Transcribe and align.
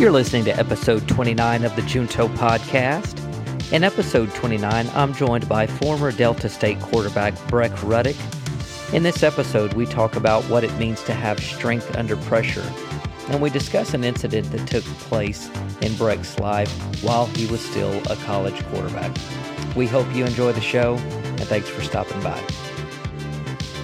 You're 0.00 0.12
listening 0.12 0.46
to 0.46 0.58
episode 0.58 1.06
29 1.08 1.62
of 1.62 1.76
the 1.76 1.82
Junto 1.82 2.28
Podcast. 2.28 3.20
In 3.70 3.84
episode 3.84 4.32
29, 4.32 4.88
I'm 4.94 5.12
joined 5.12 5.46
by 5.46 5.66
former 5.66 6.10
Delta 6.10 6.48
State 6.48 6.80
quarterback 6.80 7.34
Breck 7.48 7.70
Ruddick. 7.72 8.16
In 8.94 9.02
this 9.02 9.22
episode, 9.22 9.74
we 9.74 9.84
talk 9.84 10.16
about 10.16 10.42
what 10.44 10.64
it 10.64 10.74
means 10.78 11.02
to 11.02 11.12
have 11.12 11.38
strength 11.38 11.94
under 11.96 12.16
pressure, 12.16 12.64
and 13.28 13.42
we 13.42 13.50
discuss 13.50 13.92
an 13.92 14.02
incident 14.02 14.50
that 14.52 14.66
took 14.66 14.84
place 14.84 15.50
in 15.82 15.94
Breck's 15.96 16.38
life 16.38 16.72
while 17.04 17.26
he 17.26 17.44
was 17.48 17.60
still 17.60 17.94
a 18.10 18.16
college 18.24 18.64
quarterback. 18.68 19.14
We 19.76 19.86
hope 19.86 20.10
you 20.14 20.24
enjoy 20.24 20.52
the 20.52 20.62
show, 20.62 20.94
and 20.94 21.42
thanks 21.42 21.68
for 21.68 21.82
stopping 21.82 22.22
by. 22.22 22.42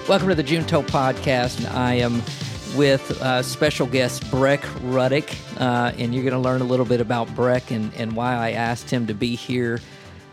Welcome 0.09 0.29
to 0.29 0.35
the 0.35 0.41
Junto 0.41 0.81
Podcast, 0.81 1.59
and 1.59 1.67
I 1.67 1.93
am 1.93 2.23
with 2.75 3.21
uh, 3.21 3.41
special 3.41 3.87
guest 3.87 4.29
Breck 4.31 4.61
Ruddick, 4.61 5.35
uh, 5.59 5.91
and 5.97 6.13
you're 6.13 6.23
going 6.23 6.33
to 6.33 6.39
learn 6.39 6.61
a 6.61 6.65
little 6.65 6.85
bit 6.85 7.01
about 7.01 7.33
Breck 7.35 7.71
and, 7.71 7.93
and 7.95 8.15
why 8.15 8.35
I 8.35 8.51
asked 8.51 8.89
him 8.89 9.07
to 9.07 9.13
be 9.13 9.35
here. 9.35 9.79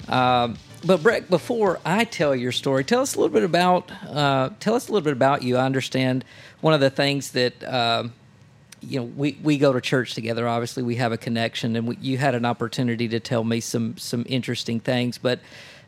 Um, 0.09 0.57
but 0.85 1.03
Breck, 1.03 1.29
before 1.29 1.81
I 1.85 2.05
tell 2.05 2.35
your 2.35 2.53
story, 2.53 2.85
tell 2.85 3.01
us 3.01 3.15
a 3.15 3.21
little 3.21 3.33
bit 3.33 3.43
about 3.43 3.91
uh, 4.07 4.51
tell 4.61 4.75
us 4.75 4.89
a 4.89 4.93
little 4.93 5.05
bit 5.05 5.13
about 5.13 5.43
you. 5.43 5.57
I 5.57 5.65
understand 5.65 6.25
one 6.61 6.75
of 6.75 6.81
the 6.81 6.91
things 6.91 7.31
that 7.33 7.63
uh, 7.63 8.09
you 8.81 9.01
know 9.01 9.07
we, 9.07 9.39
we 9.43 9.57
go 9.57 9.73
to 9.73 9.81
church 9.81 10.15
together. 10.15 10.47
Obviously, 10.47 10.83
we 10.83 10.97
have 10.97 11.13
a 11.13 11.19
connection, 11.19 11.77
and 11.77 11.89
we, 11.89 11.97
you 12.01 12.19
had 12.19 12.35
an 12.35 12.45
opportunity 12.45 13.09
to 13.09 13.21
tell 13.21 13.45
me 13.45 13.61
some 13.61 13.97
some 13.97 14.25
interesting 14.29 14.81
things, 14.81 15.19
but. 15.19 15.41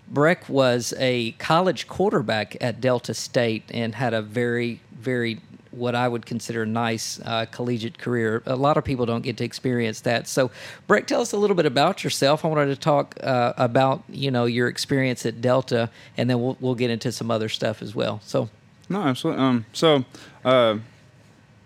Breck 0.09 0.49
was 0.49 0.95
a 0.99 1.33
college 1.33 1.89
quarterback 1.89 2.57
at 2.61 2.81
Delta 2.81 3.13
State 3.13 3.65
and 3.75 3.93
had 3.93 4.15
a 4.15 4.23
very, 4.23 4.81
very 4.93 5.41
what 5.77 5.95
I 5.95 6.09
would 6.09 6.27
consider 6.27 6.63
a 6.63 6.67
nice 6.67 7.21
uh, 7.25 7.47
collegiate 7.51 7.99
career. 7.99 8.43
A 8.47 8.57
lot 8.57 8.77
of 8.77 8.85
people 8.85 9.07
don't 9.07 9.23
get 9.23 9.37
to 9.39 9.45
experience 9.45 10.01
that. 10.01 10.27
So, 10.27 10.51
Breck, 10.87 11.07
tell 11.07 11.21
us 11.21 11.33
a 11.33 11.37
little 11.37 11.57
bit 11.57 11.67
about 11.67 12.03
yourself. 12.03 12.45
I 12.45 12.49
wanted 12.49 12.67
to 12.67 12.77
talk 12.77 13.17
uh, 13.23 13.53
about 13.57 14.03
you 14.09 14.31
know 14.31 14.47
your 14.47 14.69
experience 14.69 15.27
at 15.27 15.41
Delta, 15.41 15.91
and 16.17 16.29
then 16.29 16.41
we'll 16.41 16.57
we'll 16.61 16.75
get 16.75 16.91
into 16.91 17.13
some 17.13 17.31
other 17.31 17.49
stuff 17.49 17.83
as 17.83 17.95
well. 17.95 18.21
So, 18.25 18.49
no, 18.89 19.03
absolutely. 19.03 19.43
Um, 19.43 19.67
so. 19.73 20.05
Uh, 20.45 20.79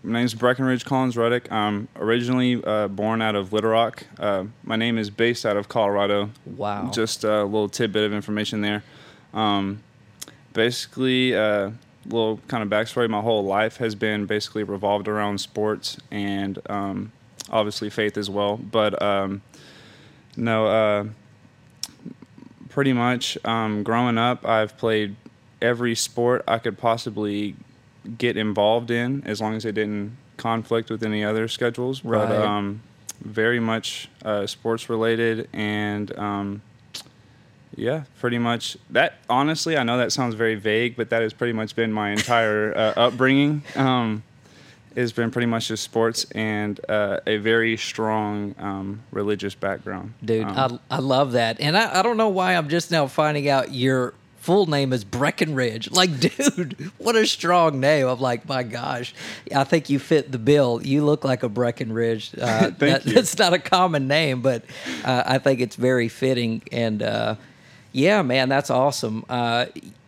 my 0.03 0.15
name 0.15 0.25
is 0.25 0.35
Breckenridge 0.35 0.87
Collins 0.87 1.15
Ruddick. 1.15 1.53
I'm 1.53 1.87
originally 1.97 2.65
uh, 2.65 2.89
born 2.89 3.21
out 3.21 3.35
of 3.35 3.53
Little 3.53 3.71
Rock. 3.71 4.07
Uh, 4.19 4.45
my 4.65 4.77
name 4.77 4.97
is 4.97 5.11
based 5.11 5.45
out 5.45 5.59
of 5.59 5.69
Colorado. 5.69 6.31
Wow. 6.47 6.91
Just 6.91 7.23
a 7.23 7.45
little 7.45 7.69
tidbit 7.69 8.05
of 8.05 8.15
information 8.15 8.63
there. 8.63 8.83
Um, 9.35 9.83
basically, 10.55 11.35
uh, 11.37 11.73
little 12.07 12.41
kind 12.49 12.63
of 12.63 12.69
backstory. 12.69 13.09
My 13.09 13.21
whole 13.21 13.45
life 13.45 13.77
has 13.79 13.95
been 13.95 14.27
basically 14.27 14.63
revolved 14.63 15.09
around 15.09 15.39
sports 15.39 15.99
and 16.11 16.59
um, 16.69 17.13
obviously 17.51 17.91
faith 17.91 18.17
as 18.17 18.31
well. 18.31 18.57
But 18.57 19.01
um, 19.03 19.43
no 20.37 20.67
uh, 20.67 21.05
pretty 22.69 22.93
much 22.93 23.37
um, 23.45 23.83
growing 23.83 24.17
up 24.17 24.47
i've 24.47 24.79
played 24.79 25.17
every 25.61 25.95
sport 25.95 26.43
i 26.47 26.57
could 26.57 26.79
possibly 26.79 27.55
get 28.17 28.37
involved 28.37 28.91
in 28.91 29.23
as 29.27 29.41
long 29.41 29.55
as 29.55 29.65
it 29.65 29.73
didn't 29.73 30.17
conflict 30.37 30.91
with 30.91 31.03
any 31.03 31.23
other 31.23 31.47
schedules. 31.49 32.05
Right. 32.05 32.27
but 32.27 32.43
um, 32.43 32.83
very 33.21 33.61
much 33.61 34.09
uh, 34.25 34.47
sports 34.47 34.89
related 34.89 35.49
and 35.53 36.17
um, 36.19 36.63
yeah, 37.81 38.05
pretty 38.19 38.39
much. 38.39 38.77
That 38.91 39.15
honestly, 39.29 39.77
I 39.79 39.83
know 39.83 39.97
that 39.99 40.13
sounds 40.13 40.35
very 40.35 40.55
vague, 40.55 40.97
but 40.97 41.09
that 41.11 41.23
has 41.23 41.33
pretty 41.33 41.55
much 41.55 41.75
been 41.75 41.93
my 41.93 42.11
entire 42.11 42.77
uh, 42.77 42.93
upbringing. 42.97 43.63
Um, 43.75 44.23
has 44.97 45.13
been 45.13 45.31
pretty 45.31 45.47
much 45.47 45.69
just 45.69 45.85
sports 45.85 46.27
and 46.33 46.81
uh, 46.89 47.21
a 47.25 47.37
very 47.37 47.77
strong 47.77 48.55
um, 48.59 49.01
religious 49.13 49.55
background. 49.55 50.13
Dude, 50.23 50.45
um, 50.45 50.81
I, 50.91 50.97
I 50.97 50.99
love 50.99 51.33
that. 51.33 51.61
And 51.61 51.77
I, 51.77 52.01
I 52.01 52.03
don't 52.03 52.17
know 52.17 52.29
why 52.29 52.57
I'm 52.57 52.69
just 52.69 52.91
now 52.91 53.07
finding 53.07 53.49
out 53.49 53.73
your 53.73 54.15
full 54.41 54.67
name 54.67 54.93
is 54.93 55.05
Breckenridge. 55.05 55.91
Like, 55.93 56.19
dude, 56.21 56.91
what 56.99 57.15
a 57.15 57.25
strong 57.25 57.79
name. 57.79 58.09
I'm 58.09 58.21
like, 58.21 58.49
my 58.49 58.65
gosh, 58.65 59.15
I 59.55 59.65
think 59.65 59.89
you 59.91 60.01
fit 60.01 60.33
the 60.33 60.39
bill. 60.39 60.81
You 60.83 61.05
look 61.05 61.25
like 61.25 61.45
a 61.45 61.49
Breckenridge. 61.49 62.33
Uh, 62.35 62.71
that, 62.79 63.05
That's 63.05 63.39
not 63.39 63.53
a 63.53 63.61
common 63.61 64.09
name, 64.09 64.43
but 64.43 64.65
uh, 65.05 65.23
I 65.25 65.39
think 65.39 65.61
it's 65.61 65.77
very 65.77 66.09
fitting. 66.09 66.63
And, 66.73 67.03
uh, 67.03 67.37
yeah, 67.93 68.23
man, 68.23 68.49
that's 68.49 68.71
awesome. 68.71 69.25
Uh, 69.29 69.67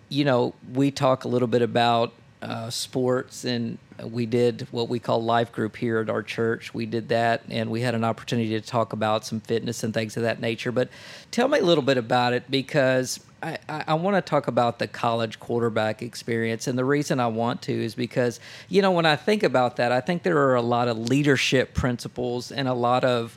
you 0.09 0.25
know, 0.25 0.55
we 0.73 0.91
talk 0.91 1.25
a 1.25 1.29
little 1.29 1.49
bit 1.49 1.63
about 1.63 2.13
uh, 2.43 2.71
sports, 2.71 3.45
and 3.45 3.79
we 4.03 4.27
did 4.27 4.67
what 4.71 4.89
we 4.89 4.99
call 4.99 5.23
life 5.23 5.53
group 5.53 5.77
here 5.77 6.01
at 6.01 6.11
our 6.11 6.23
church. 6.23 6.75
We 6.75 6.87
did 6.87 7.09
that, 7.09 7.43
and 7.49 7.71
we 7.71 7.81
had 7.81 7.95
an 7.95 8.05
opportunity 8.05 8.51
to 8.51 8.61
talk 8.61 8.93
about 8.93 9.25
some 9.25 9.41
fitness 9.41 9.83
and 9.83 9.95
things 9.95 10.17
of 10.17 10.25
that 10.25 10.41
nature. 10.41 10.73
But 10.73 10.89
tell 11.31 11.49
me 11.49 11.59
a 11.59 11.65
little 11.65 11.85
bit 11.85 11.99
about 11.99 12.33
it 12.33 12.51
because 12.51 13.21
I, 13.43 13.59
I, 13.69 13.85
I 13.89 13.95
want 13.95 14.17
to 14.17 14.23
talk 14.23 14.49
about 14.49 14.79
the 14.79 14.87
college 14.87 15.41
quarterback 15.41 16.03
experience. 16.03 16.67
And 16.67 16.79
the 16.79 16.85
reason 16.85 17.21
I 17.21 17.27
want 17.27 17.63
to 17.63 17.73
is 17.73 17.95
because, 17.95 18.41
you 18.69 18.83
know, 18.83 18.93
when 18.93 19.07
I 19.07 19.17
think 19.17 19.43
about 19.43 19.77
that, 19.77 19.93
I 19.93 20.01
think 20.01 20.23
there 20.23 20.39
are 20.39 20.55
a 20.55 20.63
lot 20.63 20.89
of 20.89 20.99
leadership 20.99 21.75
principles 21.75 22.53
and 22.53 22.69
a 22.69 22.75
lot 22.75 23.05
of 23.05 23.37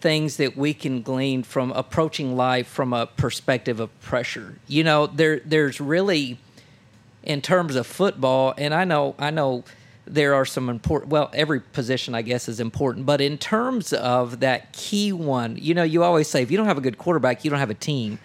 things 0.00 0.36
that 0.38 0.56
we 0.56 0.74
can 0.74 1.02
glean 1.02 1.42
from 1.42 1.72
approaching 1.72 2.36
life 2.36 2.66
from 2.66 2.92
a 2.92 3.06
perspective 3.06 3.80
of 3.80 4.00
pressure. 4.00 4.56
You 4.66 4.84
know, 4.84 5.06
there 5.06 5.40
there's 5.44 5.80
really 5.80 6.38
in 7.22 7.42
terms 7.42 7.76
of 7.76 7.86
football, 7.86 8.54
and 8.56 8.72
I 8.74 8.84
know 8.84 9.14
I 9.18 9.30
know 9.30 9.64
there 10.06 10.34
are 10.34 10.44
some 10.44 10.68
important 10.68 11.10
well 11.10 11.30
every 11.32 11.60
position 11.60 12.16
i 12.16 12.22
guess 12.22 12.48
is 12.48 12.58
important 12.58 13.06
but 13.06 13.20
in 13.20 13.38
terms 13.38 13.92
of 13.92 14.40
that 14.40 14.72
key 14.72 15.12
one 15.12 15.56
you 15.60 15.72
know 15.72 15.84
you 15.84 16.02
always 16.02 16.26
say 16.26 16.42
if 16.42 16.50
you 16.50 16.56
don't 16.56 16.66
have 16.66 16.78
a 16.78 16.80
good 16.80 16.98
quarterback 16.98 17.44
you 17.44 17.50
don't 17.50 17.60
have 17.60 17.70
a 17.70 17.74
team. 17.74 18.18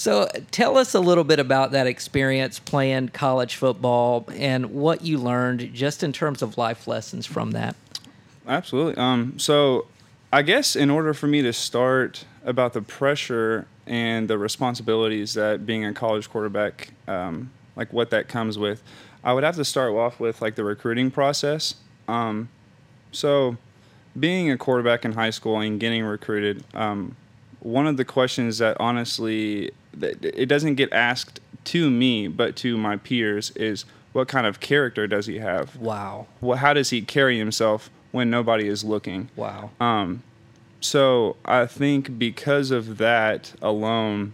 So 0.00 0.30
tell 0.50 0.78
us 0.78 0.94
a 0.94 1.00
little 1.00 1.24
bit 1.24 1.38
about 1.38 1.72
that 1.72 1.86
experience 1.86 2.58
playing 2.58 3.10
college 3.10 3.56
football 3.56 4.24
and 4.34 4.72
what 4.72 5.02
you 5.02 5.18
learned 5.18 5.74
just 5.74 6.02
in 6.02 6.10
terms 6.14 6.40
of 6.40 6.56
life 6.56 6.88
lessons 6.88 7.26
from 7.26 7.50
that. 7.50 7.76
Absolutely. 8.48 8.96
Um, 8.96 9.38
so 9.38 9.86
I 10.32 10.42
guess 10.42 10.76
in 10.76 10.90
order 10.90 11.12
for 11.12 11.26
me 11.26 11.42
to 11.42 11.52
start 11.52 12.24
about 12.44 12.72
the 12.72 12.82
pressure 12.82 13.66
and 13.86 14.28
the 14.28 14.38
responsibilities 14.38 15.34
that 15.34 15.66
being 15.66 15.84
a 15.84 15.92
college 15.92 16.30
quarterback, 16.30 16.92
um, 17.08 17.50
like 17.74 17.92
what 17.92 18.10
that 18.10 18.28
comes 18.28 18.56
with, 18.56 18.82
I 19.24 19.32
would 19.32 19.42
have 19.42 19.56
to 19.56 19.64
start 19.64 19.92
off 19.92 20.20
with 20.20 20.40
like 20.40 20.54
the 20.54 20.64
recruiting 20.64 21.10
process. 21.10 21.74
Um, 22.06 22.48
so, 23.12 23.56
being 24.18 24.50
a 24.50 24.56
quarterback 24.56 25.04
in 25.04 25.12
high 25.12 25.30
school 25.30 25.60
and 25.60 25.78
getting 25.78 26.04
recruited, 26.04 26.64
um, 26.74 27.16
one 27.60 27.86
of 27.86 27.96
the 27.96 28.04
questions 28.04 28.58
that 28.58 28.76
honestly 28.80 29.70
it 30.00 30.48
doesn't 30.48 30.76
get 30.76 30.92
asked 30.92 31.40
to 31.64 31.90
me, 31.90 32.28
but 32.28 32.56
to 32.56 32.76
my 32.76 32.96
peers 32.96 33.50
is 33.52 33.84
what 34.12 34.28
kind 34.28 34.46
of 34.46 34.60
character 34.60 35.06
does 35.06 35.26
he 35.26 35.38
have? 35.38 35.76
Wow. 35.76 36.26
Well, 36.40 36.58
how 36.58 36.72
does 36.72 36.90
he 36.90 37.02
carry 37.02 37.38
himself? 37.38 37.90
When 38.12 38.30
nobody 38.30 38.66
is 38.68 38.84
looking. 38.84 39.28
Wow. 39.36 39.70
Um, 39.80 40.22
so 40.80 41.36
I 41.44 41.66
think 41.66 42.18
because 42.18 42.70
of 42.70 42.98
that 42.98 43.52
alone, 43.60 44.32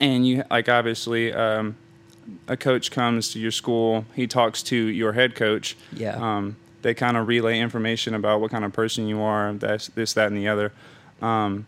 and 0.00 0.26
you 0.26 0.44
like 0.50 0.68
obviously 0.68 1.32
um, 1.32 1.76
a 2.48 2.56
coach 2.56 2.90
comes 2.90 3.30
to 3.32 3.38
your 3.38 3.50
school, 3.50 4.04
he 4.14 4.26
talks 4.26 4.62
to 4.64 4.76
your 4.76 5.12
head 5.12 5.34
coach. 5.34 5.76
Yeah. 5.92 6.16
Um, 6.16 6.56
they 6.82 6.94
kind 6.94 7.16
of 7.16 7.28
relay 7.28 7.60
information 7.60 8.12
about 8.14 8.40
what 8.40 8.50
kind 8.50 8.64
of 8.64 8.72
person 8.72 9.06
you 9.06 9.20
are, 9.20 9.52
that's 9.52 9.88
this, 9.88 10.12
that, 10.14 10.26
and 10.26 10.36
the 10.36 10.48
other. 10.48 10.72
Um, 11.20 11.66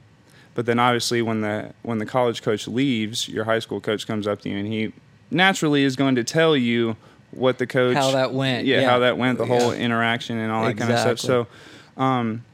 but 0.54 0.66
then 0.66 0.78
obviously 0.78 1.22
when 1.22 1.40
the 1.40 1.72
when 1.82 1.98
the 1.98 2.06
college 2.06 2.42
coach 2.42 2.68
leaves, 2.68 3.28
your 3.28 3.44
high 3.44 3.58
school 3.58 3.80
coach 3.80 4.06
comes 4.06 4.26
up 4.26 4.42
to 4.42 4.48
you 4.48 4.58
and 4.58 4.66
he 4.66 4.92
naturally 5.30 5.82
is 5.84 5.96
going 5.96 6.14
to 6.14 6.24
tell 6.24 6.56
you 6.56 6.96
what 7.36 7.58
the 7.58 7.66
coach 7.66 7.96
how 7.96 8.12
that 8.12 8.32
went 8.32 8.66
yeah, 8.66 8.80
yeah. 8.80 8.90
how 8.90 9.00
that 9.00 9.18
went 9.18 9.38
the 9.38 9.46
whole 9.46 9.72
interaction 9.72 10.38
and 10.38 10.52
all 10.52 10.66
exactly. 10.66 10.94
that 10.94 10.98
kind 10.98 11.10
of 11.10 11.18
stuff. 11.20 11.46
So 11.96 12.02
um, 12.02 12.44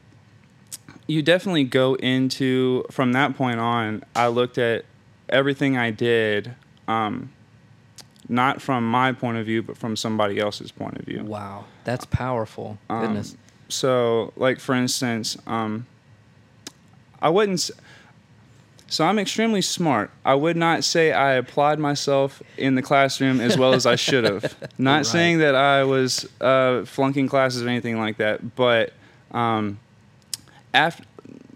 you 1.07 1.21
definitely 1.21 1.63
go 1.63 1.95
into 1.95 2.85
from 2.89 3.13
that 3.13 3.35
point 3.35 3.59
on 3.59 4.03
i 4.15 4.27
looked 4.27 4.57
at 4.57 4.85
everything 5.29 5.77
i 5.77 5.91
did 5.91 6.55
um, 6.87 7.31
not 8.27 8.61
from 8.61 8.89
my 8.89 9.11
point 9.11 9.37
of 9.37 9.45
view 9.45 9.61
but 9.61 9.77
from 9.77 9.95
somebody 9.95 10.39
else's 10.39 10.71
point 10.71 10.97
of 10.97 11.05
view. 11.05 11.23
Wow. 11.23 11.65
That's 11.83 12.05
powerful. 12.05 12.77
Um, 12.89 13.01
goodness. 13.01 13.37
so 13.69 14.33
like 14.35 14.59
for 14.59 14.75
instance 14.75 15.37
um, 15.47 15.85
i 17.21 17.29
wouldn't 17.29 17.69
so 18.91 19.05
I'm 19.05 19.17
extremely 19.19 19.61
smart. 19.61 20.11
I 20.25 20.35
would 20.35 20.57
not 20.57 20.83
say 20.83 21.13
I 21.13 21.35
applied 21.35 21.79
myself 21.79 22.43
in 22.57 22.75
the 22.75 22.81
classroom 22.81 23.39
as 23.39 23.57
well 23.57 23.73
as 23.73 23.85
I 23.85 23.95
should 24.07 24.25
have. 24.25 24.53
Not 24.77 24.97
right. 24.97 25.05
saying 25.05 25.37
that 25.37 25.55
I 25.55 25.85
was 25.85 26.27
uh, 26.41 26.83
flunking 26.83 27.29
classes 27.29 27.63
or 27.63 27.69
anything 27.69 27.97
like 27.97 28.17
that, 28.17 28.57
but 28.57 28.91
um, 29.31 29.79
after 30.73 31.05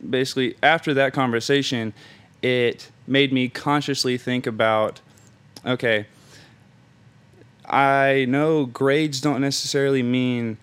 basically 0.10 0.56
after 0.64 0.94
that 0.94 1.12
conversation, 1.12 1.94
it 2.42 2.90
made 3.06 3.34
me 3.34 3.50
consciously 3.50 4.18
think 4.18 4.48
about, 4.48 5.02
okay, 5.66 6.06
I 7.68 8.28
know 8.30 8.66
grades 8.66 9.20
don't 9.20 9.42
necessarily 9.42 10.04
mean 10.04 10.58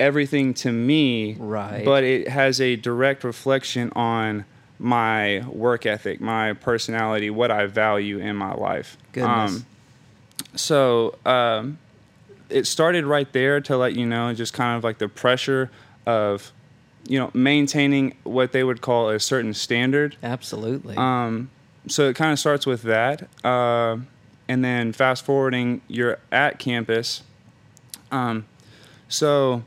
everything 0.00 0.54
to 0.54 0.72
me, 0.72 1.36
Right. 1.38 1.84
But 1.84 2.02
it 2.02 2.26
has 2.26 2.60
a 2.60 2.74
direct 2.74 3.22
reflection 3.22 3.92
on 3.94 4.44
my 4.78 5.44
work 5.48 5.86
ethic, 5.86 6.20
my 6.20 6.52
personality, 6.52 7.30
what 7.30 7.50
I 7.50 7.66
value 7.66 8.18
in 8.18 8.36
my 8.36 8.54
life. 8.54 8.96
Goodness. 9.12 9.62
so 10.54 11.16
um, 11.24 11.78
it 12.50 12.66
started 12.66 13.04
right 13.04 13.32
there 13.32 13.60
to 13.62 13.76
let 13.76 13.94
you 13.94 14.06
know 14.06 14.32
just 14.34 14.52
kind 14.52 14.76
of 14.76 14.84
like 14.84 14.98
the 14.98 15.08
pressure 15.08 15.70
of 16.06 16.52
you 17.08 17.18
know 17.18 17.30
maintaining 17.34 18.14
what 18.24 18.52
they 18.52 18.64
would 18.64 18.80
call 18.80 19.08
a 19.08 19.20
certain 19.20 19.54
standard 19.54 20.16
Absolutely. 20.22 20.96
um, 20.96 21.50
so 21.88 22.08
it 22.08 22.16
kind 22.16 22.32
of 22.32 22.38
starts 22.38 22.66
with 22.66 22.82
that 22.82 23.28
uh, 23.44 23.96
and 24.48 24.64
then 24.64 24.92
fast 24.92 25.24
forwarding 25.24 25.80
you're 25.88 26.18
at 26.30 26.58
campus 26.58 27.22
um, 28.10 28.46
so 29.08 29.62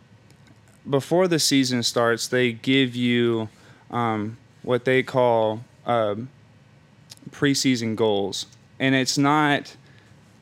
before 0.90 1.28
the 1.28 1.40
season 1.40 1.84
starts 1.84 2.28
they 2.28 2.52
give 2.52 2.96
you 2.96 3.50
um, 3.92 4.38
what 4.64 4.86
they 4.86 5.02
call 5.04 5.64
um, 5.86 6.30
preseason 7.32 7.96
goals 7.96 8.46
and 8.80 8.96
it's 8.96 9.18
not 9.18 9.76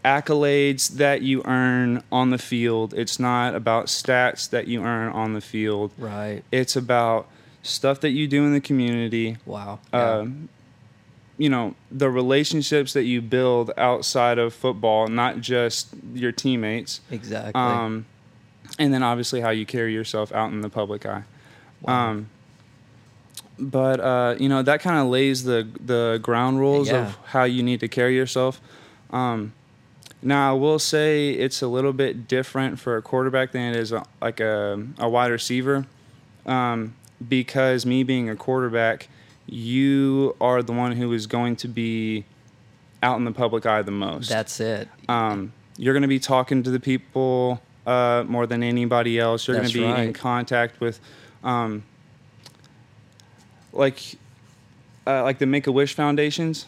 accolades 0.05 0.89
that 0.95 1.21
you 1.21 1.41
earn 1.45 2.01
on 2.11 2.29
the 2.29 2.37
field 2.37 2.93
it's 2.93 3.19
not 3.19 3.53
about 3.55 3.87
stats 3.87 4.49
that 4.49 4.67
you 4.67 4.83
earn 4.83 5.11
on 5.11 5.33
the 5.33 5.41
field 5.41 5.91
right. 5.97 6.43
it's 6.51 6.75
about 6.75 7.27
stuff 7.61 7.99
that 7.99 8.11
you 8.11 8.27
do 8.27 8.43
in 8.45 8.53
the 8.53 8.61
community 8.61 9.37
Wow. 9.45 9.79
Yeah. 9.93 10.11
um, 10.19 10.49
you 11.37 11.49
know 11.49 11.75
the 11.91 12.09
relationships 12.09 12.93
that 12.93 13.03
you 13.03 13.21
build 13.21 13.71
outside 13.77 14.37
of 14.37 14.53
football 14.53 15.07
not 15.07 15.41
just 15.41 15.89
your 16.13 16.31
teammates 16.31 17.01
exactly. 17.11 17.51
um, 17.61 18.05
and 18.79 18.93
then 18.93 19.03
obviously 19.03 19.41
how 19.41 19.49
you 19.49 19.65
carry 19.65 19.93
yourself 19.93 20.31
out 20.31 20.51
in 20.51 20.61
the 20.61 20.69
public 20.69 21.05
eye 21.05 21.23
Wow. 21.81 22.09
um, 22.11 22.29
but 23.59 23.99
uh, 23.99 24.35
you 24.39 24.47
know 24.49 24.61
that 24.61 24.81
kind 24.81 24.97
of 24.99 25.07
lays 25.07 25.43
the 25.43 25.67
the 25.85 26.19
ground 26.21 26.59
rules 26.59 26.89
Yeah. 26.89 27.07
of 27.07 27.17
how 27.25 27.43
you 27.43 27.63
need 27.63 27.79
to 27.81 27.87
carry 27.87 28.15
yourself 28.15 28.61
um, 29.11 29.53
now 30.21 30.51
I 30.51 30.53
will 30.57 30.79
say 30.79 31.29
it's 31.31 31.61
a 31.61 31.67
little 31.67 31.93
bit 31.93 32.27
different 32.27 32.79
for 32.79 32.97
a 32.97 33.01
quarterback 33.01 33.51
than 33.51 33.73
it 33.73 33.77
is 33.77 33.91
a, 33.91 34.03
like 34.21 34.39
a, 34.39 34.83
a 34.99 35.07
wide 35.07 35.31
receiver 35.31 35.85
um, 36.45 36.95
because 37.27 37.85
me 37.85 38.03
being 38.03 38.29
a 38.29 38.35
quarterback, 38.35 39.07
you 39.47 40.35
are 40.41 40.61
the 40.63 40.73
one 40.73 40.93
who 40.93 41.11
is 41.13 41.25
going 41.27 41.55
to 41.57 41.67
be 41.67 42.25
out 43.01 43.17
in 43.17 43.25
the 43.25 43.31
public 43.31 43.65
eye 43.65 43.81
the 43.81 43.91
most. 43.91 44.29
That's 44.29 44.59
it. 44.59 44.87
um, 45.09 45.53
you're 45.77 45.93
going 45.93 46.01
to 46.01 46.07
be 46.07 46.19
talking 46.19 46.63
to 46.63 46.71
the 46.71 46.79
people 46.79 47.61
uh, 47.85 48.23
more 48.27 48.47
than 48.47 48.63
anybody 48.63 49.19
else. 49.19 49.47
You're 49.47 49.57
going 49.57 49.67
to 49.69 49.73
be 49.73 49.83
in 49.85 50.13
contact 50.13 50.79
with, 50.81 50.99
um, 51.43 51.83
like, 53.77 54.15
uh, 55.05 55.23
like 55.23 55.37
the 55.39 55.45
Make 55.45 55.67
a 55.67 55.71
Wish 55.71 55.93
foundations. 55.93 56.65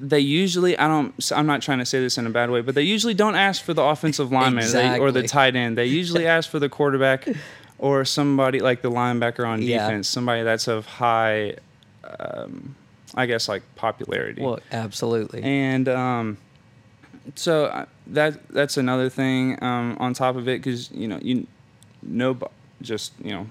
They 0.00 0.20
usually, 0.20 0.78
I 0.78 0.88
don't, 0.88 1.14
I'm 1.32 1.46
not 1.46 1.60
trying 1.60 1.78
to 1.78 1.84
say 1.86 2.00
this 2.00 2.16
in 2.16 2.26
a 2.26 2.30
bad 2.30 2.50
way, 2.50 2.62
but 2.62 2.74
they 2.74 2.82
usually 2.82 3.12
don't 3.14 3.34
ask 3.34 3.62
for 3.62 3.74
the 3.74 3.82
offensive 3.82 4.32
lineman 4.32 4.72
they, 4.72 4.98
or 4.98 5.12
the 5.12 5.22
tight 5.22 5.54
end. 5.54 5.76
They 5.76 5.86
usually 5.86 6.26
ask 6.36 6.48
for 6.48 6.58
the 6.58 6.70
quarterback 6.70 7.28
or 7.78 8.04
somebody 8.06 8.60
like 8.60 8.80
the 8.80 8.90
linebacker 8.90 9.46
on 9.46 9.60
Yeah. 9.60 9.84
defense, 9.86 10.08
somebody 10.08 10.42
that's 10.42 10.68
of 10.68 10.86
high, 10.86 11.56
um, 12.18 12.74
I 13.14 13.26
guess, 13.26 13.46
like 13.48 13.62
popularity 13.76 14.40
Well, 14.42 14.60
absolutely. 14.72 15.42
and 15.42 15.86
um, 15.88 16.38
so 17.34 17.66
uh, 17.66 17.84
that 18.06 18.48
that's 18.48 18.76
another 18.78 19.08
thing 19.10 19.62
um, 19.62 19.96
on 20.00 20.14
top 20.14 20.36
of 20.36 20.48
it 20.48 20.62
because 20.62 20.90
you 20.92 21.08
know 21.08 21.18
you 21.20 21.46
know 22.02 22.38
just 22.82 23.12
you 23.22 23.32
know 23.32 23.46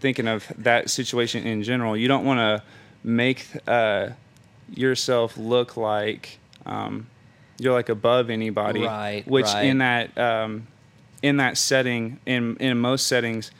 thinking 0.00 0.28
of 0.28 0.44
that 0.58 0.90
situation 0.90 1.46
in 1.46 1.62
general 1.62 1.96
you 1.96 2.08
don't 2.08 2.24
want 2.24 2.38
to 2.38 2.62
make 3.02 3.46
uh, 3.66 4.08
yourself 4.74 5.36
look 5.36 5.76
like 5.76 6.38
um, 6.66 7.06
you're 7.58 7.72
like 7.72 7.88
above 7.88 8.28
anybody 8.30 8.82
Right, 8.82 9.26
which 9.26 9.46
right. 9.46 9.64
in 9.66 9.78
that 9.78 10.16
um, 10.18 10.66
in 11.22 11.36
that 11.38 11.56
setting 11.56 12.18
in 12.26 12.56
in 12.58 12.78
most 12.78 13.06
settings 13.06 13.50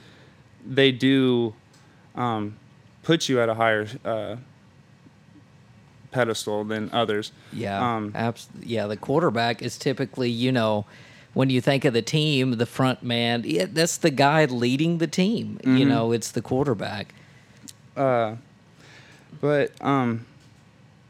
they 0.66 0.92
do 0.92 1.54
um, 2.16 2.56
put 3.02 3.28
you 3.28 3.40
at 3.40 3.48
a 3.48 3.54
higher 3.54 3.86
uh, 4.04 4.36
pedestal 6.10 6.64
than 6.64 6.90
others 6.92 7.32
Yeah, 7.52 7.96
Um, 7.96 8.12
abs- 8.14 8.48
yeah. 8.62 8.86
The 8.86 8.96
quarterback 8.96 9.62
is 9.62 9.76
typically, 9.78 10.30
you 10.30 10.50
know, 10.52 10.86
when 11.36 11.50
you 11.50 11.60
think 11.60 11.84
of 11.84 11.92
the 11.92 12.00
team, 12.00 12.52
the 12.52 12.64
front 12.64 13.02
man. 13.02 13.42
Yeah, 13.44 13.66
that's 13.68 13.98
the 13.98 14.08
guy 14.10 14.46
leading 14.46 14.96
the 14.96 15.06
team. 15.06 15.60
You 15.62 15.70
Mm-hmm. 15.70 15.88
know, 15.90 16.12
it's 16.12 16.30
the 16.32 16.40
quarterback. 16.40 17.14
Uh, 17.94 18.36
but 19.38 19.70
um, 19.84 20.24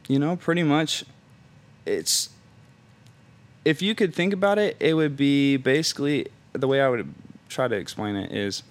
you 0.08 0.18
know, 0.18 0.34
pretty 0.34 0.64
much, 0.64 1.04
it's 1.84 2.30
if 3.64 3.80
you 3.80 3.94
could 3.94 4.12
think 4.16 4.32
about 4.32 4.58
it, 4.58 4.76
it 4.80 4.94
would 4.94 5.16
be 5.16 5.56
basically 5.58 6.26
the 6.52 6.66
way 6.66 6.80
I 6.80 6.88
would 6.88 7.14
try 7.48 7.68
to 7.68 7.76
explain 7.76 8.16
it 8.16 8.32
is, 8.32 8.64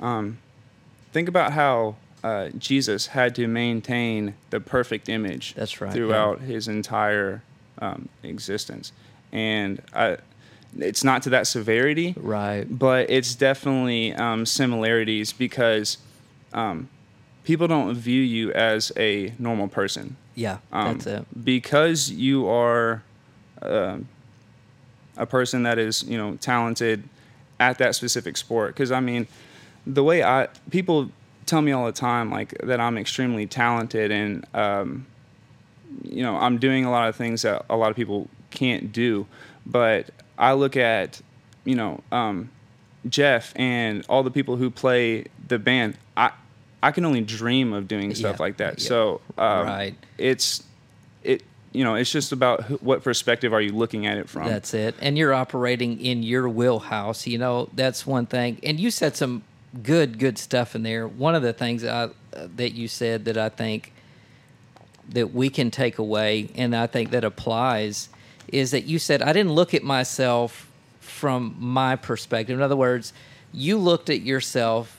um, 0.00 0.38
think 1.12 1.28
about 1.28 1.52
how 1.52 1.94
uh, 2.24 2.48
Jesus 2.58 3.06
had 3.08 3.36
to 3.36 3.46
maintain 3.46 4.34
the 4.50 4.58
perfect 4.58 5.08
image. 5.08 5.54
That's 5.54 5.80
right, 5.80 5.90
yeah. 5.90 5.94
Throughout 5.94 6.40
his 6.40 6.66
entire 6.66 7.42
um, 7.78 8.08
existence, 8.24 8.90
and 9.32 9.80
I, 9.94 10.16
it's 10.78 11.04
not 11.04 11.22
to 11.22 11.30
that 11.30 11.46
severity, 11.46 12.14
Right. 12.18 12.64
but 12.68 13.10
it's 13.10 13.34
definitely 13.34 14.14
um, 14.14 14.46
similarities 14.46 15.32
because 15.32 15.98
um, 16.52 16.88
people 17.44 17.66
don't 17.68 17.94
view 17.94 18.20
you 18.22 18.52
as 18.52 18.90
a 18.96 19.32
normal 19.38 19.68
person. 19.68 20.16
Yeah, 20.34 20.58
Um, 20.72 20.94
that's 20.94 21.06
it. 21.06 21.44
Because 21.44 22.10
you 22.10 22.48
are 22.48 23.02
um 23.60 24.08
a 25.18 25.26
person 25.26 25.62
that 25.64 25.78
is, 25.78 26.02
you 26.04 26.16
know, 26.16 26.36
talented 26.40 27.02
at 27.60 27.76
that 27.78 27.94
specific 27.94 28.36
sport. 28.38 28.74
Because 28.74 28.90
I 28.90 29.00
mean, 29.00 29.26
the 29.86 30.02
way 30.02 30.22
I 30.22 30.48
people 30.70 31.10
tell 31.44 31.60
me 31.60 31.70
all 31.72 31.84
the 31.84 31.92
time 31.92 32.30
like 32.30 32.56
that 32.62 32.80
I'm 32.80 32.96
extremely 32.96 33.46
talented 33.46 34.10
and 34.10 34.46
um, 34.54 35.06
you 36.02 36.22
know 36.22 36.36
I'm 36.36 36.56
doing 36.58 36.84
a 36.86 36.90
lot 36.90 37.08
of 37.10 37.16
things 37.16 37.42
that 37.42 37.66
a 37.68 37.76
lot 37.76 37.90
of 37.90 37.96
people 37.96 38.28
can't 38.50 38.90
do. 38.90 39.26
But 39.66 40.08
I 40.38 40.52
look 40.54 40.76
at 40.76 41.20
you 41.64 41.74
know 41.74 42.00
um, 42.10 42.50
Jeff 43.08 43.52
and 43.56 44.04
all 44.08 44.22
the 44.22 44.30
people 44.30 44.56
who 44.56 44.70
play 44.70 45.24
the 45.48 45.58
band. 45.58 45.96
I 46.16 46.30
I 46.82 46.90
can 46.90 47.04
only 47.04 47.20
dream 47.20 47.72
of 47.72 47.86
doing 47.86 48.14
stuff 48.14 48.36
Yeah, 48.38 48.42
like 48.42 48.56
that. 48.56 48.80
yeah. 48.80 48.88
So 48.88 49.20
um, 49.38 49.66
Right. 49.66 49.94
it's 50.18 50.62
it 51.22 51.42
you 51.72 51.84
know 51.84 51.94
it's 51.94 52.10
just 52.10 52.32
about 52.32 52.64
who, 52.64 52.76
what 52.78 53.02
perspective 53.04 53.52
are 53.52 53.60
you 53.60 53.72
looking 53.72 54.06
at 54.06 54.18
it 54.18 54.28
from. 54.28 54.46
That's 54.48 54.74
it. 54.74 54.94
And 55.00 55.16
you're 55.16 55.32
operating 55.34 56.00
in 56.00 56.22
your 56.22 56.48
wheelhouse. 56.48 57.26
You 57.26 57.38
know, 57.38 57.68
that's 57.74 58.06
one 58.06 58.26
thing. 58.26 58.58
And 58.62 58.80
you 58.80 58.90
said 58.90 59.16
some 59.16 59.42
good, 59.82 60.18
good 60.18 60.36
stuff 60.38 60.74
in 60.74 60.82
there. 60.82 61.06
One 61.08 61.34
of 61.34 61.42
the 61.42 61.52
things 61.54 61.82
I, 61.84 62.04
uh, 62.04 62.48
that 62.56 62.72
you 62.74 62.88
said 62.88 63.24
that 63.26 63.38
I 63.38 63.48
think 63.48 63.92
that 65.08 65.32
we 65.32 65.48
can 65.50 65.70
take 65.70 65.98
away, 65.98 66.48
and 66.54 66.74
I 66.76 66.86
think 66.86 67.10
that 67.10 67.24
applies, 67.24 68.08
is 68.52 68.70
that 68.70 68.84
you 68.84 68.98
said, 68.98 69.22
I 69.22 69.32
didn't 69.32 69.52
look 69.52 69.74
at 69.74 69.82
myself 69.82 70.70
from 71.00 71.56
my 71.58 71.96
perspective. 71.96 72.56
In 72.56 72.62
other 72.62 72.76
words, 72.76 73.12
you 73.52 73.78
looked 73.78 74.10
at 74.10 74.20
yourself 74.20 74.98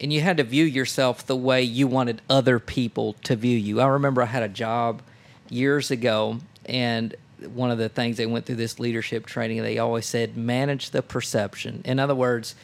and 0.00 0.12
you 0.12 0.20
had 0.20 0.38
to 0.38 0.44
view 0.44 0.64
yourself 0.64 1.26
the 1.26 1.36
way 1.36 1.62
you 1.62 1.86
wanted 1.86 2.22
other 2.28 2.58
people 2.58 3.14
to 3.24 3.36
view 3.36 3.56
you. 3.56 3.80
I 3.80 3.86
remember 3.86 4.22
I 4.22 4.26
had 4.26 4.42
a 4.42 4.48
job 4.48 5.02
years 5.50 5.90
ago, 5.90 6.38
and 6.64 7.14
one 7.52 7.70
of 7.70 7.78
the 7.78 7.88
things 7.88 8.16
they 8.16 8.26
went 8.26 8.46
through 8.46 8.56
this 8.56 8.80
leadership 8.80 9.26
training, 9.26 9.62
they 9.62 9.78
always 9.78 10.06
said, 10.06 10.36
manage 10.36 10.90
the 10.90 11.02
perception. 11.02 11.82
In 11.84 11.98
other 11.98 12.14
words, 12.14 12.54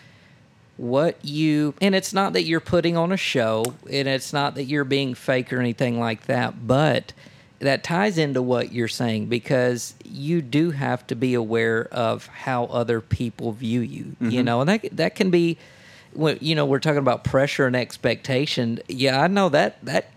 what 0.79 1.23
you, 1.25 1.75
and 1.81 1.95
it's 1.95 2.13
not 2.13 2.33
that 2.33 2.45
you're 2.45 2.61
putting 2.61 2.97
on 2.97 3.13
a 3.13 3.17
show, 3.17 3.65
and 3.91 4.09
it's 4.09 4.33
not 4.33 4.55
that 4.55 4.65
you're 4.65 4.85
being 4.85 5.15
fake 5.15 5.53
or 5.53 5.61
anything 5.61 5.99
like 6.01 6.27
that, 6.27 6.67
but 6.67 7.13
that 7.59 7.83
ties 7.83 8.19
into 8.19 8.43
what 8.43 8.73
you're 8.73 8.89
saying 8.89 9.27
because 9.27 9.95
you 10.05 10.43
do 10.43 10.71
have 10.73 11.07
to 11.07 11.15
be 11.15 11.35
aware 11.35 11.89
of 11.91 12.27
how 12.27 12.65
other 12.67 13.01
people 13.01 13.53
view 13.53 13.81
you, 13.81 14.17
you 14.21 14.31
mm-hmm. 14.31 14.45
know, 14.45 14.61
and 14.61 14.69
that, 14.69 14.89
that 14.93 15.15
can 15.15 15.31
be 15.31 15.59
when 16.13 16.39
you 16.41 16.55
know 16.55 16.65
we're 16.65 16.79
talking 16.79 16.99
about 16.99 17.25
pressure 17.25 17.67
and 17.67 17.77
expectation. 17.77 18.81
Yeah 18.89 19.21
i 19.23 19.27
know 19.27 19.49
that 19.51 19.85
that 19.85 20.11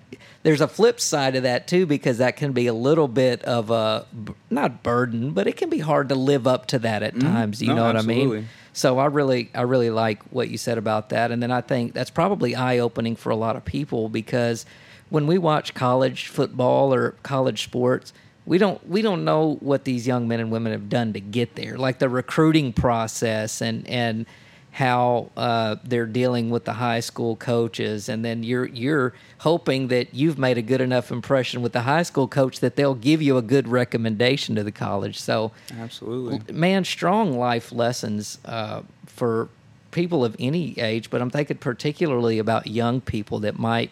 there's 0.44 0.62
a 0.62 0.68
flip 0.68 1.00
side 1.00 1.36
of 1.36 1.44
that 1.44 1.68
too 1.68 1.86
because 1.86 2.20
that 2.20 2.38
can 2.38 2.54
be 2.54 2.68
a 2.68 2.74
little 2.74 3.08
bit 3.08 3.44
of 3.44 3.70
a 3.70 4.06
not 4.50 4.84
burden 4.84 5.32
but 5.32 5.48
it 5.48 5.58
can 5.58 5.70
be 5.70 5.80
hard 5.80 6.10
to 6.10 6.16
live 6.16 6.48
up 6.48 6.68
to 6.68 6.80
that 6.80 7.04
at 7.04 7.14
mm-hmm. 7.14 7.28
times 7.28 7.62
you 7.62 7.70
No, 7.70 7.76
know 7.76 7.84
what 7.86 7.98
i 7.98 8.02
mean? 8.02 8.48
so 8.74 8.98
i 9.00 9.06
really 9.06 9.50
i 9.54 9.62
really 9.62 9.90
like 9.90 10.24
what 10.32 10.50
you 10.50 10.58
said 10.58 10.78
about 10.78 11.10
that 11.10 11.32
and 11.32 11.44
then 11.44 11.52
i 11.52 11.62
think 11.62 11.94
that's 11.94 12.10
probably 12.10 12.56
eye-opening 12.56 13.16
for 13.16 13.32
a 13.32 13.36
lot 13.36 13.56
of 13.56 13.66
people 13.66 14.10
because 14.10 14.66
when 15.10 15.28
we 15.28 15.38
watch 15.38 15.74
college 15.74 16.28
football 16.28 16.94
or 16.94 17.12
college 17.24 17.64
sports 17.64 18.14
we 18.46 18.58
don't 18.58 18.88
we 18.88 19.02
don't 19.02 19.24
know 19.24 19.58
what 19.60 19.84
these 19.84 20.08
young 20.08 20.28
men 20.28 20.40
and 20.40 20.52
women 20.52 20.72
have 20.72 20.90
done 20.90 21.14
to 21.14 21.20
get 21.20 21.56
there 21.56 21.78
like 21.78 22.00
the 22.00 22.10
recruiting 22.10 22.74
process 22.74 23.62
and 23.62 23.88
and 23.88 24.26
how 24.72 25.30
uh, 25.36 25.76
they're 25.84 26.06
dealing 26.06 26.50
with 26.50 26.66
the 26.66 26.74
high 26.74 27.00
school 27.00 27.36
coaches, 27.36 28.08
and 28.08 28.24
then 28.24 28.44
you're 28.44 28.68
you're 28.68 29.14
hoping 29.40 29.88
that 29.88 30.14
you've 30.14 30.38
made 30.38 30.58
a 30.58 30.62
good 30.62 30.82
enough 30.82 31.12
impression 31.12 31.62
with 31.62 31.74
the 31.74 31.82
high 31.82 32.04
school 32.04 32.28
coach 32.28 32.60
that 32.60 32.76
they'll 32.76 32.96
give 32.96 33.22
you 33.22 33.38
a 33.38 33.42
good 33.42 33.68
recommendation 33.68 34.56
to 34.56 34.64
the 34.64 34.72
college. 34.72 35.20
So, 35.20 35.52
Absolutely. 35.78 36.54
man, 36.54 36.86
strong 36.86 37.38
life 37.38 37.72
lessons 37.72 38.38
uh, 38.46 38.84
for 39.06 39.50
people 39.92 40.24
of 40.24 40.36
any 40.40 40.80
age, 40.80 41.10
but 41.10 41.22
I'm 41.22 41.32
thinking 41.32 41.58
particularly 41.58 42.38
about 42.38 42.68
young 42.68 43.02
people 43.02 43.40
that 43.40 43.58
might 43.58 43.92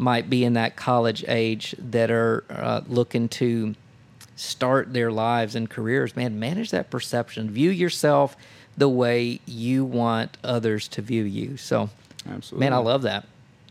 might 0.00 0.30
be 0.30 0.44
in 0.44 0.54
that 0.54 0.76
college 0.76 1.24
age 1.28 1.74
that 1.78 2.10
are 2.10 2.44
uh, 2.48 2.80
looking 2.88 3.28
to 3.28 3.74
start 4.34 4.92
their 4.92 5.12
lives 5.12 5.54
and 5.54 5.68
careers. 5.68 6.16
Man, 6.16 6.38
manage 6.40 6.70
that 6.70 6.90
perception. 6.90 7.50
View 7.50 7.70
yourself 7.70 8.36
the 8.76 8.88
way 8.88 9.40
you 9.46 9.84
want 9.84 10.38
others 10.42 10.88
to 10.88 11.02
view 11.02 11.24
you. 11.24 11.58
So, 11.58 11.90
Absolutely. 12.28 12.64
man, 12.64 12.72
I 12.72 12.78
love 12.78 13.02
that. 13.02 13.26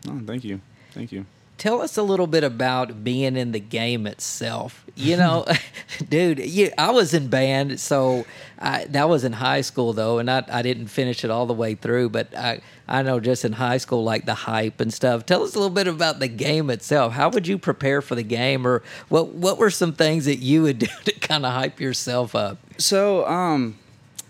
Oh, 0.07 0.21
thank 0.25 0.43
you. 0.43 0.61
Thank 0.91 1.11
you. 1.11 1.25
Tell 1.59 1.81
us 1.81 1.97
a 1.97 2.03
little 2.03 2.25
bit 2.25 2.45
about 2.45 3.03
being 3.03 3.35
in 3.35 3.51
the 3.51 3.59
game 3.59 4.07
itself. 4.07 4.85
You 4.95 5.17
know, 5.17 5.45
dude, 6.09 6.39
you, 6.39 6.71
I 6.77 6.91
was 6.91 7.13
in 7.13 7.27
band, 7.27 7.81
so 7.81 8.25
I, 8.57 8.85
that 8.85 9.09
was 9.09 9.25
in 9.25 9.33
high 9.33 9.59
school 9.59 9.91
though, 9.91 10.19
and 10.19 10.31
I, 10.31 10.43
I 10.49 10.61
didn't 10.61 10.87
finish 10.87 11.25
it 11.25 11.29
all 11.29 11.45
the 11.45 11.53
way 11.53 11.75
through. 11.75 12.09
But 12.09 12.33
I, 12.33 12.61
I 12.87 13.01
know 13.01 13.19
just 13.19 13.43
in 13.43 13.51
high 13.51 13.77
school, 13.77 14.05
like 14.05 14.25
the 14.25 14.33
hype 14.33 14.79
and 14.79 14.93
stuff. 14.93 15.25
Tell 15.25 15.43
us 15.43 15.53
a 15.53 15.59
little 15.59 15.73
bit 15.73 15.87
about 15.87 16.19
the 16.19 16.29
game 16.29 16.69
itself. 16.69 17.11
How 17.11 17.29
would 17.29 17.45
you 17.45 17.57
prepare 17.57 18.01
for 18.01 18.15
the 18.15 18.23
game, 18.23 18.65
or 18.65 18.81
what 19.09 19.33
what 19.33 19.57
were 19.57 19.69
some 19.69 19.91
things 19.91 20.25
that 20.25 20.37
you 20.37 20.63
would 20.63 20.79
do 20.79 20.87
to 21.05 21.11
kind 21.19 21.45
of 21.45 21.51
hype 21.51 21.81
yourself 21.81 22.35
up? 22.35 22.57
So, 22.77 23.27
um, 23.27 23.77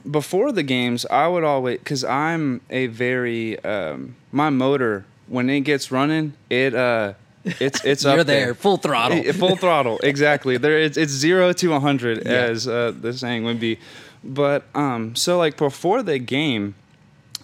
before 0.10 0.52
the 0.52 0.64
games, 0.64 1.06
I 1.06 1.28
would 1.28 1.44
always 1.44 1.78
because 1.78 2.04
I'm 2.04 2.62
a 2.72 2.88
very 2.88 3.64
um, 3.64 4.16
my 4.32 4.50
motor 4.50 5.06
when 5.30 5.50
it 5.50 5.62
gets 5.62 5.92
running, 5.92 6.34
it 6.50 6.74
uh, 6.76 7.14
it's 7.46 7.84
it's 7.86 8.04
You're 8.04 8.20
up 8.22 8.28
there, 8.28 8.54
full 8.54 8.78
throttle. 8.78 9.18
Eh, 9.26 9.32
full 9.32 9.56
throttle, 9.56 10.00
exactly. 10.04 10.58
There, 10.58 10.78
it's 10.78 10.98
it's 10.98 11.12
zero 11.14 11.54
to 11.54 11.74
a 11.74 11.80
hundred, 11.80 12.24
Yeah. 12.26 12.32
as 12.32 12.68
uh, 12.68 12.92
the 13.00 13.14
saying 13.14 13.44
would 13.46 13.60
be. 13.60 13.80
But 14.24 14.64
um, 14.76 15.16
so 15.16 15.38
like 15.38 15.56
before 15.58 16.04
the 16.04 16.20
game, 16.20 16.76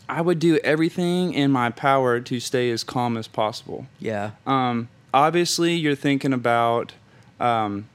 I 0.10 0.22
would 0.22 0.40
do 0.40 0.58
everything 0.64 1.34
in 1.34 1.52
my 1.52 1.70
power 1.70 2.20
to 2.20 2.40
stay 2.40 2.70
as 2.72 2.84
calm 2.84 3.16
as 3.18 3.28
possible. 3.28 3.88
yeah, 4.00 4.32
Um, 4.46 4.90
obviously, 5.14 5.76
you're 5.76 5.96
thinking 5.96 6.34
about 6.34 6.92
um, 7.40 7.88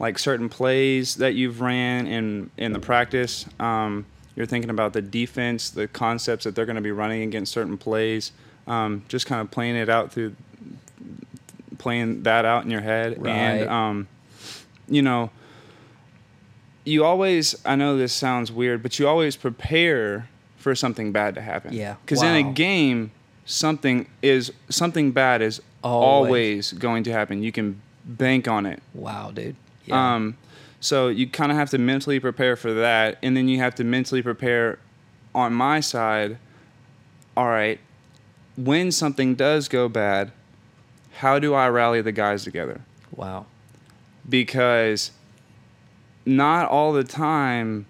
like 0.00 0.18
certain 0.18 0.48
plays 0.48 1.16
that 1.16 1.34
you've 1.34 1.60
ran 1.60 2.06
in 2.06 2.50
in 2.56 2.72
the 2.72 2.80
practice. 2.80 3.46
Um, 3.60 4.06
you're 4.34 4.46
thinking 4.46 4.70
about 4.70 4.92
the 4.92 5.02
defense, 5.02 5.70
the 5.70 5.88
concepts 5.88 6.44
that 6.44 6.54
they're 6.54 6.66
going 6.66 6.76
to 6.76 6.82
be 6.82 6.92
running 6.92 7.22
against 7.22 7.52
certain 7.52 7.76
plays. 7.78 8.32
Um, 8.68 9.04
just 9.08 9.26
kind 9.26 9.40
of 9.40 9.50
playing 9.50 9.76
it 9.76 9.88
out 9.88 10.12
through 10.12 10.34
playing 11.78 12.22
that 12.24 12.44
out 12.44 12.64
in 12.64 12.70
your 12.70 12.80
head, 12.80 13.20
Right. 13.22 13.30
and 13.32 13.68
um, 13.68 14.08
you 14.88 15.02
know, 15.02 15.30
you 16.84 17.04
always. 17.04 17.54
I 17.64 17.76
know 17.76 17.96
this 17.96 18.12
sounds 18.12 18.50
weird, 18.52 18.82
but 18.82 18.98
you 18.98 19.06
always 19.08 19.36
prepare 19.36 20.28
for 20.56 20.74
something 20.74 21.12
bad 21.12 21.34
to 21.36 21.40
happen. 21.40 21.72
Yeah. 21.72 21.96
because 22.04 22.22
in 22.22 22.34
a 22.34 22.42
game, 22.52 23.10
something 23.44 24.08
is 24.22 24.52
something 24.68 25.12
bad 25.12 25.40
is 25.42 25.60
Always. 25.82 26.26
always 26.28 26.72
going 26.72 27.04
to 27.04 27.12
happen. 27.12 27.42
You 27.42 27.52
can 27.52 27.80
bank 28.04 28.48
on 28.48 28.66
it. 28.66 28.82
wow, 28.94 29.30
dude. 29.30 29.54
Yeah. 29.84 30.14
Um, 30.16 30.36
so 30.80 31.08
you 31.08 31.26
kind 31.28 31.50
of 31.50 31.58
have 31.58 31.70
to 31.70 31.78
mentally 31.78 32.20
prepare 32.20 32.56
for 32.56 32.72
that, 32.74 33.18
and 33.22 33.36
then 33.36 33.48
you 33.48 33.58
have 33.58 33.74
to 33.76 33.84
mentally 33.84 34.22
prepare 34.22 34.78
on 35.34 35.52
my 35.52 35.80
side. 35.80 36.38
All 37.36 37.46
right, 37.46 37.78
when 38.64 38.90
something 38.92 39.34
does 39.34 39.68
go 39.68 39.88
bad, 39.88 40.32
how 41.18 41.38
do 41.38 41.54
I 41.54 41.68
rally 41.68 42.00
the 42.02 42.12
guys 42.12 42.44
together? 42.44 42.80
wow. 43.14 43.46
Because 44.28 45.10
not 46.26 46.68
all 46.68 46.92
the 46.92 47.04
time 47.04 47.86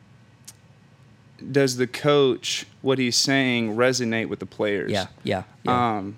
does 1.52 1.76
the 1.76 1.86
coach 1.86 2.66
what 2.82 2.98
he's 2.98 3.16
saying 3.16 3.74
resonate 3.76 4.28
with 4.28 4.38
the 4.38 4.46
players. 4.46 4.90
Yeah, 4.92 5.06
yeah, 5.24 5.42
yeah. 5.64 5.96
Um, 5.98 6.16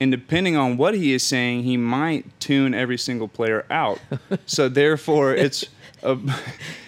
and 0.00 0.10
depending 0.10 0.56
on 0.56 0.76
what 0.76 0.94
he 0.94 1.12
is 1.14 1.22
saying, 1.22 1.62
he 1.62 1.76
might 1.76 2.38
tune 2.40 2.74
every 2.74 2.98
single 2.98 3.28
player 3.28 3.64
out. 3.70 3.98
so 4.46 4.68
therefore, 4.68 5.34
it's 5.34 5.64
a, 6.02 6.18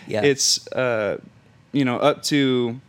Yeah. 0.06 0.22
it's 0.22 0.66
uh, 0.72 1.18
you 1.72 1.84
know 1.84 1.96
up 1.98 2.22
to 2.24 2.80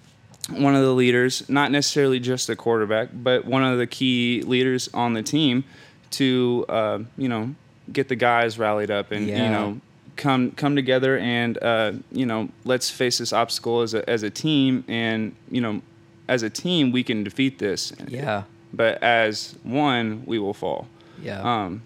one 0.50 0.76
of 0.76 0.84
the 0.84 0.92
leaders, 0.94 1.48
not 1.50 1.72
necessarily 1.72 2.20
just 2.20 2.48
the 2.48 2.56
quarterback, 2.56 3.10
but 3.14 3.46
one 3.46 3.64
of 3.64 3.78
the 3.78 3.88
key 3.88 4.44
leaders 4.46 4.90
on 4.94 5.14
the 5.14 5.24
team 5.24 5.64
to 6.12 6.66
uh, 6.70 7.00
you 7.18 7.28
know 7.28 7.56
get 7.92 8.08
the 8.10 8.16
guys 8.16 8.58
rallied 8.58 8.92
up 8.92 9.12
and 9.12 9.28
Yeah. 9.28 9.44
you 9.44 9.50
know 9.50 9.82
come 10.16 10.52
come 10.52 10.76
together 10.76 11.18
and 11.18 11.62
uh, 11.62 11.92
you 12.12 12.26
know 12.26 12.50
let's 12.64 12.90
face 12.90 13.18
this 13.18 13.34
obstacle 13.34 13.82
as 13.82 13.94
a 13.94 14.08
as 14.10 14.24
a 14.24 14.30
team 14.30 14.84
and 14.88 15.36
you 15.52 15.60
know 15.62 15.82
as 16.28 16.42
a 16.42 16.50
team 16.50 16.92
we 16.92 17.04
can 17.04 17.24
defeat 17.24 17.60
this 17.60 17.92
yeah, 18.08 18.44
but 18.74 19.02
as 19.04 19.56
one 19.64 20.24
we 20.26 20.40
will 20.40 20.54
fall 20.54 20.88
yeah. 21.22 21.42
um 21.42 21.82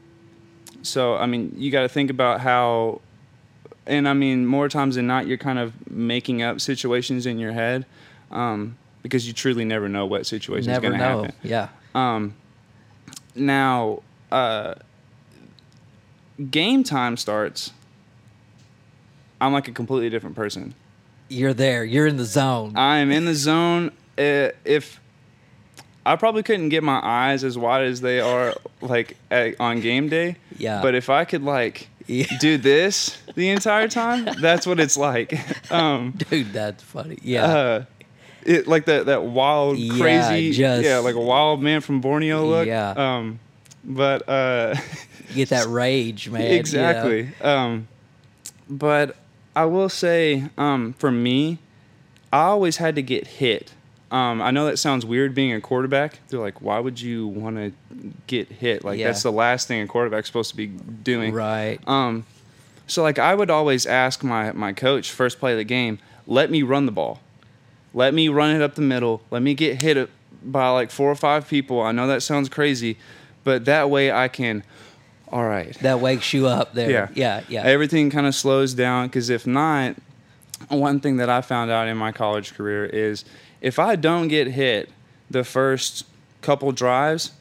so 0.83 1.15
i 1.15 1.25
mean 1.25 1.51
you 1.57 1.71
got 1.71 1.81
to 1.81 1.89
think 1.89 2.09
about 2.11 2.39
how 2.41 3.01
and 3.87 4.07
i 4.07 4.13
mean 4.13 4.45
more 4.45 4.69
times 4.69 4.95
than 4.95 5.07
not 5.07 5.25
you're 5.27 5.37
kind 5.37 5.59
of 5.59 5.73
making 5.89 6.41
up 6.41 6.61
situations 6.61 7.25
in 7.25 7.39
your 7.39 7.51
head 7.51 7.85
um 8.31 8.77
because 9.01 9.25
you 9.27 9.33
truly 9.33 9.63
never 9.65 9.87
know 9.89 10.05
what 10.05 10.25
situation 10.25 10.71
is 10.71 10.79
going 10.79 10.91
to 10.93 10.97
happen 10.99 11.31
Yeah. 11.41 11.69
um, 11.95 12.35
now, 13.35 14.01
uh, 14.31 14.75
game 16.51 16.83
time 16.83 17.15
starts. 17.17 17.71
I'm 19.39 19.53
like 19.53 19.67
a 19.67 19.71
completely 19.71 20.09
different 20.09 20.35
person. 20.35 20.73
You're 21.29 21.53
there. 21.53 21.85
You're 21.85 22.07
in 22.07 22.17
the 22.17 22.25
zone. 22.25 22.75
I 22.75 22.97
am 22.97 23.11
in 23.11 23.25
the 23.25 23.35
zone. 23.35 23.91
Uh, 24.17 24.49
if 24.65 24.99
I 26.05 26.15
probably 26.17 26.43
couldn't 26.43 26.69
get 26.69 26.83
my 26.83 26.99
eyes 27.01 27.43
as 27.43 27.57
wide 27.57 27.85
as 27.85 28.01
they 28.01 28.19
are, 28.19 28.53
like 28.81 29.15
at, 29.31 29.59
on 29.61 29.79
game 29.79 30.09
day. 30.09 30.35
Yeah. 30.57 30.81
But 30.81 30.95
if 30.95 31.09
I 31.09 31.23
could 31.23 31.43
like 31.43 31.87
Yeah. 32.07 32.25
do 32.39 32.57
this 32.57 33.17
the 33.35 33.49
entire 33.49 33.87
time, 33.87 34.27
that's 34.41 34.67
what 34.67 34.79
it's 34.79 34.97
like. 34.97 35.33
Um, 35.71 36.11
Dude, 36.29 36.51
that's 36.51 36.83
funny. 36.83 37.19
Yeah. 37.21 37.45
uh, 37.45 37.85
it 38.49 38.67
like 38.67 38.85
that 38.85 39.05
that 39.05 39.23
wild 39.23 39.77
Yeah, 39.77 39.97
crazy 39.99 40.51
just- 40.51 40.83
yeah 40.83 40.97
like 40.97 41.15
a 41.15 41.21
wild 41.21 41.61
man 41.61 41.81
from 41.81 42.01
Borneo 42.01 42.45
look 42.45 42.67
Yeah. 42.67 42.91
um 42.91 43.39
but 43.83 44.27
uh 44.27 44.75
you 45.29 45.35
get 45.35 45.49
that 45.49 45.67
rage, 45.67 46.29
man. 46.31 46.41
you 46.41 46.49
know? 46.49 46.55
exactly 46.55 47.29
um 47.41 47.87
but 48.69 49.15
I 49.55 49.65
will 49.65 49.89
say 49.89 50.45
um 50.57 50.93
for 50.93 51.11
me 51.11 51.59
I 52.33 52.41
always 52.43 52.77
had 52.77 52.95
to 52.95 53.01
get 53.01 53.27
hit 53.27 53.71
um 54.11 54.41
I 54.41 54.51
know 54.51 54.65
that 54.65 54.77
sounds 54.77 55.05
weird 55.05 55.35
being 55.35 55.53
a 55.53 55.61
quarterback 55.61 56.19
they're 56.29 56.39
like 56.39 56.61
why 56.61 56.79
would 56.79 56.99
you 56.99 57.27
want 57.27 57.55
to 57.57 57.71
get 58.27 58.47
hit 58.51 58.83
like 58.83 58.99
Yeah. 58.99 59.07
that's 59.07 59.23
the 59.23 59.31
last 59.31 59.67
thing 59.67 59.81
a 59.81 59.87
quarterback's 59.87 60.27
supposed 60.27 60.49
to 60.51 60.57
be 60.57 60.67
doing 60.67 61.33
Right. 61.33 61.79
um, 61.87 62.25
so 62.87 63.03
like 63.03 63.19
I 63.19 63.35
would 63.35 63.51
always 63.51 63.85
ask 63.85 64.23
my 64.23 64.51
my 64.53 64.73
coach 64.73 65.11
first 65.11 65.39
play 65.39 65.51
of 65.51 65.59
the 65.59 65.63
game, 65.63 65.99
let 66.25 66.49
me 66.49 66.63
run 66.63 66.87
the 66.87 66.91
ball, 66.91 67.19
let 67.93 68.13
me 68.13 68.29
run 68.29 68.55
it 68.55 68.61
up 68.61 68.75
the 68.75 68.81
middle, 68.81 69.21
let 69.31 69.41
me 69.41 69.53
get 69.53 69.81
hit 69.81 70.09
by 70.43 70.69
like 70.69 70.91
four 70.91 71.09
or 71.11 71.15
five 71.15 71.47
people. 71.47 71.81
I 71.81 71.91
know 71.91 72.07
that 72.07 72.21
sounds 72.21 72.49
crazy, 72.49 72.97
but 73.43 73.65
that 73.65 73.89
way 73.89 74.11
I 74.11 74.27
can. 74.27 74.63
All 75.31 75.45
right. 75.45 75.73
That 75.79 75.99
wakes 75.99 76.33
you 76.33 76.47
up 76.47 76.73
there. 76.73 76.89
Yeah. 76.89 77.09
Yeah. 77.13 77.41
Yeah. 77.47 77.63
Everything 77.63 78.09
kind 78.09 78.25
of 78.25 78.33
slows 78.33 78.73
down 78.73 79.07
because 79.07 79.29
if 79.29 79.45
not, 79.45 79.95
one 80.69 80.99
thing 80.99 81.17
that 81.17 81.29
I 81.29 81.41
found 81.41 81.71
out 81.71 81.87
in 81.87 81.97
my 81.97 82.11
college 82.11 82.53
career 82.55 82.85
is 82.85 83.25
if 83.61 83.79
I 83.79 83.95
don't 83.95 84.27
get 84.27 84.47
hit 84.47 84.89
the 85.29 85.43
first 85.43 86.05
couple 86.41 86.71
drives, 86.71 87.31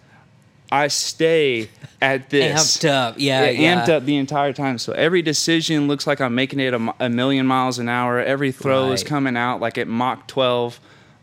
I 0.70 0.88
stay 0.88 1.70
at 2.00 2.30
this 2.30 2.76
Amped 2.76 2.88
up. 2.88 3.14
Yeah. 3.18 3.44
yeah, 3.44 3.50
Yeah. 3.50 3.84
amped 3.84 3.88
up 3.88 4.04
the 4.04 4.16
entire 4.16 4.52
time. 4.52 4.78
So 4.78 4.92
every 4.92 5.22
decision 5.22 5.88
looks 5.88 6.06
like 6.06 6.20
I'm 6.20 6.34
making 6.34 6.60
it 6.60 6.74
a, 6.74 6.94
a 7.00 7.08
million 7.08 7.46
miles 7.46 7.78
an 7.78 7.88
hour. 7.88 8.20
Every 8.20 8.52
throw 8.52 8.92
is 8.92 9.02
coming 9.02 9.36
out 9.36 9.60
like 9.60 9.78
at 9.78 9.88
Mach 9.88 10.26
12. 10.26 10.78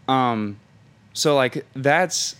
Um, 0.07 0.57
so 1.13 1.35
like 1.35 1.65
that's 1.73 2.35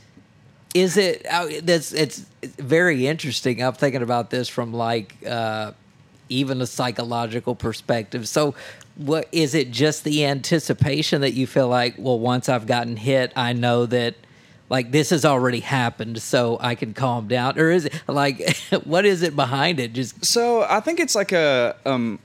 Is 0.74 0.98
it? 0.98 1.26
uh, 1.32 1.48
That's 1.64 1.94
it's 1.94 2.26
it's 2.42 2.56
very 2.56 3.08
interesting. 3.08 3.62
I'm 3.64 3.74
thinking 3.74 4.02
about 4.02 4.30
this 4.32 4.50
from 4.50 4.74
like 4.74 5.16
uh, 5.26 5.72
even 6.30 6.60
a 6.62 6.66
psychological 6.68 7.56
perspective. 7.56 8.28
So, 8.28 8.56
what 8.98 9.28
is 9.32 9.56
it? 9.56 9.72
Just 9.72 10.04
the 10.04 10.26
anticipation 10.26 11.22
that 11.22 11.34
you 11.34 11.48
feel 11.48 11.68
like, 11.68 11.96
well, 11.98 12.20
once 12.20 12.50
I've 12.50 12.66
gotten 12.68 12.98
hit, 12.98 13.32
I 13.36 13.54
know 13.54 13.86
that. 13.86 14.16
Like 14.70 14.92
this 14.92 15.12
has 15.12 15.26
already 15.26 15.60
happened, 15.60 16.22
so 16.22 16.58
I 16.60 16.76
can 16.76 16.94
calm 16.94 17.28
down. 17.28 17.60
Or 17.60 17.70
is 17.70 17.86
it 17.86 17.94
like, 18.08 18.56
what 18.84 19.06
is 19.06 19.22
it 19.22 19.36
behind 19.36 19.80
it? 19.80 19.94
Just 19.94 20.26
so 20.26 20.64
I 20.64 20.80
think 20.80 21.00
it's 21.00 21.16
like 21.16 21.32
a 21.32 21.76
um 21.86 22.20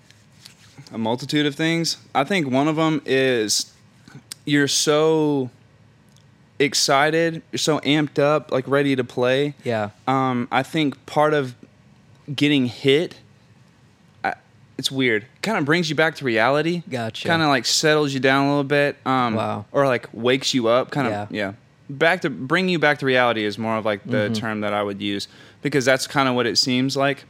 a 0.92 0.98
multitude 0.98 1.46
of 1.46 1.54
things. 1.54 1.96
I 2.14 2.24
think 2.24 2.50
one 2.50 2.66
of 2.68 2.76
them 2.76 3.02
is 3.04 3.72
you're 4.44 4.68
so 4.68 5.50
excited, 6.58 7.42
you're 7.52 7.58
so 7.58 7.78
amped 7.80 8.18
up, 8.18 8.50
like 8.52 8.66
ready 8.66 8.96
to 8.96 9.04
play. 9.04 9.54
Yeah. 9.64 9.90
Um, 10.06 10.48
I 10.50 10.62
think 10.62 11.04
part 11.06 11.32
of 11.34 11.54
getting 12.34 12.66
hit, 12.66 13.16
I, 14.24 14.34
it's 14.78 14.90
weird. 14.90 15.26
Kind 15.42 15.58
of 15.58 15.64
brings 15.64 15.88
you 15.90 15.96
back 15.96 16.16
to 16.16 16.24
reality. 16.24 16.82
Gotcha. 16.88 17.28
Kind 17.28 17.42
of 17.42 17.48
like 17.48 17.66
settles 17.66 18.12
you 18.12 18.20
down 18.20 18.46
a 18.46 18.48
little 18.48 18.64
bit. 18.64 18.96
Um, 19.06 19.34
Wow. 19.34 19.64
Or 19.72 19.86
like 19.86 20.08
wakes 20.12 20.54
you 20.54 20.68
up. 20.68 20.90
Kind 20.90 21.06
of 21.06 21.12
Yeah. 21.12 21.26
yeah. 21.30 21.52
Back 21.98 22.20
to 22.22 22.30
bring 22.30 22.68
you 22.68 22.78
back 22.78 22.98
to 23.00 23.06
reality 23.06 23.44
is 23.44 23.58
more 23.58 23.76
of 23.76 23.84
like 23.84 24.04
the 24.04 24.16
Mm-hmm. 24.28 24.32
term 24.34 24.60
that 24.60 24.72
I 24.72 24.82
would 24.82 25.00
use 25.02 25.26
because 25.62 25.84
that's 25.84 26.06
kind 26.06 26.28
of 26.28 26.34
what 26.34 26.46
it 26.46 26.56
seems 26.56 26.96
like. 26.96 27.24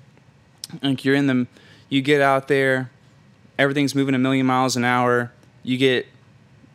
Like 0.82 1.04
you're 1.04 1.14
in 1.14 1.26
the, 1.26 1.46
you 1.88 2.02
get 2.02 2.20
out 2.20 2.48
there, 2.48 2.90
everything's 3.58 3.94
moving 3.94 4.14
a 4.14 4.18
million 4.18 4.46
miles 4.46 4.76
an 4.76 4.84
hour. 4.84 5.32
You 5.62 5.78
get, 5.78 6.06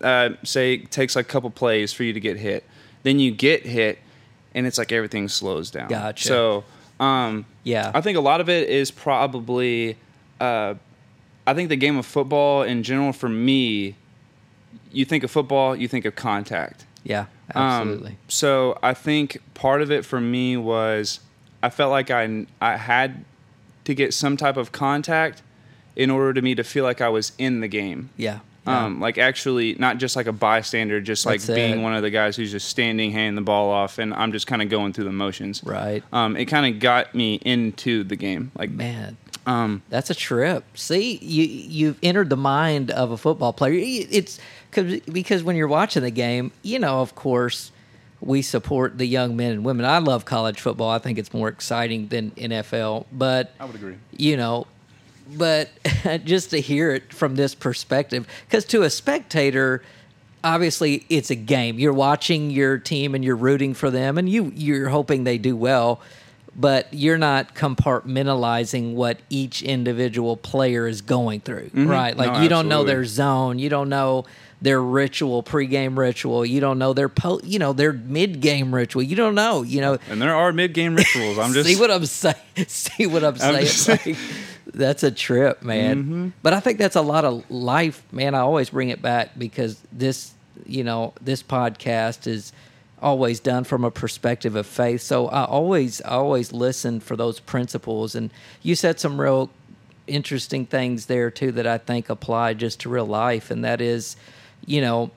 uh, 0.02 0.32
say, 0.44 0.74
it 0.76 0.92
takes 0.92 1.16
like 1.16 1.26
a 1.26 1.30
couple 1.30 1.50
plays 1.50 1.94
for 1.94 2.04
you 2.04 2.12
to 2.14 2.20
get 2.20 2.38
hit. 2.38 2.64
Then 3.04 3.20
you 3.20 3.32
get 3.32 3.66
hit, 3.66 4.00
and 4.54 4.66
it's 4.68 4.78
like 4.78 4.92
everything 4.92 5.28
slows 5.30 5.70
down. 5.72 5.88
Gotcha. 5.90 6.28
So, 6.28 6.64
um, 7.00 7.46
Yeah. 7.64 7.92
I 7.94 8.02
think 8.02 8.18
a 8.18 8.22
lot 8.22 8.42
of 8.42 8.50
it 8.50 8.68
is 8.70 8.90
probably, 8.92 9.98
uh, 10.42 10.74
I 11.48 11.54
think 11.54 11.70
the 11.70 11.76
game 11.76 11.98
of 11.98 12.06
football 12.06 12.64
in 12.64 12.84
general 12.84 13.14
for 13.14 13.30
me, 13.30 13.96
you 14.92 15.06
think 15.06 15.24
of 15.24 15.32
football, 15.32 15.76
you 15.76 15.88
think 15.88 16.06
of 16.06 16.16
contact. 16.16 16.86
Yeah. 17.06 17.28
Um, 17.54 17.62
Absolutely. 17.62 18.18
so 18.28 18.78
I 18.84 18.94
think 18.94 19.38
part 19.54 19.82
of 19.82 19.92
it 19.92 20.04
for 20.04 20.20
me 20.20 20.58
was 20.58 21.22
I 21.64 21.70
felt 21.70 21.92
like 21.92 22.12
I 22.12 22.46
I 22.60 22.76
had 22.76 23.24
to 23.86 23.94
get 23.94 24.14
some 24.14 24.36
type 24.36 24.58
of 24.58 24.72
contact 24.72 25.42
in 25.96 26.10
order 26.10 26.34
to 26.34 26.42
me 26.42 26.56
to 26.56 26.64
feel 26.64 26.84
like 26.84 27.00
I 27.00 27.08
was 27.10 27.32
in 27.38 27.62
the 27.62 27.68
game. 27.70 28.10
yeah. 28.18 28.40
yeah. 28.68 28.86
Um, 28.86 29.00
like 29.00 29.20
actually 29.20 29.76
not 29.76 30.00
just 30.00 30.16
like 30.16 30.26
a 30.26 30.34
bystander, 30.34 31.00
just 31.00 31.24
like 31.26 31.40
That's 31.40 31.56
being 31.56 31.80
it. 31.80 31.84
one 31.84 31.94
of 31.96 32.02
the 32.02 32.10
guys 32.10 32.36
who's 32.36 32.52
just 32.52 32.68
standing, 32.68 33.12
handing 33.12 33.36
the 33.36 33.42
ball 33.42 33.70
off, 33.70 34.00
and 34.00 34.12
I'm 34.12 34.32
just 34.32 34.48
kind 34.48 34.64
of 34.64 34.70
going 34.70 34.92
through 34.92 35.04
the 35.04 35.12
motions. 35.12 35.64
right. 35.64 36.04
Um, 36.12 36.36
it 36.36 36.46
kind 36.46 36.74
of 36.74 36.82
got 36.82 37.14
me 37.14 37.36
into 37.36 38.04
the 38.04 38.16
game. 38.16 38.52
Like, 38.58 38.72
Man. 38.72 39.18
Um, 39.46 39.82
That's 39.90 40.10
a 40.10 40.16
trip. 40.16 40.64
See, 40.76 41.18
you 41.18 41.44
you've 41.46 42.00
entered 42.02 42.30
the 42.30 42.38
mind 42.38 42.92
of 42.92 43.12
a 43.12 43.18
football 43.18 43.54
player. 43.54 43.74
It's 43.76 44.40
cause, 44.72 45.00
because 45.02 45.44
when 45.44 45.56
you're 45.56 45.68
watching 45.68 46.04
the 46.04 46.12
game, 46.12 46.52
you 46.64 46.80
know, 46.80 47.02
of 47.02 47.16
course, 47.16 47.72
we 48.22 48.42
support 48.42 48.98
the 48.98 49.06
young 49.06 49.36
men 49.36 49.52
and 49.52 49.66
women. 49.66 49.86
I 49.86 50.00
love 50.00 50.26
college 50.26 50.60
football. 50.60 50.90
I 50.90 51.00
think 51.00 51.20
it's 51.20 51.34
more 51.34 51.48
exciting 51.48 52.08
than 52.08 52.32
NFL. 52.32 53.06
But 53.12 53.54
I 53.60 53.66
would 53.66 53.76
agree. 53.76 53.96
you 54.12 54.36
know, 54.38 54.66
but 55.38 55.70
just 56.26 56.50
to 56.52 56.60
hear 56.60 56.92
it 56.92 57.14
from 57.14 57.36
this 57.36 57.54
perspective, 57.54 58.28
because 58.48 58.66
to 58.66 58.84
a 58.84 58.90
spectator, 58.90 59.84
obviously 60.44 61.06
it's 61.10 61.30
a 61.30 61.36
game. 61.36 61.78
You're 61.78 61.94
watching 61.94 62.50
your 62.52 62.78
team 62.78 63.16
and 63.16 63.24
you're 63.24 63.36
rooting 63.36 63.74
for 63.74 63.92
them, 63.92 64.18
and 64.18 64.28
you 64.30 64.52
you're 64.56 64.90
hoping 64.90 65.24
they 65.24 65.38
do 65.38 65.56
well, 65.56 66.02
but 66.56 66.88
you're 66.94 67.18
not 67.18 67.54
compartmentalizing 67.54 68.94
what 68.94 69.20
each 69.30 69.62
individual 69.62 70.38
player 70.38 70.88
is 70.88 71.02
going 71.02 71.42
through, 71.42 71.70
right? 71.74 72.16
Like 72.16 72.34
No, 72.34 72.42
you 72.42 72.50
don't 72.50 72.70
know 72.70 72.84
their 72.84 73.06
zone, 73.06 73.60
you 73.60 73.70
don't 73.70 73.90
know 73.90 74.26
their 74.62 74.82
ritual, 74.82 75.44
pregame 75.44 75.98
ritual, 75.98 76.46
you 76.46 76.62
don't 76.62 76.80
know 76.80 76.94
their 76.94 77.10
po, 77.10 77.40
you 77.44 77.60
know 77.60 77.74
their 77.74 77.92
mid-game 77.92 78.74
ritual, 78.74 79.04
you 79.04 79.16
don't 79.16 79.36
know, 79.36 79.64
you 79.64 79.82
know. 79.82 79.98
and 80.10 80.22
there 80.22 80.34
are 80.34 80.54
mid-game 80.54 80.96
rituals. 80.96 81.38
I'm 81.38 81.54
just 81.54 81.68
see 81.68 81.76
what 81.76 81.92
I'm 81.92 82.06
saying. 82.06 82.36
See 82.68 83.06
what 83.06 83.24
I'm 83.24 83.36
I'm 83.42 83.66
saying. 83.66 84.00
Like, 84.06 84.18
that's 84.74 85.04
a 85.04 85.12
trip, 85.12 85.62
man. 85.62 86.04
Mm-hmm. 86.04 86.28
But 86.42 86.54
I 86.54 86.60
think 86.60 86.80
that's 86.80 86.96
a 86.96 87.02
lot 87.02 87.26
of 87.26 87.50
life, 87.52 88.02
man. 88.12 88.34
I 88.34 88.40
always 88.40 88.70
bring 88.70 88.90
it 88.90 89.02
back 89.02 89.38
because 89.38 89.82
this, 89.92 90.34
you 90.66 90.84
know, 90.84 91.14
this 91.22 91.44
podcast 91.44 92.28
is 92.28 92.54
always 93.06 93.40
done 93.40 93.64
from 93.64 93.84
a 93.84 93.92
perspective 93.92 94.56
of 94.56 94.66
faith. 94.66 95.00
So 95.00 95.28
I 95.28 95.46
always, 95.46 96.02
I 96.02 96.16
always 96.16 96.52
listen 96.52 97.00
for 97.00 97.16
those 97.16 97.40
principles. 97.40 98.16
And 98.16 98.32
you 98.64 98.76
said 98.76 99.00
some 99.00 99.22
real 99.22 99.52
interesting 100.08 100.66
things 100.66 101.06
there 101.06 101.30
too 101.30 101.52
that 101.52 101.68
I 101.68 101.78
think 101.78 102.10
apply 102.10 102.56
just 102.56 102.80
to 102.82 102.90
real 102.90 103.06
life, 103.06 103.52
and 103.52 103.64
that 103.64 103.80
is, 103.80 104.16
you 104.66 104.82
know, 104.82 105.12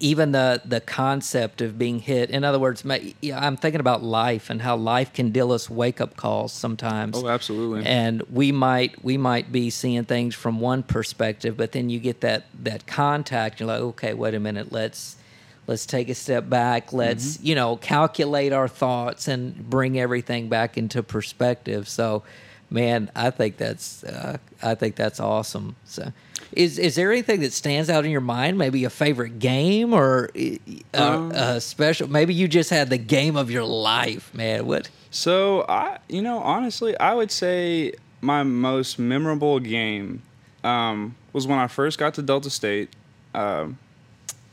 even 0.00 0.32
the 0.32 0.62
the 0.64 0.80
concept 0.80 1.60
of 1.60 1.78
being 1.78 2.00
hit. 2.00 2.30
In 2.30 2.42
other 2.42 2.58
words, 2.58 2.84
I'm 2.84 3.56
thinking 3.56 3.80
about 3.80 4.02
life 4.02 4.50
and 4.50 4.62
how 4.62 4.76
life 4.76 5.12
can 5.12 5.30
deal 5.30 5.52
us 5.52 5.70
wake 5.70 6.00
up 6.00 6.16
calls 6.16 6.52
sometimes. 6.52 7.22
Oh, 7.22 7.28
absolutely. 7.28 7.84
And 7.86 8.22
we 8.32 8.50
might 8.50 9.04
we 9.04 9.16
might 9.18 9.52
be 9.52 9.70
seeing 9.70 10.04
things 10.04 10.34
from 10.34 10.58
one 10.58 10.82
perspective, 10.82 11.56
but 11.56 11.72
then 11.72 11.90
you 11.90 12.00
get 12.00 12.22
that 12.22 12.44
that 12.62 12.86
contact. 12.86 13.60
You're 13.60 13.68
like, 13.68 13.80
okay, 13.80 14.14
wait 14.14 14.34
a 14.34 14.40
minute, 14.40 14.72
let's 14.72 15.16
let's 15.66 15.86
take 15.86 16.08
a 16.08 16.14
step 16.14 16.48
back. 16.48 16.92
Let's 16.92 17.36
Mm-hmm. 17.36 17.46
you 17.46 17.54
know 17.54 17.76
calculate 17.76 18.52
our 18.52 18.68
thoughts 18.68 19.28
and 19.28 19.68
bring 19.70 19.98
everything 19.98 20.48
back 20.48 20.76
into 20.78 21.02
perspective. 21.02 21.88
So. 21.88 22.22
Man, 22.70 23.10
I 23.14 23.30
think 23.30 23.56
that's 23.58 24.02
uh, 24.02 24.38
I 24.60 24.74
think 24.74 24.96
that's 24.96 25.20
awesome. 25.20 25.76
So, 25.84 26.10
is 26.52 26.78
is 26.78 26.96
there 26.96 27.12
anything 27.12 27.40
that 27.40 27.52
stands 27.52 27.88
out 27.88 28.04
in 28.04 28.10
your 28.10 28.22
mind? 28.22 28.58
Maybe 28.58 28.84
a 28.84 28.90
favorite 28.90 29.38
game 29.38 29.92
or 29.92 30.30
uh, 30.34 30.98
Um, 30.98 31.30
a 31.32 31.60
special? 31.60 32.08
Maybe 32.10 32.34
you 32.34 32.48
just 32.48 32.70
had 32.70 32.88
the 32.90 32.96
game 32.98 33.36
of 33.36 33.48
your 33.50 33.62
life, 33.64 34.34
man. 34.34 34.66
What? 34.66 34.88
So 35.10 35.64
I, 35.68 35.98
you 36.08 36.22
know, 36.22 36.38
honestly, 36.38 36.98
I 36.98 37.14
would 37.14 37.30
say 37.30 37.92
my 38.22 38.42
most 38.42 38.98
memorable 38.98 39.60
game 39.60 40.22
um, 40.64 41.14
was 41.32 41.46
when 41.46 41.58
I 41.58 41.68
first 41.68 41.98
got 41.98 42.14
to 42.14 42.22
Delta 42.22 42.50
State. 42.50 42.88
Um, 43.34 43.78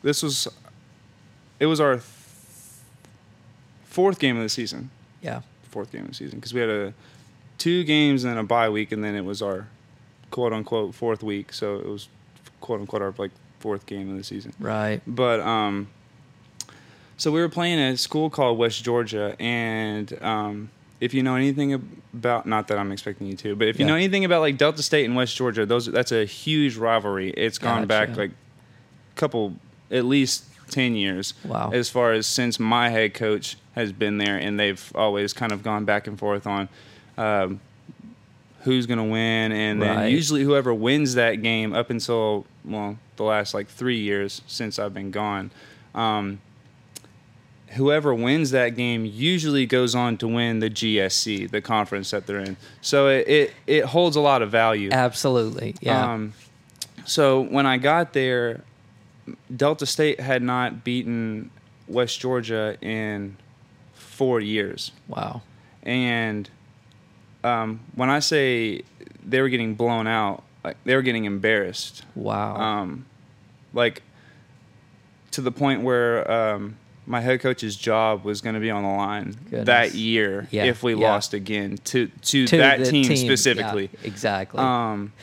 this 0.04 0.22
was, 0.22 0.48
it 1.62 1.68
was 1.68 1.80
our 1.80 1.94
th- 1.94 2.04
fourth 3.86 4.20
game 4.20 4.38
of 4.38 4.44
the 4.44 4.50
season. 4.50 4.90
Yeah, 5.22 5.42
Fourth 5.70 5.92
game 5.92 6.02
of 6.02 6.10
the 6.10 6.14
season 6.16 6.40
because 6.40 6.54
we 6.54 6.60
had 6.60 6.70
a 6.70 6.94
two 7.58 7.84
games 7.86 8.24
and 8.24 8.32
then 8.32 8.38
a 8.38 8.44
bye 8.44 8.70
week, 8.70 8.92
and 8.92 9.04
then 9.04 9.16
it 9.16 9.24
was 9.24 9.42
our 9.42 9.68
quote 10.32 10.52
unquote 10.54 10.94
fourth 10.96 11.24
week. 11.24 11.54
So 11.54 11.76
it 11.78 11.86
was 11.88 12.10
quote 12.60 12.82
unquote 12.82 13.02
our 13.02 13.14
like 13.18 13.32
fourth 13.60 13.86
game 13.86 14.10
of 14.12 14.18
the 14.18 14.24
season. 14.24 14.54
right. 14.60 15.02
But 15.08 15.40
um, 15.40 15.88
so 17.18 17.32
we 17.32 17.40
were 17.40 17.50
playing 17.50 17.80
at 17.80 17.94
a 17.94 17.98
school 17.98 18.30
called 18.30 18.58
West 18.58 18.84
Georgia, 18.84 19.36
and 19.40 20.12
um, 20.24 20.72
if 21.00 21.14
you 21.14 21.22
know 21.24 21.36
anything 21.36 21.74
about, 22.14 22.46
not 22.48 22.68
that 22.70 22.78
I'm 22.78 22.92
expecting 22.92 23.28
you 23.28 23.38
to, 23.38 23.56
but 23.56 23.68
if 23.68 23.78
you 23.80 23.86
Yeah. 23.86 23.92
know 23.92 23.96
anything 23.96 24.26
about 24.26 24.42
like 24.42 24.58
Delta 24.58 24.82
State 24.84 25.06
and 25.06 25.16
West 25.16 25.36
Georgia, 25.38 25.66
those 25.66 25.86
that's 25.86 26.12
a 26.12 26.26
huge 26.26 26.76
rivalry. 26.76 27.30
It's 27.32 27.60
gone 27.60 27.86
back 27.88 28.18
like 28.18 28.32
a 28.32 29.16
couple, 29.16 29.56
at 29.92 30.04
least 30.06 30.44
ten 30.72 30.96
years. 30.96 31.34
Wow. 31.46 31.72
As 31.74 31.90
far 31.90 32.14
as 32.14 32.26
since 32.26 32.60
my 32.60 32.90
head 32.90 33.14
coach 33.14 33.58
has 33.76 33.92
been 33.92 34.18
there, 34.18 34.38
and 34.38 34.60
they've 34.60 34.92
always 34.96 35.34
kind 35.34 35.52
of 35.52 35.64
gone 35.64 35.86
back 35.86 36.08
and 36.08 36.18
forth 36.18 36.48
on. 36.48 36.70
Um, 37.18 37.60
who's 38.64 38.86
going 38.86 39.00
to 39.00 39.04
win 39.04 39.52
and 39.52 39.82
then 39.82 40.08
usually 40.12 40.44
whoever 40.44 40.72
wins 40.72 41.16
that 41.16 41.42
game 41.42 41.74
up 41.74 41.90
until 41.90 42.46
well 42.64 42.96
the 43.16 43.24
last 43.24 43.56
like 43.56 43.68
three 43.68 43.98
years 43.98 44.44
since 44.46 44.78
i've 44.78 44.94
been 44.94 45.10
gone 45.10 45.50
um, 45.96 46.40
whoever 47.70 48.14
wins 48.14 48.52
that 48.52 48.76
game 48.76 49.04
usually 49.04 49.66
goes 49.66 49.96
on 49.96 50.16
to 50.16 50.28
win 50.28 50.60
the 50.60 50.70
gsc 50.70 51.50
the 51.50 51.60
conference 51.60 52.12
that 52.12 52.28
they're 52.28 52.40
in 52.40 52.56
so 52.82 53.08
it, 53.08 53.28
it, 53.28 53.54
it 53.66 53.86
holds 53.86 54.16
a 54.16 54.22
lot 54.22 54.44
of 54.44 54.52
value 54.52 54.92
Absolutely. 54.92 55.74
Yeah. 55.82 56.14
um, 56.14 56.34
so 57.06 57.42
when 57.42 57.66
I 57.66 57.78
got 57.78 58.14
there, 58.14 58.62
Delta 59.56 59.86
State 59.86 60.20
had 60.20 60.42
not 60.42 60.84
beaten 60.84 61.50
West 61.88 62.20
Georgia 62.20 62.78
in 62.82 63.38
four 63.94 64.40
years. 64.40 64.92
wow. 65.08 65.42
And 65.84 66.48
um, 67.44 67.80
when 67.96 68.10
I 68.12 68.20
say 68.20 68.84
they 69.26 69.42
were 69.42 69.50
getting 69.50 69.74
blown 69.74 70.06
out, 70.06 70.44
like 70.64 70.78
they 70.84 70.96
were 70.96 71.02
getting 71.02 71.26
embarrassed. 71.26 72.04
Wow. 72.16 72.56
Um, 72.56 73.06
like 73.74 74.04
to 75.32 75.42
the 75.42 75.52
point 75.52 75.82
where 75.82 76.30
um, 76.30 76.78
my 77.08 77.20
head 77.20 77.40
coach's 77.42 77.76
job 77.76 78.24
was 78.24 78.42
going 78.42 78.54
to 78.54 78.62
be 78.62 78.70
on 78.70 78.84
the 78.84 78.90
line 78.90 79.32
Goodness. 79.50 79.66
that 79.66 79.96
year 79.96 80.48
Yeah, 80.52 80.66
if 80.66 80.84
we 80.84 80.94
yeah. 80.94 81.10
lost 81.10 81.34
again 81.34 81.78
to 81.86 82.08
to, 82.08 82.46
To 82.46 82.58
that 82.58 82.86
team, 82.86 83.10
yeah, 83.10 83.16
specifically. 83.16 83.90
exactly. 84.04 84.60
Um, 84.60 85.14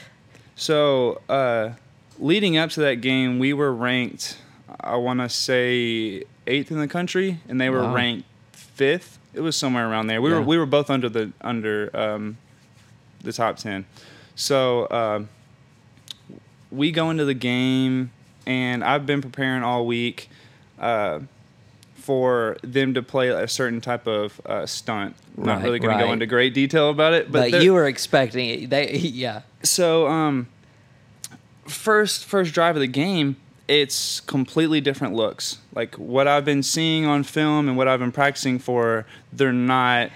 so 0.57 1.21
uh, 1.29 1.71
leading 2.19 2.57
up 2.57 2.71
to 2.71 2.81
that 2.81 2.97
game, 2.97 3.39
we 3.39 3.53
were 3.53 3.73
ranked. 3.73 4.39
I 4.81 4.97
want 4.97 5.21
to 5.21 5.29
say 5.29 6.25
eighth 6.47 6.71
in 6.71 6.79
the 6.79 6.89
country, 6.89 7.41
and 7.49 7.61
they 7.61 7.71
were 7.71 7.83
Wow. 7.83 7.95
ranked 7.95 8.27
fifth. 8.53 9.19
It 9.35 9.41
was 9.41 9.57
somewhere 9.57 9.89
around 9.89 10.07
there. 10.09 10.21
We 10.23 10.31
Yeah. 10.31 10.37
were 10.37 10.43
we 10.43 10.59
were 10.59 10.67
both 10.67 10.91
under 10.91 11.09
the 11.09 11.33
under 11.41 11.91
um, 11.95 12.37
the 13.23 13.33
top 13.33 13.57
ten. 13.57 13.85
So 14.35 14.89
um 14.91 15.29
we 16.71 16.91
go 16.93 17.11
into 17.11 17.25
the 17.25 17.35
game, 17.35 18.11
and 18.47 18.85
I've 18.85 19.07
been 19.07 19.23
preparing 19.23 19.63
all 19.63 19.87
week. 19.87 20.29
Uh, 20.79 21.21
for 21.97 22.57
them 22.63 22.95
to 22.95 23.03
play 23.03 23.29
a 23.29 23.47
certain 23.47 23.83
type 23.83 24.07
of 24.07 24.41
uh, 24.47 24.65
stunt. 24.65 25.15
Not 25.37 25.57
Right, 25.59 25.65
really 25.65 25.79
going 25.79 25.99
to 25.99 26.03
go 26.05 26.11
into 26.13 26.25
great 26.25 26.55
detail 26.55 26.89
about 26.89 27.13
it, 27.13 27.31
but, 27.31 27.51
but 27.51 27.63
you 27.63 27.75
were 27.75 27.87
expecting 27.87 28.49
it. 28.49 28.71
They, 28.71 28.93
yeah. 28.97 29.43
so 29.63 30.07
um 30.09 30.47
first 31.69 32.25
first 32.25 32.53
drive 32.55 32.77
of 32.77 32.81
the 32.81 32.87
game 32.87 33.37
it's 33.69 34.21
completely 34.21 34.81
different 34.81 35.15
looks. 35.15 35.59
Like 35.75 35.95
what 35.97 36.27
I've 36.27 36.45
been 36.47 36.63
seeing 36.63 37.05
on 37.05 37.23
film 37.23 37.69
and 37.69 37.77
what 37.77 37.87
I've 37.87 38.01
been 38.01 38.13
practicing 38.13 38.59
for, 38.59 39.05
they're 39.33 39.53
not 39.53 40.11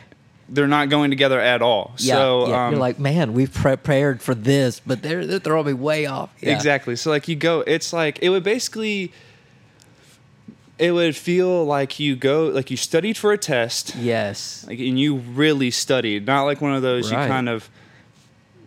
they're 0.48 0.66
not 0.66 0.88
going 0.88 1.10
together 1.10 1.38
at 1.38 1.62
all. 1.62 1.92
Yeah, 1.98 2.14
so 2.14 2.48
yeah. 2.48 2.66
um, 2.66 2.72
you're 2.72 2.80
like, 2.80 2.98
man, 2.98 3.32
we've 3.34 3.52
prepared 3.52 4.20
for 4.22 4.34
this, 4.34 4.80
but 4.80 5.02
they're 5.02 5.26
they're 5.26 5.38
throwing 5.38 5.66
me 5.66 5.72
way 5.74 6.06
off. 6.06 6.30
Yeah. 6.40 6.54
Exactly. 6.54 6.96
So 6.96 7.10
like 7.10 7.28
you 7.28 7.36
go, 7.36 7.60
it's 7.60 7.92
like 7.92 8.18
it 8.22 8.30
would 8.30 8.42
basically, 8.42 9.12
it 10.78 10.92
would 10.92 11.14
feel 11.14 11.64
like 11.66 12.00
you 12.00 12.16
go 12.16 12.46
like 12.46 12.70
you 12.70 12.76
studied 12.78 13.18
for 13.18 13.32
a 13.32 13.38
test, 13.38 13.94
Yes. 13.96 14.64
like 14.66 14.78
and 14.78 14.98
you 14.98 15.16
really 15.16 15.70
studied, 15.70 16.26
not 16.26 16.44
like 16.44 16.62
one 16.62 16.74
of 16.74 16.80
those 16.82 17.12
Right. 17.12 17.22
you 17.22 17.28
kind 17.28 17.48
of. 17.50 17.68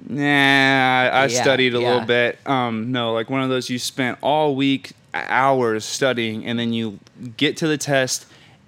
Nah, 0.07 0.21
I, 0.23 1.25
Yeah, 1.25 1.41
studied 1.41 1.73
a 1.75 1.79
yeah. 1.79 1.87
little 1.87 2.05
bit. 2.07 2.37
Um, 2.45 2.91
no, 2.91 3.13
like 3.13 3.29
one 3.29 3.41
of 3.41 3.49
those 3.49 3.69
you 3.69 3.79
spent 3.79 4.17
all 4.21 4.55
week 4.55 4.91
hours 5.13 5.85
studying, 5.85 6.45
and 6.45 6.59
then 6.59 6.73
you 6.73 6.99
get 7.37 7.57
to 7.57 7.67
the 7.67 7.77
test, 7.77 8.25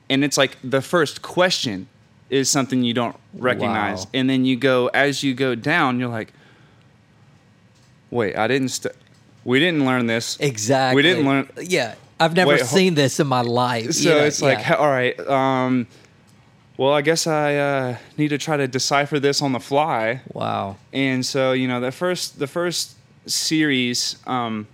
and 0.10 0.23
it's 0.23 0.38
like 0.38 0.58
the 0.63 0.82
first 0.82 1.21
question 1.21 1.88
is 2.30 2.50
something 2.50 2.84
you 2.84 2.93
don't 2.93 3.15
recognize, 3.34 4.06
Wow. 4.06 4.12
and 4.15 4.30
then 4.30 4.45
you 4.45 4.56
go 4.56 4.88
as 4.93 5.23
you 5.23 5.34
go 5.34 5.56
down, 5.56 6.00
you're 6.00 6.10
like, 6.10 6.34
wait, 8.12 8.36
I 8.38 8.47
didn't. 8.47 8.69
St- 8.69 8.93
we 9.43 9.60
didn't 9.60 9.86
learn 9.86 10.08
this. 10.08 10.38
Exactly. 10.39 10.95
We 10.95 11.02
didn't 11.04 11.26
learn. 11.26 11.50
Yeah. 11.62 11.95
I've 12.19 12.36
never 12.36 12.50
Wait, 12.52 12.62
ho- 12.62 12.65
seen 12.65 12.95
this 12.95 13.19
in 13.19 13.28
my 13.28 13.41
life. 13.41 13.91
So 13.93 14.10
you 14.10 14.15
know, 14.15 14.26
it's 14.26 14.41
like, 14.41 14.69
all 14.71 14.89
right. 14.89 15.17
Um, 15.28 15.86
well, 16.78 16.94
I 16.94 17.02
guess 17.02 17.28
I 17.28 17.56
uh, 17.56 17.98
need 18.18 18.30
to 18.30 18.38
try 18.38 18.58
to 18.58 18.68
decipher 18.68 19.20
this 19.20 19.42
on 19.42 19.52
the 19.52 19.60
fly. 19.60 20.22
wow. 20.34 20.78
And 20.94 21.26
so 21.26 21.52
you 21.52 21.68
know, 21.68 21.80
the 21.80 21.92
first 21.92 22.40
the 22.40 22.48
first 22.48 22.96
series 23.26 24.18
um, 24.28 24.68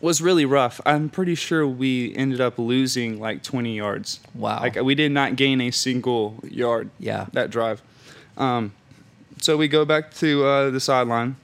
was 0.00 0.20
really 0.20 0.44
rough. 0.44 0.80
I'm 0.84 1.08
pretty 1.08 1.34
sure 1.34 1.66
we 1.66 2.14
ended 2.16 2.40
up 2.40 2.58
losing 2.58 3.20
like 3.20 3.42
20 3.42 3.76
yards. 3.76 4.20
Wow. 4.34 4.60
Like 4.60 4.76
we 4.76 4.94
did 4.94 5.12
not 5.12 5.36
gain 5.36 5.60
a 5.60 5.70
single 5.70 6.40
yard. 6.48 6.90
Yeah. 6.98 7.26
That 7.32 7.50
drive. 7.50 7.82
Um, 8.36 8.72
so 9.40 9.56
we 9.56 9.68
go 9.68 9.84
back 9.84 10.12
to 10.14 10.44
uh, 10.44 10.70
the 10.70 10.80
sideline, 10.80 11.36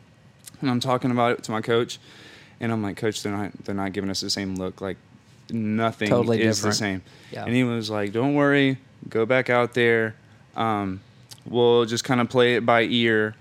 and 0.60 0.70
I'm 0.70 0.80
talking 0.80 1.10
about 1.10 1.32
it 1.32 1.44
to 1.44 1.50
my 1.52 1.60
coach, 1.60 1.98
and 2.60 2.72
I'm 2.72 2.82
like, 2.82 2.96
Coach, 2.96 3.22
they're 3.22 3.32
not 3.36 3.52
they're 3.64 3.74
not 3.74 3.92
giving 3.92 4.10
us 4.10 4.20
the 4.20 4.30
same 4.30 4.54
look. 4.56 4.80
Like 4.80 4.96
nothing 5.50 6.08
Totally 6.08 6.42
is 6.42 6.56
different. 6.56 6.72
the 6.72 6.78
same. 6.78 7.02
Yeah. 7.30 7.44
And 7.44 7.54
he 7.54 7.64
was 7.64 7.90
like, 7.90 8.12
Don't 8.12 8.34
worry, 8.34 8.78
go 9.08 9.26
back 9.26 9.50
out 9.50 9.74
there. 9.74 10.14
Um, 10.56 11.00
we'll 11.46 11.84
just 11.84 12.04
kind 12.04 12.20
of 12.20 12.28
play 12.28 12.56
it 12.56 12.66
by 12.66 12.82
ear 12.82 13.34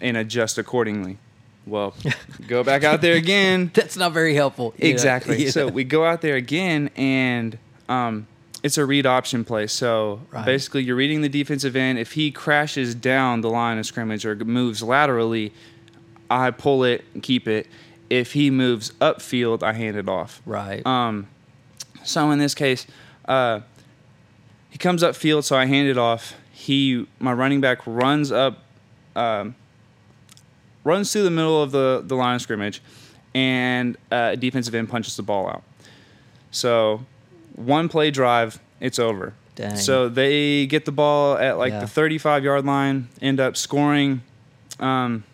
and 0.00 0.16
adjust 0.16 0.58
accordingly. 0.58 1.18
Well, 1.66 1.94
go 2.48 2.64
back 2.64 2.82
out 2.84 3.00
there 3.02 3.14
again. 3.14 3.70
That's 3.74 3.96
not 3.96 4.12
very 4.12 4.34
helpful. 4.34 4.74
Exactly. 4.78 5.44
Yeah. 5.44 5.50
So 5.50 5.68
we 5.68 5.84
go 5.84 6.04
out 6.04 6.20
there 6.20 6.34
again, 6.36 6.90
and 6.96 7.56
um, 7.88 8.26
it's 8.64 8.78
a 8.78 8.84
read 8.84 9.06
option 9.06 9.44
play. 9.44 9.68
So 9.68 10.20
Right. 10.32 10.44
basically, 10.44 10.82
you're 10.82 10.96
reading 10.96 11.20
the 11.22 11.28
defensive 11.28 11.76
end. 11.76 11.98
If 12.00 12.12
he 12.12 12.30
crashes 12.32 12.94
down 12.96 13.42
the 13.42 13.50
line 13.50 13.78
of 13.78 13.86
scrimmage 13.86 14.26
or 14.26 14.34
moves 14.36 14.82
laterally, 14.82 15.52
I 16.30 16.50
pull 16.50 16.82
it 16.82 17.04
and 17.14 17.22
keep 17.22 17.46
it. 17.46 17.68
If 18.10 18.32
he 18.32 18.50
moves 18.50 18.90
upfield, 19.00 19.62
I 19.62 19.72
hand 19.72 19.96
it 19.96 20.08
off. 20.08 20.42
right. 20.44 20.84
Um, 20.84 21.28
so 22.04 22.30
in 22.32 22.38
this 22.40 22.54
case, 22.54 22.86
uh, 23.26 23.60
he 24.72 24.78
comes 24.78 25.02
up 25.02 25.14
field, 25.14 25.44
so 25.44 25.54
I 25.54 25.66
hand 25.66 25.86
it 25.86 25.98
off. 25.98 26.34
He, 26.50 27.06
my 27.18 27.32
running 27.34 27.60
back, 27.60 27.78
runs 27.86 28.32
up, 28.32 28.64
um, 29.14 29.54
runs 30.82 31.12
through 31.12 31.24
the 31.24 31.30
middle 31.30 31.62
of 31.62 31.72
the 31.72 32.02
the 32.04 32.14
line 32.16 32.36
of 32.36 32.40
scrimmage, 32.42 32.80
and 33.34 33.98
uh, 34.10 34.34
defensive 34.36 34.74
end 34.74 34.88
punches 34.88 35.14
the 35.16 35.22
ball 35.22 35.46
out. 35.48 35.62
So 36.50 37.04
one 37.54 37.90
play 37.90 38.10
drive, 38.10 38.58
it's 38.80 38.98
over. 38.98 39.34
Dang. 39.56 39.76
So 39.76 40.08
they 40.08 40.64
get 40.66 40.86
the 40.86 40.92
ball 40.92 41.36
at 41.36 41.58
like 41.58 41.72
Yeah. 41.74 41.80
the 41.80 41.86
35 41.86 42.42
yard 42.44 42.64
line, 42.64 43.08
end 43.20 43.40
up 43.40 43.54
scoring. 43.58 44.22
Um, 44.80 45.24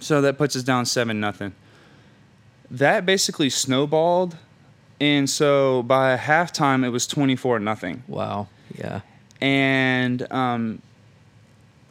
so 0.00 0.20
that 0.22 0.36
puts 0.38 0.56
us 0.56 0.64
down 0.64 0.84
seven 0.86 1.20
nothing. 1.20 1.52
That 2.68 3.06
basically 3.06 3.48
snowballed, 3.50 4.36
and 5.00 5.28
so 5.28 5.82
by 5.82 6.16
halftime 6.16 6.84
it 6.84 6.90
was 6.90 7.06
24 7.06 7.58
nothing. 7.60 8.02
wow. 8.08 8.48
Yeah. 8.78 9.00
And 9.40 10.30
um, 10.32 10.82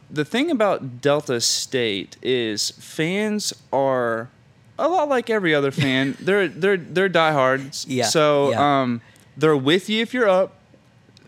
the 0.10 0.24
thing 0.26 0.52
about 0.52 1.02
Delta 1.02 1.42
State 1.42 2.18
is 2.22 2.72
fans 2.72 3.54
are 3.74 4.30
a 4.78 4.88
lot 4.88 5.10
like 5.10 5.30
every 5.30 5.54
other 5.54 5.72
fan. 5.72 6.16
they're 6.22 6.48
they're 6.48 6.78
they're 6.78 7.10
diehards. 7.10 7.86
Yeah, 7.88 8.06
So 8.06 8.52
yeah. 8.52 8.82
um, 8.82 9.02
they're 9.36 9.58
with 9.58 9.90
you 9.90 10.02
if 10.02 10.14
you're 10.14 10.30
up. 10.30 10.56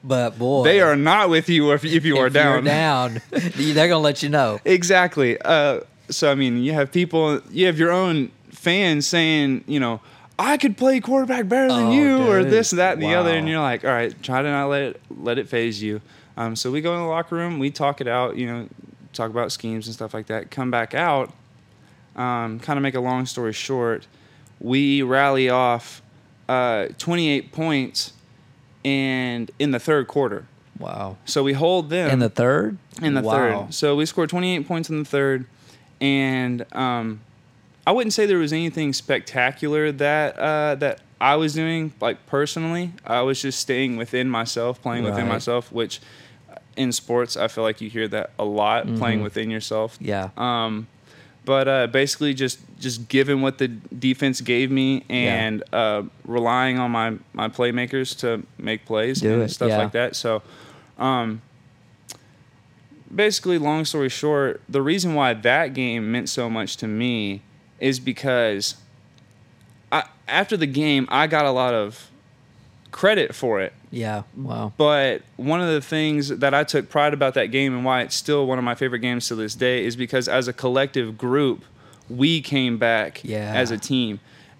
But 0.03 0.39
boy, 0.39 0.63
They 0.63 0.81
are 0.81 0.95
not 0.95 1.29
with 1.29 1.47
you 1.49 1.71
if, 1.73 1.85
if 1.85 2.03
you 2.05 2.17
are 2.17 2.27
if 2.27 2.33
you're 2.33 2.61
down. 2.61 2.63
down, 2.63 3.21
they're 3.29 3.87
gonna 3.87 3.99
let 3.99 4.23
you 4.23 4.29
know. 4.29 4.59
Exactly. 4.65 5.39
Uh, 5.41 5.81
so 6.09 6.31
I 6.31 6.35
mean, 6.35 6.63
you 6.63 6.73
have 6.73 6.91
people, 6.91 7.39
you 7.51 7.65
have 7.67 7.77
your 7.77 7.91
own 7.91 8.31
fans 8.49 9.05
saying, 9.07 9.63
you 9.67 9.79
know, 9.79 10.01
I 10.41 10.57
could 10.57 10.77
play 10.77 10.99
quarterback 10.99 11.47
better 11.47 11.67
than 11.69 11.87
Oh, 11.87 11.91
you, 11.91 12.27
or 12.29 12.43
this, 12.43 12.71
that, 12.71 12.93
and 12.93 13.03
the 13.03 13.13
other, 13.15 13.31
and 13.31 13.47
you're 13.47 13.59
like, 13.61 13.83
all 13.85 13.91
right, 13.91 14.13
try 14.23 14.41
to 14.41 14.49
not 14.49 14.67
let 14.67 14.81
it 14.81 15.01
let 15.09 15.37
it 15.37 15.47
phase 15.47 15.81
you. 15.81 16.01
Um, 16.37 16.55
so 16.55 16.71
we 16.71 16.81
go 16.81 16.93
in 16.95 17.01
the 17.01 17.05
locker 17.07 17.35
room, 17.35 17.59
we 17.59 17.69
talk 17.71 18.01
it 18.01 18.07
out, 18.07 18.37
you 18.37 18.47
know, 18.47 18.67
talk 19.13 19.29
about 19.29 19.51
schemes 19.51 19.85
and 19.87 19.93
stuff 19.93 20.13
like 20.13 20.27
that. 20.27 20.49
Come 20.51 20.71
back 20.71 20.93
out. 20.95 21.31
Um, 22.15 22.59
kind 22.59 22.77
of 22.77 22.83
make 22.83 22.95
a 22.95 22.99
long 22.99 23.25
story 23.25 23.53
short, 23.53 24.05
we 24.59 25.01
rally 25.01 25.49
off 25.49 26.01
uh, 26.49 26.87
28 26.97 27.51
points, 27.53 28.11
and 28.83 29.49
in 29.59 29.71
the 29.71 29.79
third 29.79 30.07
quarter. 30.07 30.45
Wow. 30.77 31.17
So 31.25 31.43
we 31.43 31.53
hold 31.53 31.89
them 31.89 32.09
In 32.09 32.19
the 32.19 32.29
third. 32.29 32.77
in 33.01 33.13
the 33.13 33.21
wow. 33.21 33.31
third. 33.65 33.73
So 33.73 33.95
we 33.95 34.05
scored 34.05 34.29
28 34.29 34.67
points 34.67 34.89
in 34.89 34.99
the 34.99 35.05
third, 35.05 35.45
and 36.01 36.65
um, 36.73 37.21
I 37.85 37.91
wouldn't 37.91 38.13
say 38.13 38.25
there 38.25 38.37
was 38.37 38.53
anything 38.53 38.93
spectacular 38.93 39.91
that 39.93 40.37
uh, 40.37 40.75
that 40.75 40.99
I 41.19 41.35
was 41.35 41.53
doing, 41.53 41.93
like 42.01 42.25
personally. 42.27 42.93
I 43.05 43.21
was 43.21 43.41
just 43.41 43.59
staying 43.59 43.97
within 43.97 44.29
myself, 44.29 44.81
playing 44.81 45.03
within 45.03 45.27
myself, 45.27 45.71
which 45.71 45.99
uh, 46.51 46.55
in 46.75 46.91
sports 46.91 47.35
I 47.37 47.47
feel 47.47 47.63
like 47.63 47.81
you 47.81 47.89
hear 47.89 48.07
that 48.09 48.31
a 48.39 48.45
lot, 48.45 48.83
playing 48.97 49.19
Mhm. 49.19 49.23
within 49.23 49.49
yourself. 49.51 49.97
Yeah. 49.99 50.29
Um, 50.37 50.87
but 51.43 51.67
uh, 51.67 51.87
basically, 51.87 52.33
just 52.35 52.59
just 52.79 53.07
giving 53.07 53.41
what 53.41 53.57
the 53.57 53.67
defense 53.67 54.41
gave 54.41 54.69
me 54.69 55.03
and 55.09 55.63
uh, 55.73 56.03
relying 56.25 56.77
on 56.77 56.91
my 56.91 57.13
my 57.33 57.47
playmakers 57.49 58.15
to 58.19 58.43
make 58.59 58.85
plays 58.85 59.21
Do 59.21 59.33
and 59.33 59.41
it, 59.43 59.49
stuff 59.51 59.69
yeah. 59.69 59.77
like 59.79 59.91
that. 59.93 60.15
So, 60.15 60.43
um, 60.99 61.41
basically, 63.13 63.57
long 63.57 63.85
story 63.85 64.09
short, 64.09 64.61
the 64.69 64.81
reason 64.81 65.13
why 65.15 65.33
that 65.33 65.73
game 65.73 66.11
meant 66.11 66.29
so 66.29 66.47
much 66.49 66.77
to 66.77 66.87
me 66.87 67.41
is 67.81 67.99
because 67.99 68.75
I, 69.91 70.03
after 70.29 70.55
the 70.55 70.67
game, 70.67 71.05
I 71.09 71.27
got 71.27 71.43
a 71.45 71.51
lot 71.51 71.73
of 71.73 72.09
credit 72.91 73.35
for 73.35 73.59
it. 73.59 73.73
Yeah. 73.89 74.23
Wow. 74.37 74.71
But 74.77 75.23
one 75.35 75.59
of 75.61 75.67
the 75.67 75.81
things 75.81 76.29
that 76.29 76.53
I 76.53 76.63
took 76.63 76.89
pride 76.89 77.13
about 77.13 77.33
that 77.33 77.47
game 77.47 77.73
and 77.75 77.83
why 77.83 78.01
it's 78.03 78.15
still 78.15 78.45
one 78.47 78.57
of 78.57 78.63
my 78.63 78.75
favorite 78.75 78.99
games 78.99 79.27
to 79.27 79.35
this 79.35 79.55
day 79.55 79.83
is 79.85 79.95
because 79.97 80.29
as 80.29 80.47
a 80.47 80.53
collective 80.53 81.17
group, 81.17 81.65
we 82.09 82.39
came 82.41 82.77
back 82.77 83.21
Yeah. 83.23 83.51
as 83.53 83.71
a 83.71 83.77
team. 83.77 84.19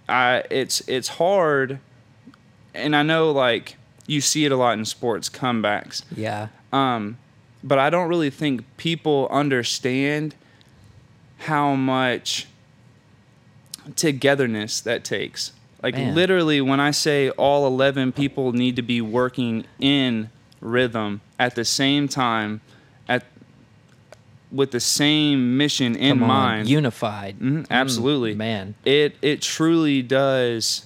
I 0.10 0.44
it's 0.50 0.82
it's 0.90 1.08
hard 1.10 1.80
and 2.74 2.96
I 2.96 3.04
know 3.04 3.32
like 3.32 3.76
you 4.08 4.20
see 4.20 4.44
it 4.46 4.52
a 4.52 4.58
lot 4.58 4.78
in 4.78 4.84
sports 4.86 5.30
comebacks. 5.30 6.04
Yeah. 6.16 6.48
Um, 6.74 7.18
but 7.64 7.78
I 7.80 7.90
don't 7.90 8.10
really 8.10 8.30
think 8.32 8.64
people 8.78 9.28
understand 9.30 10.36
how 11.38 11.76
much 11.76 12.48
togetherness 13.96 14.82
that 14.82 15.04
takes. 15.04 15.52
Like 15.84 15.96
Man. 15.96 16.14
literally, 16.16 16.62
when 16.62 16.80
I 16.80 16.92
say 16.92 17.30
all 17.32 17.66
eleven 17.66 18.12
people 18.12 18.54
need 18.54 18.76
to 18.76 18.82
be 18.82 19.02
working 19.02 19.66
in 19.80 20.30
rhythm 20.60 21.22
at 21.40 21.56
the 21.56 21.66
same 21.66 22.08
time, 22.08 22.62
at 23.08 23.26
with 24.52 24.72
the 24.72 24.80
same 24.80 25.58
mission 25.58 25.96
in 25.96 26.10
Come 26.20 26.24
on. 26.24 26.28
mind, 26.28 26.68
Unified. 26.70 27.40
Mhm, 27.40 27.66
absolutely, 27.72 28.34
Mm, 28.34 28.38
man. 28.38 28.76
it 28.86 29.16
it 29.22 29.42
truly 29.42 30.02
does. 30.04 30.86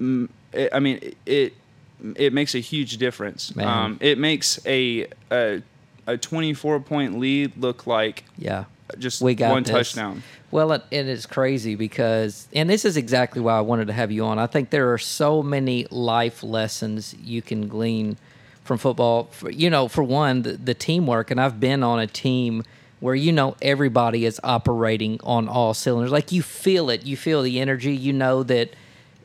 mm, 0.00 0.28
I 0.72 0.78
mean, 0.80 1.14
it, 1.24 1.54
it 2.16 2.32
makes 2.32 2.54
a 2.54 2.58
huge 2.60 2.98
difference. 2.98 3.56
Um, 3.56 3.96
it 4.00 4.18
makes 4.18 4.58
a 4.66 5.06
a 5.30 5.62
a 6.06 6.16
twenty 6.18 6.52
four 6.52 6.78
point 6.80 7.18
lead 7.18 7.52
look 7.56 7.86
like 7.86 8.24
Yeah. 8.36 8.64
Just 8.98 9.20
We 9.22 9.34
got 9.34 9.52
one 9.52 9.62
this. 9.62 9.72
touchdown. 9.72 10.22
Well, 10.50 10.72
it, 10.72 10.84
it 10.90 11.06
is 11.06 11.26
crazy 11.26 11.74
because, 11.74 12.48
and 12.52 12.70
this 12.70 12.84
is 12.84 12.96
exactly 12.96 13.40
why 13.42 13.58
I 13.58 13.60
wanted 13.60 13.88
to 13.88 13.92
have 13.92 14.12
you 14.12 14.24
on. 14.24 14.38
I 14.38 14.46
think 14.46 14.70
there 14.70 14.92
are 14.92 14.98
so 14.98 15.42
many 15.42 15.86
life 15.90 16.42
lessons 16.42 17.14
you 17.22 17.42
can 17.42 17.68
glean 17.68 18.16
from 18.62 18.78
football. 18.78 19.24
For, 19.32 19.50
you 19.50 19.70
know, 19.70 19.88
for 19.88 20.02
one, 20.02 20.42
the, 20.42 20.52
the 20.52 20.74
teamwork, 20.74 21.30
and 21.30 21.40
I've 21.40 21.58
been 21.58 21.82
on 21.82 21.98
a 21.98 22.06
team 22.06 22.62
where 23.00 23.14
you 23.14 23.32
know 23.32 23.56
everybody 23.60 24.24
is 24.24 24.40
operating 24.42 25.20
on 25.22 25.48
all 25.48 25.74
cylinders. 25.74 26.12
Like 26.12 26.32
you 26.32 26.42
feel 26.42 26.90
it, 26.90 27.04
you 27.04 27.16
feel 27.16 27.42
the 27.42 27.60
energy. 27.60 27.94
You 27.94 28.12
know 28.12 28.42
that 28.44 28.70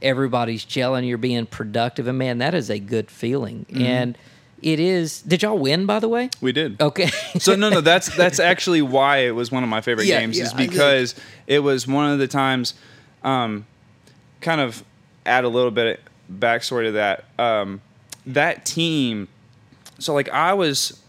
everybody's 0.02 0.66
gelling, 0.66 1.08
you're 1.08 1.18
being 1.18 1.46
productive, 1.46 2.08
and 2.08 2.18
man, 2.18 2.40
that 2.40 2.54
is 2.54 2.70
a 2.70 2.80
good 2.80 3.12
feeling. 3.12 3.66
Mm-hmm. 3.70 3.82
And 3.82 4.18
it 4.62 4.80
is. 4.80 5.22
Did 5.22 5.42
y'all 5.44 5.58
win, 5.58 5.86
by 5.86 6.00
the 6.00 6.08
way? 6.10 6.30
We 6.42 6.52
did. 6.52 6.82
Okay. 6.82 7.08
so 7.40 7.56
no, 7.56 7.70
no, 7.70 7.82
that's 7.82 8.16
that's 8.18 8.40
actually 8.40 8.82
why 8.82 9.18
it 9.20 9.32
was 9.32 9.52
one 9.52 9.64
of 9.64 9.70
my 9.70 9.82
favorite 9.82 10.08
Yeah, 10.08 10.20
games 10.20 10.38
is 10.40 10.52
yeah, 10.52 10.58
I 10.58 10.60
get 10.62 10.66
it. 10.66 10.70
because 10.72 11.16
it 11.48 11.60
was 11.60 11.88
one 11.88 12.12
of 12.12 12.20
the 12.20 12.28
times, 12.28 12.74
um, 13.24 13.66
kind 14.42 14.62
of 14.62 14.84
add 15.26 15.44
a 15.44 15.50
little 15.50 15.72
bit 15.72 16.00
of 16.30 16.40
backstory 16.40 16.86
to 16.86 16.92
that. 16.94 17.26
Um, 17.40 17.82
that 18.26 18.66
team, 18.66 19.28
so 20.00 20.14
like 20.14 20.30
I 20.30 20.54
was, 20.54 21.02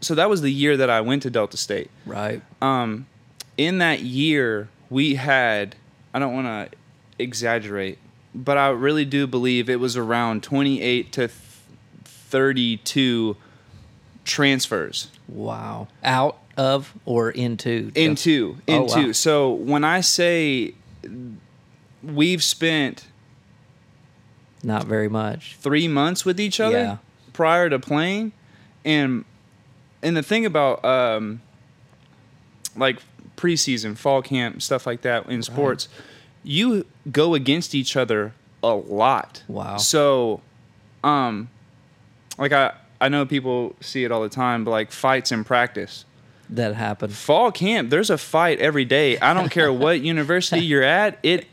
so 0.00 0.14
that 0.14 0.28
was 0.30 0.42
the 0.42 0.50
year 0.52 0.76
that 0.76 0.90
I 0.90 1.00
went 1.00 1.22
to 1.24 1.30
Delta 1.30 1.56
State. 1.56 1.90
right. 2.06 2.42
Um, 2.62 3.06
in 3.56 3.78
that 3.78 4.00
year, 4.02 4.68
we 4.90 5.16
had 5.16 5.74
I 6.14 6.18
don't 6.18 6.32
want 6.34 6.46
to 6.46 6.76
exaggerate, 7.18 7.98
but 8.34 8.56
I 8.56 8.68
really 8.68 9.04
do 9.04 9.26
believe 9.26 9.68
it 9.68 9.80
was 9.80 9.96
around 9.96 10.42
twenty 10.42 10.80
eight 10.80 11.10
to 11.12 11.26
thirty 11.28 11.47
two 12.84 13.36
transfers. 14.24 15.08
Wow. 15.28 15.88
Out 16.04 16.38
of 16.56 16.92
or 17.04 17.30
into? 17.30 17.90
into 17.94 18.58
Oh, 18.68 18.82
into 18.84 19.06
wow. 19.06 19.12
so 19.12 19.52
when 19.52 19.84
i 19.84 20.00
say 20.00 20.74
we've 22.02 22.42
spent 22.42 23.06
Not 24.62 24.86
very 24.86 25.08
much. 25.08 25.56
three 25.60 25.86
months 25.88 26.24
with 26.24 26.40
each 26.40 26.58
other 26.60 26.76
Yeah. 26.78 26.96
prior 27.32 27.70
to 27.70 27.78
playing 27.78 28.32
and 28.84 29.24
and 30.02 30.16
the 30.16 30.22
thing 30.22 30.44
about 30.46 30.84
um 30.84 31.40
like 32.76 32.98
preseason 33.36 33.96
fall 33.96 34.20
camp 34.22 34.60
stuff 34.62 34.84
like 34.86 35.02
that 35.02 35.26
in 35.26 35.42
sports 35.44 35.88
you 36.42 36.84
go 37.10 37.34
against 37.34 37.72
each 37.74 37.96
other 37.96 38.32
a 38.64 38.74
lot 38.74 39.44
Wow. 39.46 39.76
so 39.76 40.40
um 41.04 41.50
like 42.38 42.52
i 42.52 42.72
i 43.00 43.08
know 43.08 43.26
people 43.26 43.74
see 43.80 44.04
it 44.04 44.12
all 44.12 44.22
the 44.22 44.28
time 44.28 44.64
but 44.64 44.70
like 44.70 44.90
fights 44.92 45.32
in 45.32 45.44
practice 45.44 46.04
That 46.50 46.74
happened. 46.74 47.12
fall 47.12 47.52
camp 47.52 47.90
there's 47.90 48.10
a 48.10 48.18
fight 48.18 48.58
every 48.60 48.84
day 48.84 49.18
i 49.18 49.34
don't 49.34 49.50
care 49.50 49.72
what 49.72 50.00
university 50.14 50.64
you're 50.64 50.82
at 50.82 51.18
it 51.22 51.46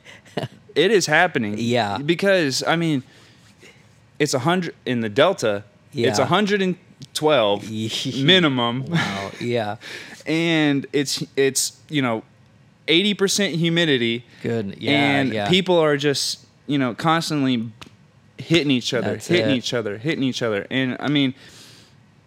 it 0.75 0.91
is 0.91 1.05
happening 1.07 1.55
Yeah. 1.57 1.97
because 1.97 2.63
i 2.63 2.75
mean 2.75 3.03
it's 4.19 4.33
a 4.33 4.39
hundred 4.39 4.75
in 4.85 5.01
the 5.01 5.09
delta 5.09 5.63
Yeah. 5.93 6.09
it's 6.09 6.19
Yeah. 6.19 6.25
112 6.25 7.71
minimum 8.23 8.85
Wow. 8.85 9.31
Yeah. 9.41 9.75
and 10.25 10.85
it's 10.93 11.23
it's 11.35 11.79
you 11.89 12.01
know 12.01 12.23
80% 12.87 13.55
humidity 13.55 14.25
Good. 14.43 14.75
Yeah. 14.79 14.91
and 14.91 15.33
yeah. 15.33 15.49
people 15.49 15.77
are 15.79 15.97
just 15.97 16.45
you 16.67 16.77
know 16.77 16.93
constantly 16.93 17.69
hitting 18.37 18.71
each 18.71 18.93
other 18.93 19.11
That's 19.11 19.27
hitting 19.27 19.51
it. 19.51 19.57
each 19.57 19.73
other 19.73 19.97
hitting 19.97 20.23
each 20.23 20.41
other 20.41 20.67
and 20.69 20.97
i 20.99 21.07
mean 21.07 21.33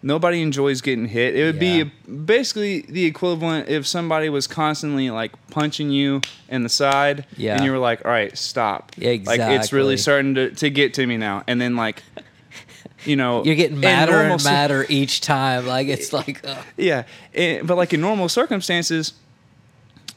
nobody 0.02 0.40
enjoys 0.42 0.80
getting 0.80 1.06
hit 1.06 1.34
it 1.36 1.44
would 1.44 1.62
Yeah. 1.62 1.84
be 1.84 1.90
basically 2.24 2.82
the 2.82 3.04
equivalent 3.04 3.68
if 3.68 3.86
somebody 3.86 4.28
was 4.28 4.46
constantly 4.46 5.10
like 5.10 5.32
punching 5.50 5.90
you 5.90 6.20
in 6.48 6.62
the 6.62 6.68
side 6.68 7.26
Yeah. 7.36 7.56
and 7.56 7.64
you 7.64 7.72
were 7.72 7.78
like 7.78 8.04
all 8.04 8.10
right 8.10 8.36
stop 8.38 8.92
like 8.96 9.22
it's 9.26 9.72
really 9.72 9.96
starting 9.96 10.34
to, 10.36 10.50
to 10.52 10.70
get 10.70 10.94
to 10.94 11.06
me 11.06 11.16
now 11.16 11.42
and 11.46 11.60
then 11.60 11.76
like 11.76 12.02
you 13.04 13.16
know 13.16 13.44
You're 13.44 13.54
getting 13.56 13.76
in 13.76 13.80
madder 13.80 14.12
normal 14.12 14.32
and 14.34 14.44
madder 14.44 14.86
each 14.88 15.20
time. 15.20 15.66
Like 15.66 15.86
it's 15.88 16.12
like, 16.12 16.40
ugh. 16.44 16.64
yeah, 16.76 17.04
but 17.62 17.76
like 17.76 17.92
in 17.92 18.00
normal 18.00 18.28
circumstances, 18.28 19.12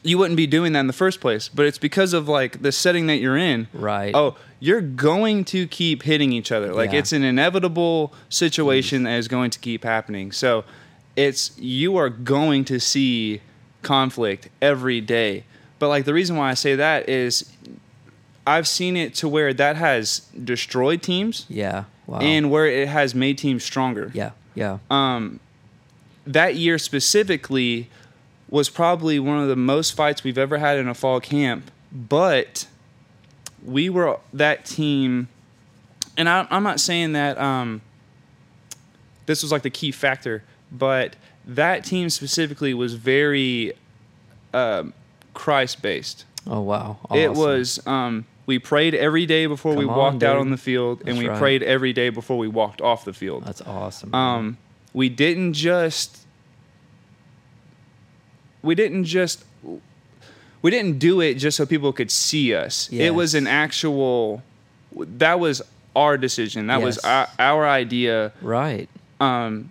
you 0.02 0.18
wouldn't 0.18 0.36
be 0.36 0.46
doing 0.46 0.72
that 0.72 0.80
in 0.80 0.86
the 0.88 0.92
first 0.92 1.20
place. 1.20 1.48
But 1.48 1.66
it's 1.66 1.78
because 1.78 2.12
of 2.12 2.28
like 2.28 2.62
the 2.62 2.72
setting 2.72 3.06
that 3.06 3.18
you're 3.18 3.36
in. 3.36 3.68
Right. 3.72 4.14
Oh, 4.14 4.36
you're 4.58 4.80
going 4.80 5.44
to 5.46 5.66
keep 5.66 6.02
hitting 6.02 6.32
each 6.32 6.50
other. 6.52 6.72
Like 6.74 6.92
Yeah. 6.92 7.00
it's 7.00 7.12
an 7.12 7.22
inevitable 7.24 8.12
situation 8.28 9.04
that 9.04 9.16
is 9.16 9.28
going 9.28 9.50
to 9.50 9.58
keep 9.58 9.84
happening. 9.84 10.32
So 10.32 10.64
it's 11.16 11.56
you 11.58 11.96
are 11.96 12.08
going 12.08 12.64
to 12.66 12.80
see 12.80 13.40
conflict 13.82 14.48
every 14.60 15.00
day. 15.00 15.44
But 15.78 15.88
like 15.88 16.04
the 16.04 16.14
reason 16.14 16.36
why 16.36 16.50
I 16.50 16.54
say 16.54 16.74
that 16.76 17.08
is 17.08 17.50
I've 18.46 18.66
seen 18.66 18.96
it 18.96 19.14
to 19.16 19.28
where 19.28 19.52
that 19.54 19.76
has 19.76 20.20
destroyed 20.42 21.02
teams 21.02 21.46
yeah. 21.48 21.84
Wow. 22.06 22.18
and 22.20 22.50
where 22.50 22.66
it 22.66 22.88
has 22.88 23.14
made 23.14 23.38
teams 23.38 23.62
stronger 23.62 24.10
yeah. 24.14 24.30
Yeah. 24.54 24.78
um, 24.90 25.38
that 26.26 26.56
year 26.56 26.78
specifically 26.78 27.88
was 28.52 28.68
probably 28.68 29.18
one 29.18 29.38
of 29.38 29.48
the 29.48 29.56
most 29.56 29.96
fights 29.96 30.22
we've 30.22 30.36
ever 30.36 30.58
had 30.58 30.76
in 30.76 30.86
a 30.86 30.92
fall 30.92 31.20
camp. 31.20 31.70
But 31.90 32.66
we 33.64 33.88
were 33.88 34.18
that 34.34 34.66
team, 34.66 35.28
and 36.18 36.28
I, 36.28 36.46
I'm 36.50 36.62
not 36.62 36.78
saying 36.78 37.14
that 37.14 37.38
um, 37.38 37.80
this 39.24 39.42
was 39.42 39.50
like 39.50 39.62
the 39.62 39.70
key 39.70 39.90
factor, 39.90 40.44
but 40.70 41.16
that 41.46 41.82
team 41.84 42.10
specifically 42.10 42.74
was 42.74 42.92
very 42.92 43.72
um, 44.52 44.92
Christ 45.32 45.80
based. 45.80 46.26
oh 46.46 46.60
wow. 46.60 46.98
It 47.10 47.32
was. 47.32 47.84
Um, 47.86 48.26
we 48.44 48.58
prayed 48.58 48.94
every 48.94 49.24
day 49.24 49.46
before 49.46 49.74
we 49.74 49.84
Come 49.84 49.94
on, 49.94 49.98
walked 49.98 50.22
out 50.24 50.36
on 50.36 50.50
the 50.50 50.58
field, 50.58 51.04
and 51.06 51.16
we 51.16 51.26
right. 51.26 51.38
prayed 51.38 51.62
every 51.62 51.94
day 51.94 52.10
before 52.10 52.36
we 52.36 52.48
walked 52.48 52.82
off 52.82 53.06
the 53.06 53.14
field. 53.14 53.46
That's 53.46 53.62
awesome. 53.62 54.14
Um, 54.14 54.58
we 54.92 55.08
didn't 55.08 55.54
just 55.54 56.21
we 58.62 58.74
didn't 58.74 59.04
just 59.04 59.44
we 60.62 60.70
didn't 60.70 60.98
do 60.98 61.20
it 61.20 61.34
just 61.34 61.56
so 61.56 61.66
people 61.66 61.92
could 61.92 62.10
see 62.10 62.54
us. 62.54 62.88
It 62.92 63.10
was 63.10 63.34
an 63.34 63.46
actual 63.46 64.42
that 64.96 65.40
was 65.40 65.62
our 65.96 66.16
decision. 66.16 66.68
That 66.68 66.80
was 66.82 66.98
our, 66.98 67.28
our 67.38 67.68
idea. 67.68 68.32
right. 68.40 68.88
Um, 69.20 69.70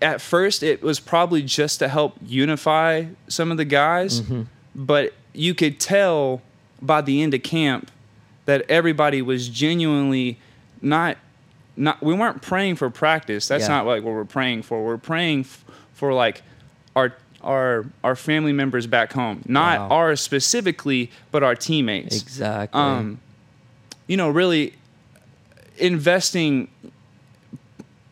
at 0.00 0.20
first, 0.20 0.62
it 0.62 0.80
was 0.82 1.00
probably 1.00 1.42
just 1.42 1.80
to 1.80 1.88
help 1.88 2.16
unify 2.24 3.06
some 3.28 3.50
of 3.50 3.56
the 3.56 3.64
guys, 3.64 4.20
Mm-hmm. 4.20 4.42
but 4.74 5.12
you 5.32 5.54
could 5.54 5.80
tell 5.80 6.40
by 6.80 7.00
the 7.00 7.22
end 7.22 7.34
of 7.34 7.42
camp 7.42 7.90
that 8.46 8.64
everybody 8.70 9.20
was 9.22 9.48
genuinely 9.48 10.38
not 10.80 11.16
not 11.76 12.00
we 12.02 12.14
weren't 12.14 12.40
praying 12.42 12.76
for 12.76 12.88
practice 12.90 13.46
that's 13.48 13.62
Yeah. 13.64 13.68
not 13.68 13.86
like 13.86 14.02
what 14.04 14.14
we're 14.14 14.24
praying 14.24 14.62
for 14.62 14.84
we're 14.84 14.96
praying 14.96 15.40
f- 15.40 15.64
for 15.94 16.12
like 16.12 16.42
our 16.96 17.14
our 17.42 17.86
our 18.02 18.16
family 18.16 18.52
members 18.52 18.86
back 18.86 19.12
home 19.12 19.42
not 19.46 19.78
Wow. 19.78 19.96
ours 19.96 20.20
specifically 20.20 21.10
but 21.30 21.42
our 21.42 21.54
teammates 21.54 22.20
Exactly. 22.20 22.80
um, 22.80 23.20
you 24.06 24.16
know, 24.16 24.28
really 24.30 24.72
investing 25.76 26.68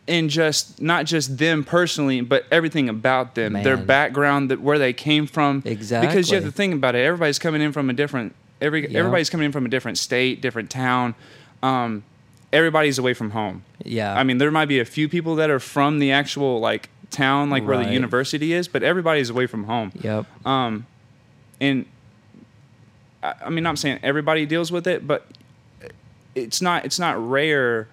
in 0.07 0.29
just 0.29 0.81
not 0.81 1.05
just 1.07 1.39
them 1.39 1.65
personally, 1.65 2.21
but 2.21 2.45
everything 2.53 2.89
about 2.89 3.35
them, 3.35 3.55
their 3.55 3.77
background, 3.77 4.51
that 4.51 4.61
where 4.61 4.79
they 4.79 4.93
came 4.93 5.27
from. 5.27 5.63
Exactly. 5.65 6.07
Because 6.07 6.31
you 6.31 6.37
have 6.37 6.45
to 6.45 6.53
think 6.53 6.75
about 6.75 6.95
it. 6.95 7.01
Everybody's 7.05 7.39
coming 7.41 7.61
in 7.61 7.73
from 7.73 7.91
a 7.91 7.93
different 7.93 8.35
every 8.61 8.89
Yeah. 8.91 9.01
everybody's 9.01 9.31
coming 9.31 9.47
in 9.47 9.53
from 9.53 9.67
a 9.67 9.69
different 9.69 9.99
state, 9.99 10.41
different 10.41 10.71
town. 10.71 11.15
Um, 11.63 12.05
everybody's 12.53 12.99
away 12.99 13.15
from 13.15 13.31
home. 13.31 13.63
yeah. 13.85 14.15
I 14.17 14.23
mean, 14.23 14.39
there 14.39 14.51
might 14.53 14.67
be 14.69 14.79
a 14.79 14.85
few 14.85 15.09
people 15.09 15.35
that 15.37 15.51
are 15.51 15.59
from 15.61 15.99
the 15.99 16.13
actual 16.13 16.61
like 16.61 16.89
town, 17.11 17.51
like 17.51 17.65
where 17.67 17.83
the 17.85 17.93
university 17.93 18.53
is, 18.53 18.69
but 18.69 18.83
everybody's 18.83 19.31
away 19.31 19.47
from 19.47 19.65
home 19.65 19.93
Yep. 20.01 20.27
um, 20.47 20.87
and 21.61 21.87
I, 23.23 23.35
I 23.47 23.51
mean, 23.51 23.67
I'm 23.67 23.77
saying 23.77 24.01
everybody 24.03 24.45
deals 24.47 24.71
with 24.73 24.87
it, 24.87 25.07
but 25.07 25.27
it's 26.35 26.61
not 26.61 26.85
it's 26.85 26.99
not 26.99 27.17
rare 27.31 27.89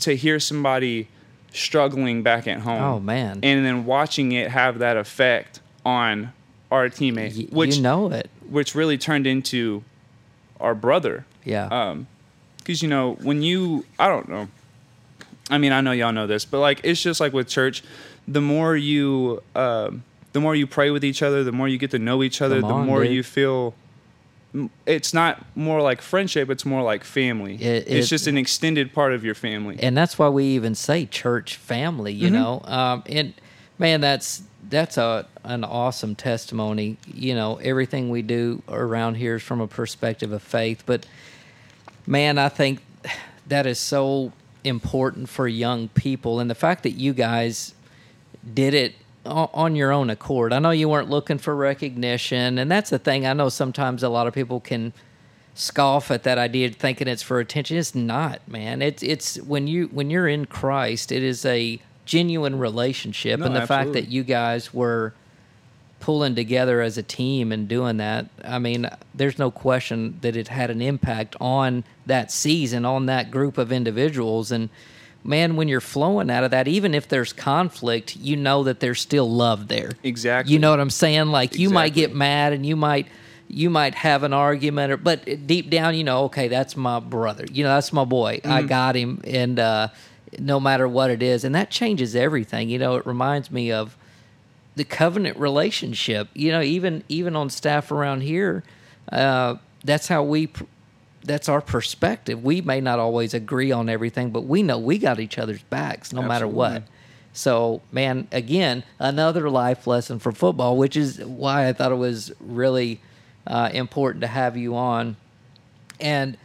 to 0.00 0.14
hear 0.16 0.38
somebody 0.40 1.08
struggling 1.52 2.22
back 2.22 2.46
at 2.46 2.60
home. 2.60 2.82
Oh, 2.82 3.00
man. 3.00 3.40
And 3.42 3.64
then 3.64 3.84
watching 3.86 4.32
it 4.32 4.50
have 4.50 4.78
that 4.80 4.96
effect 4.96 5.60
on 5.84 6.32
our 6.70 6.88
teammate, 6.88 7.36
Y- 7.36 7.48
which 7.50 7.76
you 7.76 7.82
know 7.82 8.10
it. 8.10 8.28
which 8.48 8.74
really 8.74 8.98
turned 8.98 9.26
into 9.26 9.82
our 10.60 10.74
brother. 10.74 11.24
Yeah. 11.44 11.66
Um, 11.68 12.06
because 12.58 12.82
you 12.82 12.88
know 12.88 13.12
when 13.22 13.42
you 13.42 13.84
I 13.98 14.08
don't 14.08 14.28
know. 14.28 14.48
I 15.48 15.58
mean, 15.58 15.70
I 15.70 15.80
know 15.80 15.92
y'all 15.92 16.12
know 16.12 16.26
this, 16.26 16.44
but 16.44 16.58
like 16.60 16.80
it's 16.82 17.00
just 17.00 17.20
like 17.20 17.32
with 17.32 17.46
church, 17.46 17.84
the 18.28 18.40
more 18.40 18.76
you 18.76 19.42
um, 19.54 20.02
the 20.32 20.40
more 20.40 20.54
you 20.54 20.66
pray 20.66 20.90
with 20.90 21.04
each 21.04 21.22
other, 21.22 21.42
the 21.44 21.52
more 21.52 21.68
you 21.68 21.78
get 21.78 21.90
to 21.92 21.98
know 21.98 22.22
each 22.22 22.42
other, 22.42 22.60
Come 22.60 22.68
the 22.68 22.74
on, 22.74 22.86
more 22.86 23.02
dude. 23.04 23.12
you 23.14 23.22
feel. 23.22 23.74
It's 24.86 25.12
not 25.12 25.44
more 25.54 25.82
like 25.82 26.00
friendship; 26.00 26.48
it's 26.48 26.64
more 26.64 26.82
like 26.82 27.04
family. 27.04 27.56
It- 27.56 27.84
it's 27.88 28.08
just 28.08 28.26
an 28.26 28.38
extended 28.38 28.94
part 28.94 29.12
of 29.12 29.22
your 29.24 29.34
family. 29.34 29.76
and 29.80 29.96
that's 29.96 30.18
why 30.18 30.28
we 30.28 30.44
even 30.44 30.74
say 30.74 31.04
church 31.06 31.56
family 31.56 32.12
you 32.12 32.28
Mm-hmm. 32.28 32.34
know 32.36 32.62
um, 32.64 33.02
and 33.06 33.34
man 33.78 34.00
that's 34.00 34.42
that's 34.70 34.96
a 34.96 35.26
an 35.44 35.62
awesome 35.62 36.14
testimony 36.14 36.96
you 37.06 37.34
know 37.34 37.56
everything 37.56 38.08
we 38.08 38.22
do 38.22 38.62
around 38.68 39.16
here 39.16 39.36
is 39.36 39.42
from 39.42 39.60
a 39.60 39.66
perspective 39.68 40.32
of 40.32 40.42
faith 40.42 40.82
but 40.86 41.06
man 42.06 42.36
i 42.38 42.48
think 42.48 42.80
that 43.46 43.66
is 43.66 43.78
so 43.78 44.32
important 44.64 45.28
for 45.28 45.46
young 45.46 45.86
people 45.88 46.40
and 46.40 46.48
the 46.50 46.54
fact 46.54 46.82
that 46.82 46.92
you 46.92 47.12
guys 47.12 47.74
did 48.52 48.74
it 48.74 48.94
on 49.24 49.74
your 49.74 49.90
own 49.90 50.08
accord 50.08 50.52
i 50.52 50.58
know 50.58 50.70
you 50.70 50.88
weren't 50.88 51.10
looking 51.10 51.36
for 51.38 51.54
recognition 51.54 52.58
and 52.58 52.70
that's 52.70 52.90
the 52.90 52.98
thing 52.98 53.26
i 53.26 53.32
know 53.32 53.48
sometimes 53.48 54.02
a 54.02 54.08
lot 54.08 54.26
of 54.26 54.34
people 54.34 54.60
can 54.60 54.92
scoff 55.56 56.10
at 56.10 56.22
that 56.24 56.36
idea 56.38 56.70
thinking 56.70 57.08
it's 57.08 57.22
for 57.22 57.40
attention. 57.40 57.78
It's 57.78 57.94
not, 57.94 58.46
man. 58.46 58.82
It's 58.82 59.02
it's 59.02 59.36
when 59.40 59.66
you 59.66 59.86
when 59.86 60.10
you're 60.10 60.28
in 60.28 60.44
Christ, 60.44 61.10
it 61.10 61.22
is 61.22 61.44
a 61.44 61.80
genuine 62.04 62.58
relationship, 62.58 63.40
No, 63.40 63.46
and 63.46 63.56
the 63.56 63.66
fact 63.66 63.94
that 63.94 64.08
you 64.08 64.22
guys 64.22 64.72
were 64.72 65.14
pulling 65.98 66.34
together 66.34 66.82
as 66.82 66.98
a 66.98 67.02
team 67.02 67.50
and 67.50 67.66
doing 67.66 67.96
that, 67.96 68.26
I 68.44 68.58
mean, 68.58 68.88
there's 69.14 69.38
no 69.38 69.50
question 69.50 70.18
that 70.20 70.36
it 70.36 70.48
had 70.48 70.70
an 70.70 70.82
impact 70.82 71.34
on 71.40 71.84
that 72.04 72.30
season, 72.30 72.84
on 72.84 73.06
that 73.06 73.30
group 73.30 73.58
of 73.58 73.72
individuals. 73.72 74.52
And 74.52 74.68
man, 75.26 75.56
when 75.56 75.68
you're 75.68 75.80
flowing 75.80 76.30
out 76.30 76.44
of 76.44 76.50
that, 76.52 76.68
even 76.68 76.94
if 76.94 77.08
there's 77.08 77.32
conflict, 77.32 78.16
you 78.16 78.36
know 78.36 78.62
that 78.64 78.80
there's 78.80 79.00
still 79.00 79.30
love 79.30 79.68
there. 79.68 79.92
Exactly. 80.02 80.52
You 80.52 80.58
know 80.58 80.70
what 80.70 80.80
I'm 80.80 80.90
saying? 80.90 81.26
Like 81.28 81.58
you 81.58 81.70
might 81.70 81.94
get 81.94 82.14
mad 82.14 82.52
and 82.52 82.64
you 82.64 82.76
might 82.76 83.06
you 83.48 83.70
might 83.70 83.94
have 83.94 84.22
an 84.24 84.32
argument 84.32 84.92
or 84.92 84.96
but 84.96 85.46
deep 85.46 85.70
down 85.70 85.94
you 85.94 86.02
know, 86.04 86.24
okay, 86.24 86.48
that's 86.48 86.76
my 86.76 86.98
brother. 87.00 87.44
You 87.50 87.64
know, 87.64 87.70
that's 87.70 87.92
my 87.92 88.04
boy. 88.04 88.40
I 88.44 88.48
Mm-hmm. 88.60 88.66
got 88.66 88.94
him 88.96 89.20
and 89.24 89.58
uh 89.58 89.88
no 90.38 90.58
matter 90.60 90.88
what 90.88 91.10
it 91.10 91.22
is, 91.22 91.44
and 91.44 91.54
that 91.54 91.70
changes 91.70 92.14
everything. 92.16 92.68
You 92.68 92.78
know, 92.78 92.96
it 92.96 93.06
reminds 93.06 93.50
me 93.50 93.70
of 93.72 93.96
the 94.74 94.84
covenant 94.84 95.38
relationship. 95.38 96.28
You 96.34 96.50
know, 96.52 96.60
even 96.60 97.04
even 97.08 97.36
on 97.36 97.48
staff 97.48 97.90
around 97.92 98.22
here, 98.22 98.62
uh, 99.12 99.54
that's 99.84 100.08
how 100.08 100.22
we. 100.24 100.48
pr- 100.48 100.64
That's 101.26 101.48
our 101.48 101.60
perspective. 101.60 102.42
We 102.42 102.60
may 102.60 102.80
not 102.80 102.98
always 102.98 103.34
agree 103.34 103.72
on 103.72 103.88
everything, 103.88 104.30
but 104.30 104.42
we 104.42 104.62
know 104.62 104.78
we 104.78 104.98
got 104.98 105.18
each 105.18 105.38
other's 105.38 105.62
backs 105.64 106.12
no 106.12 106.22
matter 106.22 106.46
what. 106.46 106.84
So, 107.32 107.82
man, 107.92 108.28
again, 108.32 108.84
another 108.98 109.50
life 109.50 109.86
lesson 109.86 110.18
for 110.20 110.32
football, 110.32 110.78
which 110.78 110.96
is 110.96 111.18
why 111.18 111.68
I 111.68 111.74
thought 111.74 111.92
it 111.92 111.96
was 111.96 112.32
really 112.40 113.00
uh, 113.46 113.70
important 113.74 114.22
to 114.22 114.26
have 114.26 114.56
you 114.56 114.74
on. 114.76 115.16
And 116.00 116.38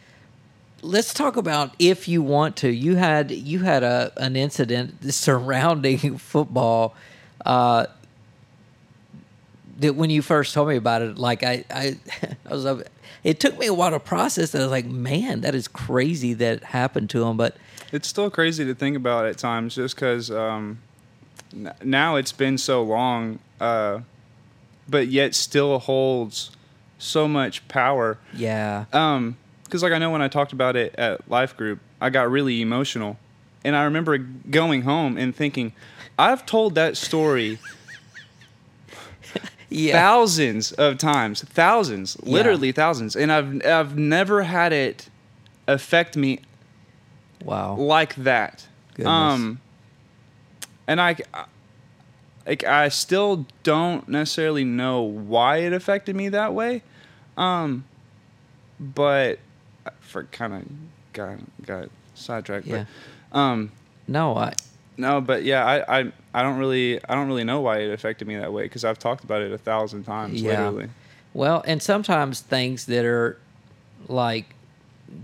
let's 0.81 1.13
talk 1.13 1.37
about 1.37 1.75
if 1.79 2.07
you 2.07 2.21
want 2.21 2.57
to. 2.57 2.69
You 2.69 2.95
had 2.95 3.31
you 3.31 3.59
had 3.59 3.83
a 3.83 4.11
an 4.17 4.35
incident 4.35 5.13
surrounding 5.13 6.17
football 6.17 6.95
uh, 7.45 7.85
that 9.79 9.95
when 9.95 10.09
you 10.09 10.21
first 10.21 10.53
told 10.53 10.67
me 10.67 10.75
about 10.75 11.01
it, 11.01 11.17
like 11.17 11.43
I 11.43 11.63
I, 11.69 11.97
I 12.45 12.53
was 12.53 12.65
it 13.23 13.39
took 13.39 13.57
me 13.59 13.67
a 13.67 13.73
while 13.73 13.91
to 13.91 13.99
process. 13.99 14.51
That 14.51 14.59
I 14.59 14.63
was 14.63 14.71
like, 14.71 14.85
man, 14.85 15.41
that 15.41 15.55
is 15.55 15.67
crazy 15.67 16.33
that 16.35 16.63
happened 16.65 17.09
to 17.11 17.23
him. 17.23 17.37
But 17.37 17.55
It's 17.91 18.07
still 18.07 18.29
crazy 18.29 18.65
to 18.65 18.73
think 18.75 18.95
about 18.97 19.25
at 19.25 19.37
times, 19.37 19.75
just 19.75 19.95
because 19.95 20.31
um, 20.31 20.79
n- 21.53 21.73
now 21.83 22.15
it's 22.15 22.31
been 22.31 22.57
so 22.57 22.83
long, 22.83 23.39
uh, 23.59 23.99
but 24.89 25.07
yet 25.07 25.35
still 25.35 25.79
holds 25.79 26.51
so 26.97 27.27
much 27.27 27.67
power. 27.67 28.17
yeah, 28.33 28.85
Um, 28.93 29.37
because 29.63 29.83
like 29.83 29.93
I 29.93 29.97
know 29.99 30.09
when 30.11 30.21
I 30.21 30.27
talked 30.27 30.53
about 30.53 30.75
it 30.75 30.93
at 30.97 31.29
Life 31.29 31.55
Group, 31.57 31.79
I 31.99 32.09
got 32.09 32.29
really 32.29 32.61
emotional, 32.61 33.17
and 33.63 33.75
I 33.75 33.83
remember 33.83 34.17
going 34.17 34.81
home 34.83 35.17
and 35.17 35.35
thinking, 35.35 35.71
I've 36.19 36.45
told 36.45 36.75
that 36.75 36.97
story 36.97 37.57
yeah, 39.71 39.93
thousands 39.93 40.71
of 40.73 40.97
times, 40.97 41.41
thousands, 41.43 42.17
Yeah. 42.23 42.33
literally 42.33 42.71
thousands, 42.71 43.15
and 43.15 43.31
I've 43.31 43.65
I've 43.65 43.97
never 43.97 44.43
had 44.43 44.73
it 44.73 45.09
affect 45.67 46.15
me 46.17 46.41
wow, 47.43 47.75
like 47.75 48.15
that. 48.15 48.67
Goodness. 48.95 49.07
Um, 49.07 49.61
and 50.87 50.99
I, 50.99 51.15
like, 52.45 52.63
I 52.65 52.89
still 52.89 53.45
don't 53.63 54.07
necessarily 54.09 54.65
know 54.65 55.01
why 55.01 55.57
it 55.57 55.73
affected 55.73 56.15
me 56.15 56.29
that 56.29 56.53
way. 56.53 56.83
Um, 57.37 57.85
but 58.79 59.39
for 60.01 60.25
kind 60.25 60.53
of 60.53 60.63
got 61.13 61.39
got 61.65 61.89
sidetracked. 62.13 62.67
Yeah. 62.67 62.85
But, 63.31 63.39
um, 63.39 63.71
no, 64.07 64.35
I 64.35 64.53
no, 64.97 65.21
but 65.21 65.43
yeah, 65.43 65.65
I, 65.65 65.99
I 65.99 66.11
I 66.33 66.43
don't 66.43 66.57
really 66.57 67.03
I 67.07 67.15
don't 67.15 67.27
really 67.27 67.43
know 67.43 67.61
why 67.61 67.79
it 67.79 67.91
affected 67.91 68.27
me 68.27 68.37
that 68.37 68.53
way 68.53 68.63
because 68.63 68.85
I've 68.85 68.99
talked 68.99 69.23
about 69.23 69.41
it 69.41 69.51
a 69.51 69.57
thousand 69.57 70.03
times. 70.03 70.41
Yeah. 70.41 70.69
Literally. 70.69 70.89
Well, 71.33 71.63
and 71.65 71.81
sometimes 71.81 72.41
things 72.41 72.85
that 72.87 73.05
are 73.05 73.37
like 74.07 74.53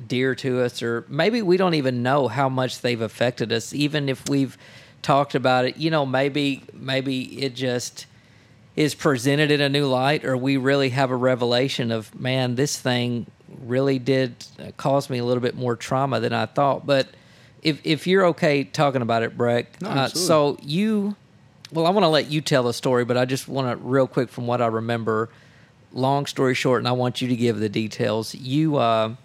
dear 0.08 0.36
to 0.36 0.62
us, 0.62 0.82
or 0.82 1.06
maybe 1.08 1.42
we 1.42 1.58
don't 1.58 1.74
even 1.74 2.04
know 2.04 2.28
how 2.28 2.50
much 2.50 2.82
they've 2.82 3.02
affected 3.02 3.52
us, 3.52 3.74
even 3.74 4.10
if 4.10 4.28
we've 4.30 4.58
talked 5.02 5.36
about 5.36 5.66
it. 5.66 5.78
You 5.78 5.92
know, 5.92 6.06
maybe 6.06 6.64
maybe 6.74 7.42
it 7.42 7.56
just 7.56 8.06
is 8.76 8.94
presented 8.94 9.52
in 9.52 9.60
a 9.60 9.70
new 9.70 9.88
light, 9.88 10.24
or 10.24 10.38
we 10.38 10.56
really 10.58 10.90
have 10.90 11.10
a 11.10 11.16
revelation 11.16 11.92
of, 11.92 12.14
man, 12.20 12.56
this 12.56 12.80
thing 12.80 13.26
really 13.64 13.98
did 13.98 14.46
cause 14.78 15.10
me 15.10 15.18
a 15.18 15.26
little 15.26 15.42
bit 15.42 15.56
more 15.56 15.76
trauma 15.76 16.20
than 16.20 16.32
I 16.32 16.46
thought. 16.46 16.86
But 16.86 17.08
if 17.62 17.80
if 17.84 18.08
you're 18.08 18.26
okay 18.28 18.64
talking 18.64 19.02
about 19.02 19.24
it, 19.24 19.38
Breck, 19.38 19.82
No, 19.82 19.90
uh, 19.90 20.08
so 20.08 20.58
you 20.62 21.16
well, 21.72 21.86
I 21.86 21.90
want 21.90 22.04
to 22.04 22.10
let 22.10 22.32
you 22.32 22.42
tell 22.42 22.64
the 22.64 22.74
story, 22.74 23.04
but 23.06 23.18
I 23.18 23.26
just 23.26 23.48
want 23.48 23.70
to 23.70 23.86
real 23.86 24.08
quick 24.08 24.30
from 24.30 24.48
what 24.48 24.62
I 24.62 24.68
remember. 24.68 25.30
Long 25.94 26.26
story 26.26 26.54
short, 26.54 26.80
and 26.80 26.88
I 26.88 26.92
want 26.92 27.22
you 27.22 27.28
to 27.28 27.36
give 27.36 27.60
the 27.60 27.70
details. 27.70 28.36
You 28.36 28.76
uh, 28.78 29.16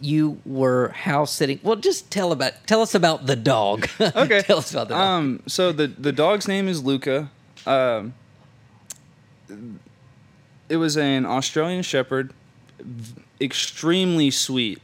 you 0.00 0.40
were 0.44 0.88
house 0.88 1.32
sitting. 1.32 1.60
Well, 1.62 1.76
just 1.76 2.10
tell 2.10 2.32
about 2.32 2.52
tell 2.66 2.82
us 2.82 2.94
about 2.94 3.26
the 3.26 3.36
dog. 3.36 3.88
Okay. 4.00 4.42
tell 4.42 4.58
us 4.58 4.72
about 4.72 4.88
the 4.88 4.94
dog. 4.94 5.02
Um, 5.02 5.42
so 5.46 5.72
the 5.72 5.86
the 5.86 6.12
dog's 6.12 6.48
name 6.48 6.68
is 6.68 6.82
Luca. 6.82 7.30
Um, 7.66 8.14
it 10.68 10.76
was 10.76 10.96
an 10.96 11.24
Australian 11.24 11.82
Shepherd, 11.82 12.32
extremely 13.40 14.30
sweet, 14.30 14.80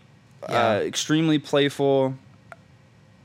Yeah. 0.49 0.69
uh, 0.71 0.75
extremely 0.81 1.39
playful. 1.39 2.15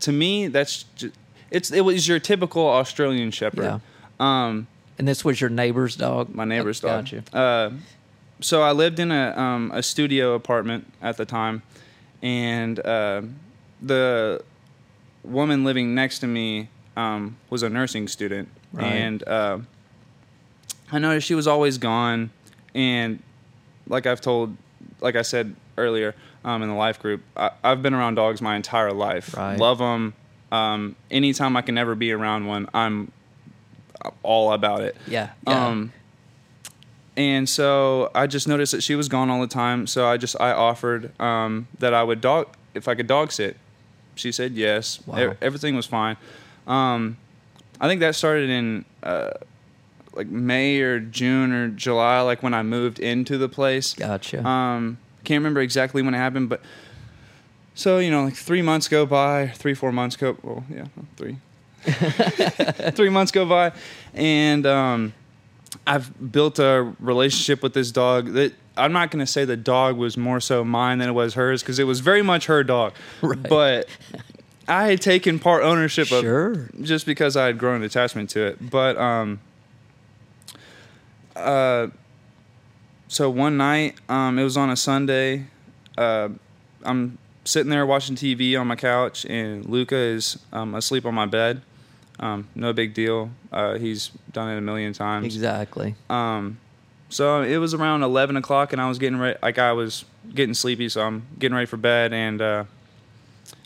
To 0.02 0.12
me, 0.12 0.48
that's 0.48 0.84
just, 0.96 1.16
it's 1.52 1.72
it 1.72 1.82
was 1.82 2.08
your 2.08 2.20
typical 2.20 2.66
Australian 2.68 3.32
Shepherd. 3.32 3.82
Um, 4.20 4.68
and 4.98 5.08
this 5.08 5.24
was 5.26 5.40
your 5.42 5.50
neighbor's 5.50 5.96
dog. 5.96 6.34
my 6.34 6.46
neighbor's 6.46 6.84
Oh, 6.84 6.88
dog. 6.88 7.06
Gotcha. 7.06 7.36
Uh, 7.38 7.72
so 8.42 8.62
I 8.62 8.72
lived 8.74 9.00
in 9.00 9.12
a 9.12 9.34
um, 9.38 9.72
a 9.74 9.82
studio 9.82 10.34
apartment 10.34 10.92
at 11.02 11.18
the 11.18 11.26
time, 11.26 11.62
and 12.22 12.80
uh, 12.80 13.22
the 13.82 14.44
woman 15.24 15.64
living 15.64 15.96
next 15.96 16.20
to 16.20 16.28
me 16.28 16.68
um, 16.98 17.38
was 17.50 17.64
a 17.64 17.70
nursing 17.70 18.08
student, 18.08 18.50
Right. 18.74 18.86
and 18.86 19.28
uh, 19.28 19.60
I 20.92 21.00
noticed 21.00 21.26
she 21.28 21.36
was 21.36 21.48
always 21.48 21.78
gone, 21.78 22.32
and 22.76 23.20
like 23.88 24.06
I've 24.06 24.22
told, 24.22 24.58
like 25.00 25.16
I 25.16 25.22
said 25.22 25.56
earlier 25.78 26.14
um, 26.44 26.62
in 26.62 26.70
the 26.70 26.76
life 26.76 27.00
group, 27.00 27.22
I, 27.36 27.52
I've 27.64 27.82
been 27.82 27.94
around 27.94 28.16
dogs 28.16 28.42
my 28.42 28.56
entire 28.56 28.92
life. 28.92 29.36
Right. 29.36 29.58
Love 29.58 29.78
them. 29.78 30.14
Um, 30.52 30.96
anytime 31.10 31.58
I 31.58 31.62
can 31.62 31.78
ever 31.78 31.96
be 31.96 32.12
around 32.12 32.46
one, 32.46 32.70
I'm 32.74 33.12
all 34.22 34.54
about 34.54 34.82
it. 34.82 34.96
Yeah. 35.08 35.30
yeah. 35.48 35.68
Um, 35.68 35.94
and 37.16 37.48
so 37.48 38.12
I 38.16 38.28
just 38.28 38.48
noticed 38.48 38.72
that 38.72 38.82
she 38.82 38.96
was 38.96 39.08
gone 39.08 39.30
all 39.30 39.42
the 39.42 39.48
time. 39.48 39.88
So 39.88 40.08
I 40.08 40.18
just 40.18 40.40
I 40.40 40.52
offered 40.52 41.20
um, 41.20 41.68
that 41.80 41.94
I 41.94 42.04
would 42.04 42.22
dog 42.22 42.48
if 42.74 42.88
I 42.88 42.96
could 42.96 43.08
dog 43.08 43.32
sit. 43.32 43.58
She 44.16 44.32
said 44.32 44.54
yes. 44.54 45.00
Wow. 45.06 45.32
E- 45.32 45.36
everything 45.42 45.76
was 45.76 45.86
fine. 45.86 46.18
Um, 46.68 47.18
I 47.80 47.88
think 47.88 48.00
that 48.02 48.16
started 48.16 48.50
in 48.50 48.86
uh, 49.02 49.32
like 50.14 50.28
May 50.28 50.80
or 50.82 51.00
June 51.00 51.52
or 51.52 51.68
July, 51.70 52.22
like 52.22 52.44
when 52.44 52.54
I 52.54 52.64
moved 52.64 53.00
into 53.00 53.38
the 53.38 53.50
place. 53.50 53.94
gotcha. 53.94 54.46
Um, 54.46 54.98
can't 55.24 55.40
remember 55.40 55.62
exactly 55.62 56.02
when 56.02 56.14
it 56.14 56.18
happened, 56.18 56.50
but 56.50 56.62
so 57.76 57.98
you 58.00 58.12
know, 58.12 58.24
like 58.26 58.36
three 58.36 58.62
months 58.62 58.88
go 58.88 59.06
by, 59.06 59.48
three 59.48 59.74
four 59.74 59.92
months 59.92 60.16
go. 60.16 60.38
Well, 60.44 60.64
yeah, 60.70 60.86
three. 61.18 61.38
three 62.92 63.10
months 63.10 63.32
go 63.32 63.46
by, 63.46 63.74
and 64.14 64.66
um, 64.66 65.14
I've 65.86 66.32
built 66.32 66.60
a 66.60 66.94
relationship 67.00 67.62
with 67.62 67.74
this 67.74 67.92
dog 67.92 68.34
that 68.34 68.54
I'm 68.78 68.94
not 68.94 69.12
going 69.12 69.20
to 69.26 69.30
say 69.32 69.44
the 69.44 69.58
dog 69.58 69.98
was 69.98 70.16
more 70.16 70.40
so 70.40 70.64
mine 70.64 71.00
than 71.00 71.10
it 71.10 71.14
was 71.14 71.34
hers 71.34 71.62
because 71.62 71.80
it 71.80 71.84
was 71.84 72.00
very 72.00 72.22
much 72.22 72.46
her 72.46 72.64
dog, 72.64 72.94
Right. 73.22 73.42
but 73.50 73.88
I 74.68 74.88
had 74.92 75.02
taken 75.02 75.40
part 75.40 75.64
ownership 75.64 76.12
of 76.12 76.22
Sure. 76.22 76.70
just 76.82 77.06
because 77.06 77.36
I 77.36 77.48
had 77.48 77.58
grown 77.58 77.78
an 77.78 77.84
attachment 77.84 78.30
to 78.32 78.46
it. 78.46 78.70
But 78.72 78.96
um, 78.98 79.42
uh, 81.36 81.88
so 83.14 83.30
one 83.30 83.58
night, 83.58 83.96
um, 84.10 84.40
it 84.40 84.44
was 84.44 84.58
on 84.58 84.72
a 84.72 84.76
Sunday. 84.76 85.46
Uh, 85.98 86.30
I'm 86.84 87.20
sitting 87.46 87.70
there 87.70 87.86
watching 87.86 88.16
TV 88.16 88.60
on 88.60 88.66
my 88.68 88.76
couch, 88.76 89.24
and 89.26 89.66
Luca 89.66 89.96
is 89.96 90.40
um, 90.52 90.74
asleep 90.74 91.06
on 91.06 91.14
my 91.14 91.28
bed. 91.28 91.62
Um, 92.20 92.48
no 92.56 92.74
big 92.74 92.94
deal. 92.96 93.30
Uh, 93.52 93.76
he's 93.76 94.10
done 94.32 94.50
it 94.50 94.58
a 94.58 94.62
million 94.62 94.94
times. 94.94 95.26
exactly. 95.26 95.96
Um, 96.10 96.58
so 97.10 97.44
it 97.44 97.58
was 97.58 97.76
around 97.76 98.02
eleven 98.02 98.36
o'clock, 98.36 98.74
and 98.74 98.82
I 98.82 98.88
was 98.90 98.98
getting 98.98 99.20
ready. 99.20 99.38
Like 99.44 99.60
I 99.60 99.74
was 99.74 100.06
getting 100.34 100.56
sleepy, 100.56 100.90
so 100.90 101.02
I'm 101.02 101.28
getting 101.38 101.54
ready 101.54 101.68
for 101.68 101.78
bed, 101.78 102.14
and 102.14 102.42
uh, 102.42 102.64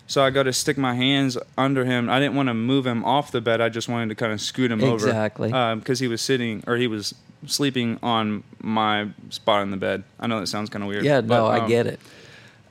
So 0.07 0.23
I 0.23 0.29
go 0.29 0.41
to 0.41 0.53
stick 0.53 0.77
my 0.77 0.95
hands 0.95 1.37
under 1.57 1.83
him. 1.83 2.09
I 2.09 2.19
didn't 2.19 2.35
want 2.35 2.47
to 2.47 2.53
move 2.53 2.87
him 2.87 3.03
off 3.03 3.31
the 3.31 3.41
bed. 3.41 3.59
I 3.59 3.67
just 3.67 3.89
wanted 3.89 4.09
to 4.09 4.15
kind 4.15 4.31
of 4.31 4.39
scoot 4.39 4.71
him 4.71 4.81
over. 4.81 5.07
Exactly. 5.07 5.51
over 5.51 5.75
because 5.75 5.99
he 5.99 6.07
was 6.07 6.21
sitting 6.21 6.63
or 6.65 6.77
he 6.77 6.87
was 6.87 7.13
sleeping 7.45 7.99
on 8.01 8.43
my 8.61 9.09
spot 9.29 9.63
in 9.63 9.71
the 9.71 9.77
bed. 9.77 10.03
I 10.19 10.27
know 10.27 10.39
that 10.39 10.47
sounds 10.47 10.69
kind 10.69 10.83
of 10.83 10.89
weird. 10.89 11.03
Yeah, 11.03 11.19
no, 11.19 11.27
but, 11.27 11.45
I 11.45 11.59
um, 11.59 11.67
get 11.67 11.87
it. 11.87 11.99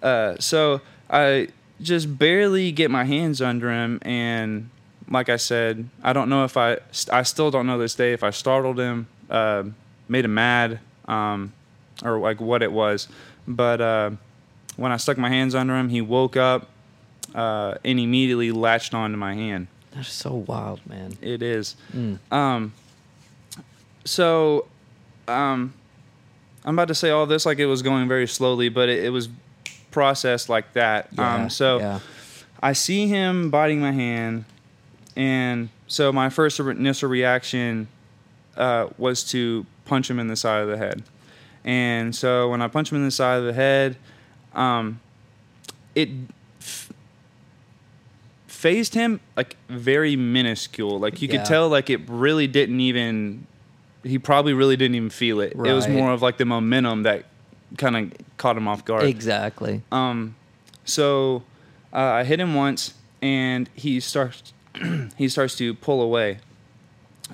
uh, 0.02 0.36
so 0.38 0.80
I 1.10 1.48
just 1.80 2.18
barely 2.18 2.72
get 2.72 2.90
my 2.90 3.04
hands 3.04 3.40
under 3.40 3.70
him, 3.70 3.98
and 4.02 4.70
like 5.08 5.28
I 5.28 5.36
said, 5.36 5.88
I 6.02 6.12
don't 6.12 6.28
know 6.28 6.44
if 6.44 6.56
I, 6.56 6.78
I 7.12 7.22
still 7.22 7.50
don't 7.50 7.66
know 7.66 7.78
this 7.78 7.94
day 7.94 8.12
if 8.12 8.24
I 8.24 8.30
startled 8.30 8.78
him, 8.78 9.06
uh, 9.30 9.64
made 10.08 10.24
him 10.24 10.34
mad, 10.34 10.80
um, 11.06 11.52
or 12.02 12.18
like 12.18 12.40
what 12.40 12.62
it 12.62 12.72
was. 12.72 13.08
But 13.46 13.80
uh, 13.80 14.10
when 14.76 14.90
I 14.90 14.96
stuck 14.96 15.18
my 15.18 15.28
hands 15.28 15.54
under 15.54 15.76
him, 15.76 15.90
he 15.90 16.00
woke 16.00 16.36
up 16.36 16.68
uh, 17.36 17.74
and 17.84 18.00
immediately 18.00 18.50
latched 18.50 18.94
onto 18.94 19.16
my 19.16 19.34
hand. 19.34 19.68
That's 19.94 20.12
so 20.12 20.34
wild, 20.34 20.84
man. 20.86 21.16
It 21.20 21.42
is. 21.42 21.76
Mm. 21.94 22.18
Um, 22.32 22.72
so, 24.04 24.66
um, 25.28 25.74
I'm 26.64 26.74
about 26.74 26.88
to 26.88 26.94
say 26.94 27.10
all 27.10 27.26
this 27.26 27.46
like 27.46 27.58
it 27.58 27.66
was 27.66 27.82
going 27.82 28.08
very 28.08 28.26
slowly, 28.26 28.68
but 28.68 28.88
it, 28.88 29.04
it 29.04 29.10
was 29.10 29.28
processed 29.90 30.48
like 30.48 30.72
that. 30.72 31.08
Yeah, 31.12 31.34
um, 31.34 31.50
so 31.50 31.78
yeah. 31.78 32.00
I 32.62 32.72
see 32.72 33.06
him 33.06 33.50
biting 33.50 33.80
my 33.80 33.92
hand, 33.92 34.46
and 35.14 35.68
so 35.86 36.12
my 36.12 36.30
first 36.30 36.58
initial 36.58 37.08
reaction 37.08 37.88
uh, 38.56 38.88
was 38.98 39.22
to 39.30 39.66
punch 39.84 40.10
him 40.10 40.18
in 40.18 40.28
the 40.28 40.36
side 40.36 40.62
of 40.62 40.68
the 40.68 40.76
head. 40.76 41.02
And 41.64 42.14
so 42.14 42.48
when 42.50 42.62
I 42.62 42.68
punch 42.68 42.92
him 42.92 42.98
in 42.98 43.04
the 43.04 43.10
side 43.10 43.38
of 43.38 43.44
the 43.44 43.52
head, 43.52 43.96
um, 44.54 45.00
it 45.94 46.08
phased 48.56 48.94
him 48.94 49.20
like 49.36 49.56
very 49.68 50.16
minuscule. 50.16 50.98
Like 50.98 51.20
you 51.22 51.28
Yeah. 51.28 51.36
could 51.38 51.44
tell, 51.46 51.68
like 51.68 51.90
it 51.90 52.00
really 52.08 52.46
didn't 52.46 52.80
even. 52.80 53.46
He 54.02 54.18
probably 54.18 54.52
really 54.54 54.76
didn't 54.76 54.94
even 54.94 55.10
feel 55.10 55.40
it. 55.40 55.52
It 55.52 55.72
was 55.72 55.88
more 55.88 56.12
of 56.12 56.22
like 56.22 56.36
the 56.38 56.44
momentum 56.44 57.02
that 57.02 57.24
kind 57.76 57.96
of 57.96 58.12
caught 58.36 58.56
him 58.56 58.68
off 58.68 58.84
guard. 58.84 59.02
Exactly. 59.04 59.82
Um, 59.90 60.36
so 60.84 61.42
uh, 61.92 61.98
I 61.98 62.24
hit 62.24 62.38
him 62.38 62.54
once, 62.54 62.94
and 63.20 63.68
he 63.74 63.98
starts 64.00 64.52
he 65.16 65.28
starts 65.28 65.56
to 65.56 65.74
pull 65.74 66.00
away. 66.02 66.38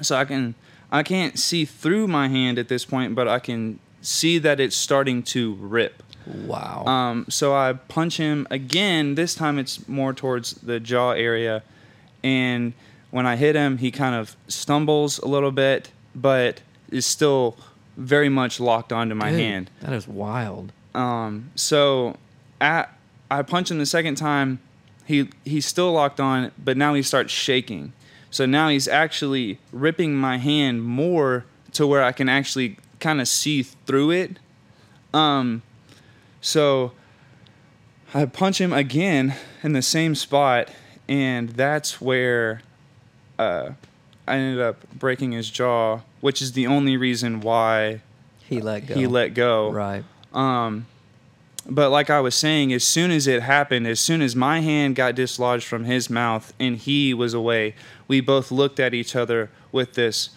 So 0.01 0.16
I 0.16 0.25
can 0.25 0.55
I 0.91 1.03
can't 1.03 1.39
see 1.39 1.64
through 1.66 2.09
my 2.09 2.29
hand 2.29 2.59
at 2.59 2.68
this 2.68 2.85
point, 2.87 3.14
but 3.14 3.29
I 3.29 3.39
can 3.39 3.79
see 4.01 4.39
that 4.39 4.59
it's 4.59 4.77
starting 4.77 5.23
to 5.25 5.55
rip. 5.55 6.03
Wow. 6.27 6.85
Um, 6.87 7.27
so 7.29 7.55
I 7.55 7.73
punch 7.73 8.16
him 8.16 8.47
again. 8.51 9.14
This 9.14 9.35
time 9.35 9.59
it's 9.59 9.89
more 9.89 10.12
towards 10.12 10.55
the 10.55 10.81
jaw 10.81 11.12
area, 11.12 11.62
and 12.23 12.73
when 13.11 13.27
I 13.27 13.37
hit 13.37 13.55
him, 13.55 13.79
he 13.79 13.91
kind 13.91 14.14
of 14.14 14.37
stumbles 14.49 15.18
a 15.18 15.27
little 15.27 15.53
bit, 15.53 15.91
but 16.14 16.61
is 16.91 17.07
still 17.07 17.57
very 17.97 18.29
much 18.29 18.59
locked 18.59 18.93
onto 18.93 19.14
my 19.14 19.31
Dude, 19.31 19.41
hand. 19.41 19.70
That 19.81 19.93
is 19.93 20.09
wild. 20.09 20.73
Um, 20.95 21.51
so 21.55 22.16
at, 22.61 22.95
I 23.31 23.43
punch 23.43 23.70
him 23.70 23.79
the 23.79 23.87
second 23.87 24.16
time. 24.16 24.61
He 25.05 25.29
he's 25.45 25.66
still 25.66 25.93
locked 25.93 26.20
on, 26.20 26.53
but 26.62 26.77
now 26.77 26.95
he 26.95 27.03
starts 27.03 27.33
shaking. 27.33 27.93
So 28.31 28.47
now 28.47 28.68
he's 28.68 28.89
actually 28.89 29.59
ripping 29.73 30.14
my 30.14 30.39
hand 30.39 30.83
more 30.85 31.45
to 31.73 31.87
where 31.87 32.03
I 32.03 32.12
can 32.12 32.29
actually 32.29 32.79
kind 32.99 33.20
of 33.20 33.29
see 33.29 33.62
through 33.62 34.12
it. 34.12 34.39
Um, 35.12 35.62
so 36.43 36.93
I 38.12 38.26
punch 38.26 38.61
him 38.61 38.72
again 38.74 39.34
in 39.62 39.72
the 39.72 39.80
same 39.82 40.14
spot, 40.14 40.68
and 41.09 41.49
that's 41.51 41.99
where 42.01 42.61
uh, 43.38 43.70
I 44.28 44.36
ended 44.36 44.61
up 44.61 44.84
breaking 44.93 45.32
his 45.32 45.49
jaw, 45.51 46.01
which 46.20 46.43
is 46.43 46.53
the 46.53 46.66
only 46.66 46.97
reason 46.99 47.40
why 47.40 48.03
He 48.49 48.61
let 48.61 48.86
go. 48.86 48.95
he 48.95 49.07
let 49.07 49.28
go. 49.34 49.70
Right. 49.70 50.05
Um, 50.34 50.86
but 51.68 51.90
like 51.90 52.11
I 52.11 52.20
was 52.20 52.34
saying, 52.34 52.72
as 52.72 52.82
soon 52.84 53.11
as 53.11 53.26
it 53.26 53.43
happened, 53.43 53.86
as 53.86 54.01
soon 54.01 54.20
as 54.20 54.34
my 54.36 54.61
hand 54.61 54.97
got 54.97 55.14
dislodged 55.14 55.64
from 55.64 55.84
his 55.84 56.11
mouth 56.11 56.53
and 56.59 56.76
he 56.76 57.14
was 57.14 57.34
away, 57.34 57.74
we 58.09 58.20
both 58.20 58.51
looked 58.51 58.80
at 58.80 58.93
each 58.95 59.14
other 59.14 59.49
with 59.70 59.95
this. 59.95 60.30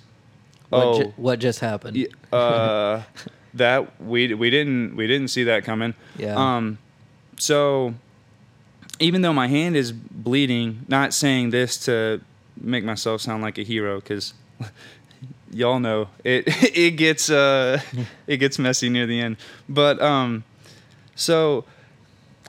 What, 0.70 0.84
oh, 0.86 1.04
ju- 1.04 1.14
what 1.18 1.40
just 1.40 1.60
happened? 1.62 2.08
uh, 2.32 3.02
that 3.56 4.02
we 4.02 4.34
we 4.34 4.50
didn't 4.50 4.96
we 4.96 5.08
didn't 5.08 5.30
see 5.30 5.44
that 5.46 5.64
coming. 5.64 5.94
Yeah. 6.18 6.36
Um, 6.36 6.78
so 7.38 7.94
even 9.00 9.22
though 9.22 9.34
my 9.34 9.48
hand 9.48 9.76
is 9.76 9.92
bleeding, 9.92 10.86
not 10.88 11.14
saying 11.14 11.50
this 11.50 11.78
to 11.86 12.22
make 12.60 12.84
myself 12.84 13.22
sound 13.22 13.42
like 13.44 13.58
a 13.58 13.64
hero, 13.64 14.00
because 14.00 14.34
y'all 15.52 15.80
know 15.80 16.08
it 16.24 16.44
it 16.76 16.92
gets 16.92 17.30
uh 17.30 17.80
it 18.28 18.38
gets 18.38 18.60
messy 18.60 18.90
near 18.90 19.06
the 19.06 19.20
end. 19.20 19.38
But 19.68 20.02
um, 20.02 20.44
so 21.16 21.66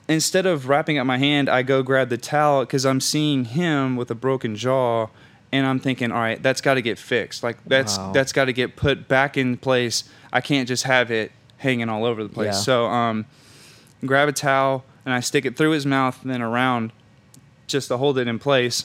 instead 0.09 0.47
of 0.47 0.69
wrapping 0.69 0.99
up 0.99 1.07
my 1.07 1.19
hand, 1.19 1.49
I 1.49 1.63
go 1.63 1.83
grab 1.83 2.09
the 2.09 2.19
towel 2.19 2.61
because 2.61 2.87
I'm 2.87 3.01
seeing 3.01 3.45
him 3.47 3.97
with 3.97 4.11
a 4.11 4.15
broken 4.15 4.55
jaw, 4.57 5.09
and 5.53 5.67
I'm 5.67 5.81
thinking, 5.81 6.13
all 6.13 6.21
right, 6.21 6.41
that's 6.43 6.61
got 6.61 6.75
to 6.75 6.83
get 6.83 6.99
fixed. 6.99 7.43
Like 7.43 7.59
that's 7.65 7.99
Wow. 7.99 8.13
that's 8.13 8.33
got 8.33 8.45
to 8.47 8.53
get 8.53 8.77
put 8.77 9.09
back 9.09 9.37
in 9.37 9.57
place. 9.57 10.05
I 10.33 10.41
can't 10.41 10.69
just 10.69 10.85
have 10.85 11.11
it 11.11 11.33
hanging 11.59 11.89
all 11.89 12.05
over 12.05 12.23
the 12.23 12.29
place. 12.29 12.47
Yeah. 12.47 12.53
So 12.53 12.87
um, 12.87 13.27
grab 14.05 14.29
a 14.29 14.33
towel 14.33 14.85
and 15.05 15.15
I 15.15 15.21
stick 15.21 15.45
it 15.45 15.57
through 15.57 15.71
his 15.71 15.87
mouth 15.87 16.21
and 16.23 16.31
then 16.31 16.43
around, 16.43 16.93
just 17.67 17.89
to 17.89 17.97
hold 17.97 18.19
it 18.19 18.29
in 18.29 18.39
place. 18.39 18.85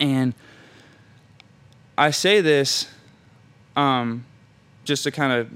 And 0.00 0.34
I 1.96 2.10
say 2.10 2.40
this 2.40 2.88
um, 3.76 4.24
just 4.84 5.04
to 5.04 5.10
kind 5.10 5.32
of 5.32 5.48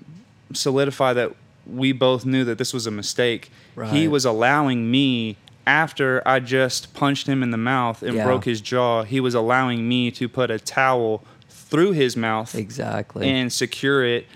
solidify 0.56 1.12
that 1.14 1.32
we 1.66 1.92
both 1.92 2.24
knew 2.24 2.44
that 2.44 2.58
this 2.58 2.72
was 2.74 2.86
a 2.86 2.90
mistake. 2.90 3.50
He 3.90 4.06
was 4.08 4.24
allowing 4.24 4.90
me 4.90 5.36
after 5.66 6.26
I 6.26 6.40
just 6.40 6.92
punched 6.92 7.26
him 7.26 7.42
in 7.42 7.50
the 7.52 7.56
mouth 7.56 8.02
and 8.02 8.16
Yeah. 8.16 8.24
broke 8.24 8.44
his 8.44 8.60
jaw. 8.60 9.04
He 9.04 9.20
was 9.20 9.34
allowing 9.34 9.88
me 9.88 10.10
to 10.10 10.28
put 10.28 10.50
a 10.50 10.58
towel 10.58 11.24
through 11.48 11.92
his 11.92 12.16
mouth 12.16 12.54
exactly. 12.54 13.28
and 13.28 13.50
secure 13.52 14.04
it. 14.04 14.26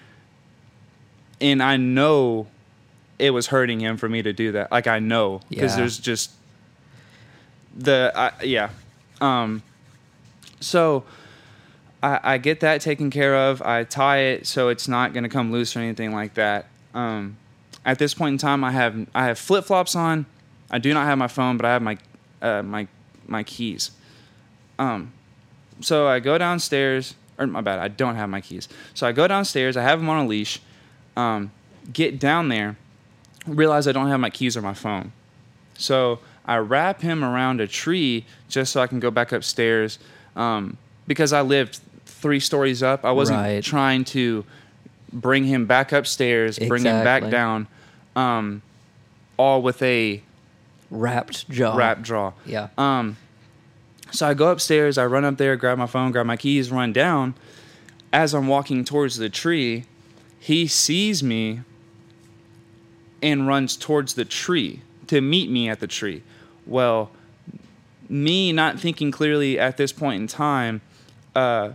And 1.41 1.63
I 1.63 1.77
know 1.77 2.47
it 3.19 3.31
was 3.31 3.49
hurting 3.49 3.81
him 3.81 3.97
for 3.97 4.09
me 4.09 4.23
to 4.23 4.33
do 4.33 4.53
that. 4.53 4.71
Like 4.73 4.87
I 4.87 4.99
know 4.99 5.41
because 5.49 5.73
Yeah. 5.73 5.77
there's 5.79 5.99
just 5.99 6.31
the 7.77 8.13
I, 8.15 8.33
yeah. 8.43 8.71
Um, 9.21 9.63
so 10.61 11.05
I, 12.03 12.21
I 12.23 12.39
get 12.39 12.61
that 12.61 12.81
taken 12.81 13.11
care 13.11 13.35
of. 13.35 13.63
I 13.63 13.85
tie 13.85 14.19
it 14.19 14.47
so 14.47 14.69
it's 14.69 14.89
not 14.89 15.13
going 15.13 15.25
to 15.25 15.29
come 15.31 15.53
loose 15.53 15.77
or 15.77 15.81
anything 15.81 16.13
like 16.13 16.35
that. 16.35 16.67
Um, 16.95 17.37
at 17.85 17.99
this 17.99 18.15
point 18.15 18.33
in 18.35 18.39
time, 18.39 18.65
I 18.65 18.73
have 18.73 19.07
I 19.15 19.25
have 19.27 19.39
flip 19.39 19.65
flops 19.65 19.95
on. 19.95 20.27
I 20.71 20.79
do 20.79 20.93
not 20.93 21.07
have 21.07 21.19
my 21.19 21.29
phone, 21.29 21.57
but 21.57 21.67
I 21.67 21.73
have 21.73 21.83
my 21.83 21.99
uh, 22.43 22.63
my 22.63 22.89
my 23.27 23.43
keys. 23.43 23.91
Um, 24.79 25.13
so 25.81 26.07
I 26.09 26.21
go 26.21 26.39
downstairs. 26.39 27.15
Or 27.39 27.47
my 27.47 27.61
bad, 27.61 27.79
I 27.81 27.89
don't 27.89 28.15
have 28.17 28.31
my 28.31 28.41
keys. 28.41 28.67
So 28.95 29.07
I 29.07 29.13
go 29.13 29.29
downstairs. 29.29 29.77
I 29.77 29.83
have 29.83 29.99
them 30.01 30.09
on 30.09 30.25
a 30.25 30.27
leash. 30.27 30.59
Um, 31.17 31.51
get 31.93 32.19
down 32.19 32.49
there. 32.49 32.77
Realize 33.47 33.87
I 33.89 33.93
don't 33.93 34.09
have 34.09 34.21
my 34.21 34.31
keys 34.31 34.57
or 34.57 34.63
my 34.63 34.75
phone. 34.75 35.13
So 35.79 36.19
I 36.45 36.57
wrap 36.59 37.01
him 37.01 37.25
around 37.25 37.61
a 37.61 37.67
tree 37.67 38.25
just 38.49 38.73
so 38.73 38.81
I 38.83 38.87
can 38.87 39.01
go 39.01 39.11
back 39.11 39.33
upstairs. 39.33 39.99
Um, 40.35 40.77
because 41.07 41.33
I 41.33 41.41
lived 41.43 41.81
three 42.07 42.41
stories 42.41 42.83
up, 42.83 43.05
I 43.05 43.13
wasn't 43.13 43.39
Right. 43.39 43.63
trying 43.63 44.05
to 44.07 44.45
bring 45.13 45.45
him 45.45 45.67
back 45.67 45.93
upstairs, 45.93 46.59
exactly. 46.59 46.69
bring 46.69 46.83
him 46.85 47.05
back 47.05 47.31
down, 47.31 47.69
um, 48.17 48.63
all 49.37 49.63
with 49.63 49.81
a 49.83 50.23
Wrapped 50.91 51.49
jaw. 51.51 51.77
wrap 51.77 52.03
draw. 52.03 52.33
Yeah. 52.45 52.69
Um, 52.77 53.17
so 54.11 54.27
I 54.29 54.35
go 54.35 54.51
upstairs, 54.51 54.99
I 54.99 55.07
run 55.07 55.25
up 55.25 55.37
there, 55.37 55.57
grab 55.57 55.79
my 55.79 55.87
phone, 55.87 56.11
grab 56.13 56.27
my 56.27 56.37
keys, 56.37 56.71
run 56.71 56.93
down. 56.93 57.35
As 58.13 58.35
I'm 58.35 58.47
walking 58.49 58.85
towards 58.85 59.17
the 59.17 59.29
tree, 59.29 59.85
he 60.39 60.67
sees 60.67 61.23
me 61.23 61.61
and 63.23 63.47
runs 63.47 63.77
towards 63.77 64.15
the 64.15 64.25
tree 64.25 64.83
to 65.09 65.21
meet 65.21 65.51
me 65.51 65.69
at 65.69 65.81
the 65.81 65.87
tree. 65.87 66.23
Well, 66.67 67.11
me 68.09 68.53
not 68.53 68.79
thinking 68.79 69.11
clearly 69.11 69.59
at 69.59 69.77
this 69.77 69.93
point 69.93 70.21
in 70.21 70.27
time, 70.29 70.81
uh, 71.35 71.71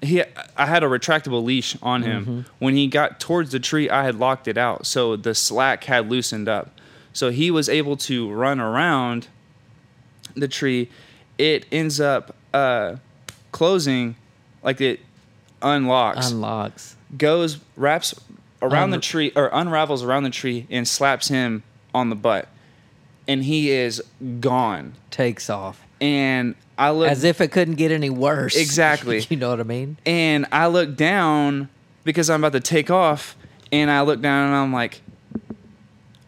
he 0.00 0.22
I 0.56 0.66
had 0.66 0.82
a 0.84 0.86
retractable 0.86 1.42
leash 1.42 1.76
on 1.82 2.02
him. 2.02 2.46
When 2.58 2.74
he 2.76 2.86
got 2.86 3.18
towards 3.20 3.50
the 3.50 3.58
tree, 3.60 3.90
I 3.90 4.04
had 4.04 4.14
locked 4.16 4.46
it 4.48 4.56
out, 4.56 4.86
so 4.86 5.16
the 5.16 5.34
slack 5.34 5.84
had 5.84 6.08
loosened 6.08 6.48
up. 6.48 6.70
So 7.12 7.30
he 7.30 7.50
was 7.50 7.68
able 7.68 7.96
to 7.98 8.30
run 8.30 8.60
around 8.60 9.26
the 10.34 10.46
tree. 10.46 10.88
It 11.36 11.66
ends 11.72 12.00
up 12.00 12.34
uh, 12.54 12.96
closing, 13.50 14.14
like 14.62 14.80
it 14.80 15.00
unlocks, 15.62 16.30
Unlocks. 16.30 16.96
Goes 17.16 17.58
wraps 17.76 18.14
around 18.60 18.90
the 18.90 18.98
tree 18.98 19.32
or 19.36 19.48
unravels 19.52 20.02
around 20.02 20.24
the 20.24 20.30
tree 20.30 20.66
and 20.70 20.86
slaps 20.86 21.28
him 21.28 21.62
on 21.94 22.10
the 22.10 22.16
butt. 22.16 22.48
and 23.26 23.44
he 23.44 23.70
is 23.70 24.02
gone. 24.40 24.94
Takes 25.10 25.48
off. 25.50 25.84
And 26.00 26.54
I 26.76 26.90
look 26.90 27.10
As 27.10 27.24
if 27.24 27.40
it 27.40 27.48
couldn't 27.52 27.74
get 27.74 27.90
any 27.90 28.10
worse. 28.10 28.56
Exactly. 28.60 29.24
you 29.28 29.36
know 29.36 29.50
what 29.50 29.60
I 29.60 29.64
mean? 29.64 29.96
and 30.06 30.46
I 30.52 30.66
look 30.68 30.96
down 30.96 31.68
because 32.04 32.30
I'm 32.30 32.42
about 32.44 32.52
to 32.52 32.60
take 32.60 32.90
off, 32.90 33.36
and 33.70 33.90
I 33.90 34.00
look 34.02 34.20
down 34.22 34.46
and 34.46 34.56
I'm 34.56 34.72
like, 34.72 35.00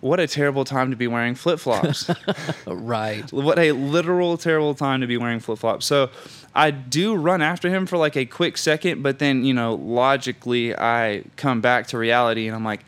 what 0.01 0.19
a 0.19 0.27
terrible 0.27 0.65
time 0.65 0.91
to 0.91 0.97
be 0.97 1.07
wearing 1.07 1.35
flip 1.35 1.61
flops. 1.61 2.11
Right. 2.67 3.31
what 3.33 3.59
a 3.59 3.73
literal 3.73 4.37
terrible 4.39 4.75
time 4.75 5.01
to 5.01 5.07
be 5.07 5.17
wearing 5.17 5.41
flip 5.41 5.59
flops. 5.59 5.87
So 5.87 6.11
I 6.55 6.71
do 6.71 7.15
run 7.15 7.43
after 7.43 7.69
him 7.69 7.87
for 7.87 7.97
like 7.97 8.17
a 8.17 8.25
quick 8.25 8.57
second, 8.57 9.03
but 9.03 9.19
then, 9.19 9.45
you 9.45 9.53
know, 9.55 9.75
logically 9.75 10.75
I 10.77 11.25
come 11.37 11.61
back 11.61 11.89
to 11.89 11.99
reality 11.99 12.47
and 12.47 12.57
I'm 12.57 12.65
like, 12.65 12.81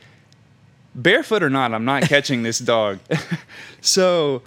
barefoot 0.94 1.42
or 1.42 1.50
not, 1.50 1.72
I'm 1.72 1.84
not 1.84 2.02
catching 2.04 2.42
this 2.42 2.58
dog. 2.60 2.98
so 3.80 4.42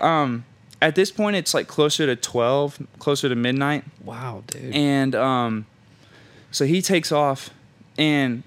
um, 0.00 0.44
at 0.82 0.94
this 0.94 1.10
point, 1.10 1.36
it's 1.36 1.54
like 1.54 1.68
closer 1.68 2.06
to 2.06 2.16
12, 2.16 2.86
closer 2.98 3.28
to 3.28 3.34
midnight. 3.34 3.84
Wow, 4.04 4.42
dude. 4.46 4.74
And 4.74 5.14
um, 5.14 5.66
so 6.50 6.64
he 6.64 6.80
takes 6.80 7.12
off, 7.12 7.50
and 7.98 8.42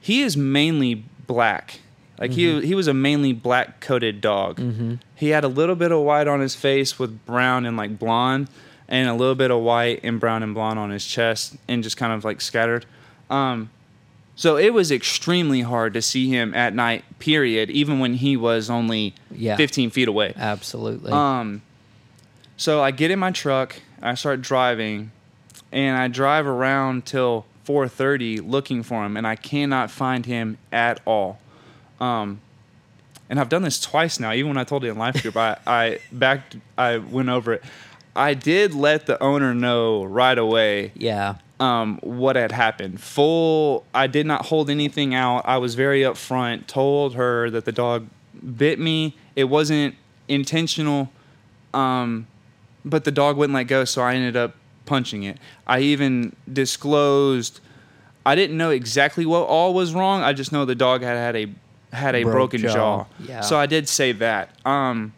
he 0.00 0.22
is 0.22 0.36
mainly 0.36 1.04
black. 1.26 1.80
Like 2.20 2.32
he 2.32 2.60
he 2.64 2.74
was 2.74 2.86
a 2.86 2.92
mainly 2.94 3.32
black 3.32 3.80
coated 3.80 4.20
dog. 4.20 4.58
mm-hmm. 4.58 4.96
He 5.16 5.30
had 5.30 5.42
a 5.42 5.48
little 5.48 5.74
bit 5.74 5.90
of 5.90 6.02
white 6.02 6.28
on 6.28 6.40
his 6.40 6.54
face 6.54 6.98
with 6.98 7.24
brown 7.24 7.64
and 7.66 7.76
like 7.76 7.98
blonde, 7.98 8.48
and 8.88 9.08
a 9.08 9.14
little 9.14 9.34
bit 9.34 9.50
of 9.50 9.60
white 9.62 10.00
and 10.02 10.20
brown 10.20 10.42
and 10.42 10.54
blonde 10.54 10.78
on 10.78 10.90
his 10.90 11.06
chest, 11.06 11.56
and 11.66 11.82
just 11.82 11.96
kind 11.96 12.12
of 12.12 12.22
like 12.24 12.40
scattered. 12.42 12.84
Um, 13.30 13.70
so 14.36 14.56
it 14.56 14.72
was 14.74 14.90
extremely 14.90 15.62
hard 15.62 15.94
to 15.94 16.02
see 16.02 16.28
him 16.28 16.54
at 16.54 16.74
night. 16.74 17.04
Period. 17.18 17.70
Even 17.70 17.98
when 18.00 18.14
he 18.14 18.36
was 18.36 18.68
only 18.70 19.14
Yeah. 19.30 19.56
15 19.56 19.90
feet 19.90 20.08
away. 20.08 20.34
Absolutely. 20.36 21.12
Um, 21.12 21.62
so 22.56 22.82
I 22.82 22.90
get 22.90 23.10
in 23.10 23.18
my 23.18 23.30
truck, 23.30 23.76
I 24.02 24.14
start 24.14 24.42
driving, 24.42 25.10
and 25.72 25.96
I 25.96 26.08
drive 26.08 26.46
around 26.46 27.06
till 27.06 27.46
4:30 27.66 28.40
looking 28.40 28.82
for 28.82 29.04
him, 29.06 29.16
and 29.16 29.26
I 29.26 29.36
cannot 29.36 29.90
find 29.90 30.26
him 30.26 30.58
at 30.72 31.00
all. 31.06 31.38
Um, 32.00 32.40
and 33.28 33.38
I've 33.38 33.48
done 33.48 33.62
this 33.62 33.80
twice 33.80 34.18
now. 34.18 34.32
Even 34.32 34.48
when 34.48 34.58
I 34.58 34.64
told 34.64 34.84
it 34.84 34.88
in 34.88 34.98
life 34.98 35.22
group, 35.22 35.36
I 35.36 35.58
I 35.66 36.00
backed, 36.12 36.56
I 36.76 36.98
went 36.98 37.28
over 37.28 37.54
it. 37.54 37.64
I 38.16 38.34
did 38.34 38.74
let 38.74 39.06
the 39.06 39.22
owner 39.22 39.54
know 39.54 40.02
right 40.04 40.36
away 40.36 40.92
yeah. 40.96 41.36
um, 41.60 42.00
what 42.02 42.34
had 42.34 42.50
happened. 42.50 43.00
Full, 43.00 43.84
I 43.94 44.08
did 44.08 44.26
not 44.26 44.46
hold 44.46 44.68
anything 44.68 45.14
out. 45.14 45.42
I 45.46 45.58
was 45.58 45.76
very 45.76 46.00
upfront. 46.00 46.66
Told 46.66 47.14
her 47.14 47.50
that 47.50 47.64
the 47.64 47.72
dog 47.72 48.08
bit 48.56 48.80
me. 48.80 49.16
It 49.36 49.44
wasn't 49.44 49.94
intentional, 50.26 51.10
um, 51.72 52.26
but 52.84 53.04
the 53.04 53.12
dog 53.12 53.36
wouldn't 53.36 53.54
let 53.54 53.64
go, 53.64 53.84
so 53.84 54.02
I 54.02 54.14
ended 54.14 54.36
up 54.36 54.54
punching 54.86 55.22
it. 55.22 55.38
I 55.68 55.80
even 55.80 56.34
disclosed. 56.52 57.60
I 58.26 58.34
didn't 58.34 58.56
know 58.56 58.70
exactly 58.70 59.24
what 59.24 59.46
all 59.46 59.72
was 59.72 59.94
wrong. 59.94 60.22
I 60.22 60.32
just 60.32 60.50
know 60.50 60.64
the 60.64 60.74
dog 60.74 61.02
had 61.02 61.16
had 61.16 61.36
a 61.36 61.46
had 61.92 62.14
a 62.14 62.22
Broke 62.22 62.32
broken 62.34 62.60
jaw. 62.60 62.72
jaw. 62.72 63.06
Yeah. 63.20 63.40
So 63.40 63.58
I 63.58 63.66
did 63.66 63.88
say 63.88 64.12
that. 64.12 64.50
Um, 64.66 65.12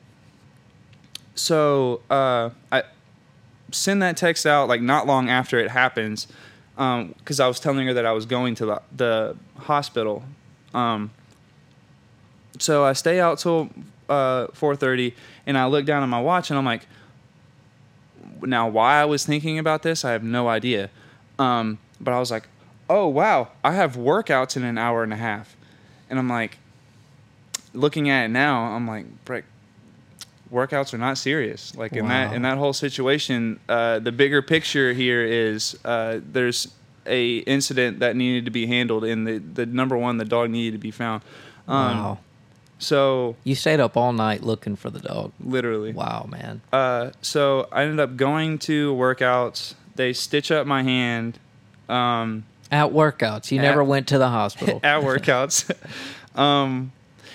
so 1.35 2.01
uh, 2.11 2.51
I 2.71 2.85
send 3.71 4.03
that 4.03 4.17
text 4.17 4.47
out 4.47 4.69
like 4.69 4.81
not 4.83 5.07
long 5.07 5.29
after 5.29 5.59
it 5.59 5.71
happens 5.71 6.29
because 6.75 7.41
I 7.41 7.47
was 7.47 7.61
telling 7.61 7.87
her 7.87 7.95
that 7.95 8.07
I 8.07 8.13
was 8.13 8.27
going 8.27 8.55
to 8.57 8.67
the, 8.67 8.83
the 8.97 9.37
hospital. 9.57 10.25
Um, 10.75 11.11
so 12.59 12.85
I 12.85 12.93
stay 12.93 13.21
out 13.21 13.39
till 13.39 13.71
uh, 14.09 14.47
4:30, 14.49 15.15
and 15.47 15.57
I 15.59 15.67
look 15.67 15.85
down 15.85 16.03
at 16.03 16.07
my 16.07 16.21
watch, 16.21 16.51
and 16.51 16.59
I'm 16.59 16.65
like, 16.65 16.87
now 18.43 18.69
why 18.69 19.01
I 19.01 19.05
was 19.05 19.25
thinking 19.25 19.59
about 19.59 19.83
this, 19.83 20.05
I 20.05 20.13
have 20.13 20.23
no 20.23 20.49
idea. 20.49 20.91
Um, 21.39 21.79
but 22.01 22.13
I 22.13 22.19
was 22.19 22.31
like, 22.31 22.49
oh 22.89 23.07
wow, 23.07 23.49
I 23.65 23.73
have 23.73 23.97
workouts 23.97 24.57
in 24.57 24.65
an 24.65 24.79
hour 24.79 25.03
and 25.03 25.13
a 25.13 25.17
half, 25.17 25.57
and 26.11 26.19
I'm 26.19 26.29
like, 26.29 26.59
looking 27.75 28.11
at 28.11 28.27
it 28.27 28.29
now, 28.29 28.65
I'm 28.75 28.87
like, 28.87 29.07
Breck, 29.25 29.45
workouts 30.53 30.93
are 30.95 30.99
not 30.99 31.19
serious. 31.19 31.75
Like 31.77 31.93
in 31.93 32.09
that 32.09 32.33
in 32.35 32.43
that 32.43 32.59
whole 32.59 32.73
situation, 32.73 33.59
uh, 33.69 33.99
the 33.99 34.13
bigger 34.13 34.43
picture 34.43 34.93
here 34.93 35.25
is 35.25 35.77
uh, 35.85 36.21
there's 36.23 36.69
a 37.07 37.39
incident 37.39 37.99
that 38.01 38.15
needed 38.17 38.45
to 38.45 38.51
be 38.51 38.67
handled, 38.67 39.05
and 39.05 39.27
the 39.27 39.39
the 39.39 39.67
number 39.67 39.97
one, 39.97 40.19
the 40.19 40.25
dog 40.25 40.51
needed 40.51 40.73
to 40.73 40.79
be 40.79 40.91
found. 40.91 41.23
Um, 41.69 41.77
wow. 41.99 42.19
So 42.79 43.37
You 43.45 43.55
stayed 43.55 43.79
up 43.79 43.97
all 43.97 44.13
night 44.13 44.43
looking 44.43 44.75
for 44.75 44.91
the 44.91 44.99
dog. 44.99 45.31
literally, 45.41 45.93
Wow, 45.93 46.27
man. 46.29 46.63
uh, 46.73 47.11
so 47.23 47.69
I 47.71 47.85
ended 47.85 48.01
up 48.01 48.17
going 48.17 48.59
to 48.61 48.93
workouts. 48.95 49.75
They 49.95 50.13
stitch 50.13 50.51
up 50.51 50.67
my 50.67 50.83
hand. 50.83 51.39
Um, 51.89 52.45
At 52.73 52.89
workouts. 52.91 53.53
You 53.53 53.59
At- 53.61 53.63
never 53.63 53.85
went 53.85 54.09
to 54.09 54.19
the 54.19 54.29
hospital. 54.29 54.81
at 54.85 55.01
workouts. 55.03 55.71
um, 56.37 56.91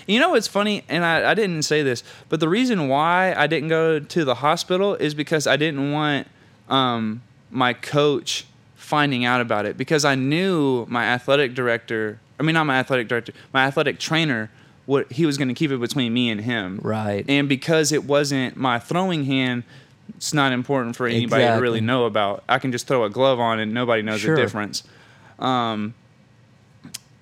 you 0.08 0.18
know 0.18 0.30
what's 0.30 0.48
funny, 0.48 0.82
and 0.88 1.04
I, 1.04 1.30
I 1.30 1.34
didn't 1.34 1.62
say 1.62 1.82
this, 1.82 2.02
but 2.28 2.40
the 2.40 2.48
reason 2.48 2.88
why 2.88 3.34
I 3.36 3.46
didn't 3.46 3.68
go 3.68 4.00
to 4.00 4.24
the 4.24 4.36
hospital 4.36 4.94
is 4.96 5.14
because 5.14 5.46
I 5.46 5.56
didn't 5.56 5.92
want 5.92 6.26
um, 6.68 7.22
my 7.50 7.74
coach 7.74 8.46
finding 8.74 9.24
out 9.24 9.40
about 9.40 9.66
it 9.66 9.76
because 9.76 10.04
I 10.04 10.14
knew 10.14 10.86
my 10.88 11.04
athletic 11.04 11.54
director. 11.54 12.18
I 12.40 12.42
mean, 12.42 12.54
not 12.54 12.64
my 12.64 12.78
athletic 12.78 13.06
director, 13.08 13.32
my 13.52 13.64
athletic 13.66 13.98
trainer. 14.00 14.50
What 14.86 15.12
he 15.12 15.26
was 15.26 15.36
going 15.36 15.48
to 15.48 15.54
keep 15.54 15.70
it 15.70 15.78
between 15.80 16.14
me 16.14 16.30
and 16.30 16.40
him, 16.40 16.80
Right. 16.82 17.22
And 17.28 17.46
because 17.46 17.92
it 17.92 18.04
wasn't 18.04 18.56
my 18.56 18.78
throwing 18.78 19.26
hand, 19.26 19.64
it's 20.16 20.32
not 20.32 20.50
important 20.52 20.96
for 20.96 21.06
anybody 21.06 21.44
to 21.44 21.52
really 21.60 21.82
know 21.82 22.06
about. 22.06 22.42
I 22.48 22.58
can 22.58 22.72
just 22.72 22.86
throw 22.86 23.04
a 23.04 23.10
glove 23.10 23.38
on 23.38 23.58
and 23.60 23.74
nobody 23.74 24.00
knows 24.00 24.20
Sure. 24.20 24.34
the 24.34 24.40
difference. 24.40 24.84
Um, 25.38 25.92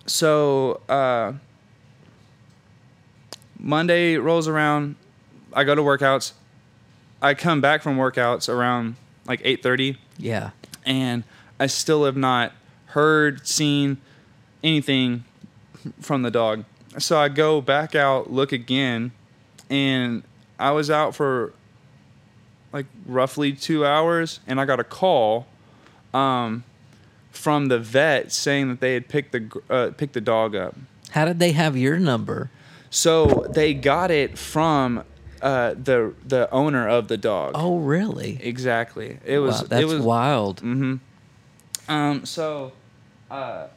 so 0.06 0.80
uh, 0.88 1.32
Monday 3.58 4.16
rolls 4.16 4.48
around. 4.48 4.96
I 5.52 5.64
go 5.64 5.74
to 5.74 5.82
workouts. 5.82 6.32
I 7.22 7.34
come 7.34 7.60
back 7.60 7.82
from 7.82 7.96
workouts 7.96 8.48
around 8.48 8.96
like 9.26 9.40
eight 9.42 9.62
thirty, 9.62 9.98
yeah. 10.18 10.50
and 10.84 11.24
I 11.58 11.66
still 11.66 12.04
have 12.04 12.16
not 12.16 12.52
heard, 12.86 13.46
seen 13.46 13.98
anything 14.62 15.24
from 16.00 16.22
the 16.22 16.30
dog. 16.30 16.64
So 16.98 17.18
I 17.18 17.28
go 17.28 17.60
back 17.60 17.94
out, 17.94 18.30
look 18.32 18.52
again, 18.52 19.12
and 19.68 20.22
I 20.58 20.70
was 20.70 20.90
out 20.90 21.14
for 21.14 21.52
like 22.72 22.86
roughly 23.06 23.52
two 23.52 23.84
hours, 23.84 24.40
and 24.46 24.60
I 24.60 24.64
got 24.64 24.80
a 24.80 24.84
call 24.84 25.46
um, 26.12 26.64
from 27.30 27.68
the 27.68 27.78
vet 27.78 28.32
saying 28.32 28.68
that 28.68 28.80
they 28.80 28.94
had 28.94 29.08
picked 29.08 29.32
the 29.32 29.62
uh, 29.70 29.90
picked 29.96 30.14
the 30.14 30.20
dog 30.20 30.54
up. 30.54 30.74
How 31.10 31.24
did 31.24 31.38
they 31.38 31.52
have 31.52 31.76
your 31.76 31.98
number? 31.98 32.50
So 32.90 33.46
they 33.50 33.74
got 33.74 34.10
it 34.10 34.38
from 34.38 35.04
uh, 35.42 35.74
the 35.74 36.14
the 36.26 36.50
owner 36.50 36.88
of 36.88 37.08
the 37.08 37.16
dog. 37.16 37.52
Oh, 37.54 37.78
really? 37.78 38.38
exactly. 38.42 39.18
It 39.24 39.38
was 39.38 39.62
wow, 39.62 39.66
that's 39.68 39.82
it 39.82 39.86
was 39.86 40.00
wild. 40.00 40.62
Mm-hmm. 40.62 40.96
Um, 41.88 42.24
so, 42.24 42.72
uh, 43.30 43.68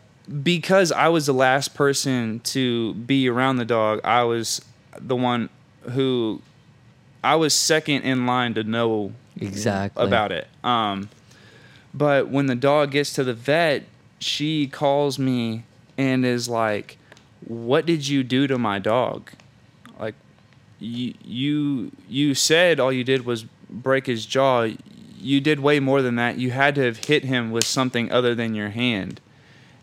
because 0.41 0.91
I 0.91 1.10
was 1.10 1.26
the 1.26 1.34
last 1.34 1.76
person 1.76 2.39
to 2.45 2.93
be 2.93 3.30
around 3.30 3.57
the 3.57 3.66
dog, 3.66 4.01
I 4.03 4.24
was 4.24 4.62
the 4.97 5.16
one 5.16 5.49
who 5.91 6.41
I 7.24 7.36
was 7.36 7.53
second 7.53 8.03
in 8.03 8.26
line 8.26 8.53
to 8.55 8.64
know 8.64 9.14
Exactly. 9.38 10.03
about 10.03 10.32
it. 10.32 10.47
Um, 10.64 11.10
but 11.93 12.30
when 12.30 12.47
the 12.47 12.55
dog 12.55 12.91
gets 12.91 13.14
to 13.14 13.24
the 13.24 13.34
vet, 13.34 13.84
she 14.20 14.68
calls 14.68 15.18
me 15.18 15.64
and 15.97 16.26
is 16.26 16.49
like, 16.49 16.97
"What 17.45 17.85
did 17.85 18.07
you 18.07 18.23
do 18.23 18.47
to 18.47 18.57
my 18.57 18.79
dog? 18.79 19.31
Like, 19.99 20.15
you 20.79 21.13
you 21.23 21.91
you 22.07 22.35
said 22.35 22.79
all 22.79 22.91
you 22.91 23.03
did 23.03 23.25
was 23.25 23.45
break 23.69 24.05
his 24.05 24.25
jaw. 24.25 24.67
You 25.21 25.41
did 25.41 25.59
way 25.59 25.79
more 25.79 26.01
than 26.01 26.15
that. 26.15 26.37
You 26.37 26.51
had 26.51 26.75
to 26.75 26.83
have 26.83 27.05
hit 27.05 27.25
him 27.25 27.51
with 27.51 27.65
something 27.65 28.11
other 28.11 28.35
than 28.35 28.55
your 28.55 28.69
hand." 28.69 29.21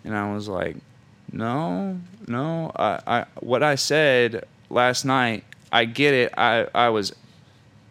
And 0.05 0.17
I 0.17 0.33
was 0.33 0.49
like, 0.49 0.77
"No, 1.33 2.01
no. 2.27 2.73
I, 2.77 3.01
I 3.07 3.25
what 3.41 3.63
I 3.63 3.75
said 3.75 4.45
last 4.71 5.05
night. 5.05 5.45
I 5.73 5.85
get 5.85 6.15
it. 6.15 6.33
I 6.37 6.67
I 6.75 6.89
was." 6.91 7.13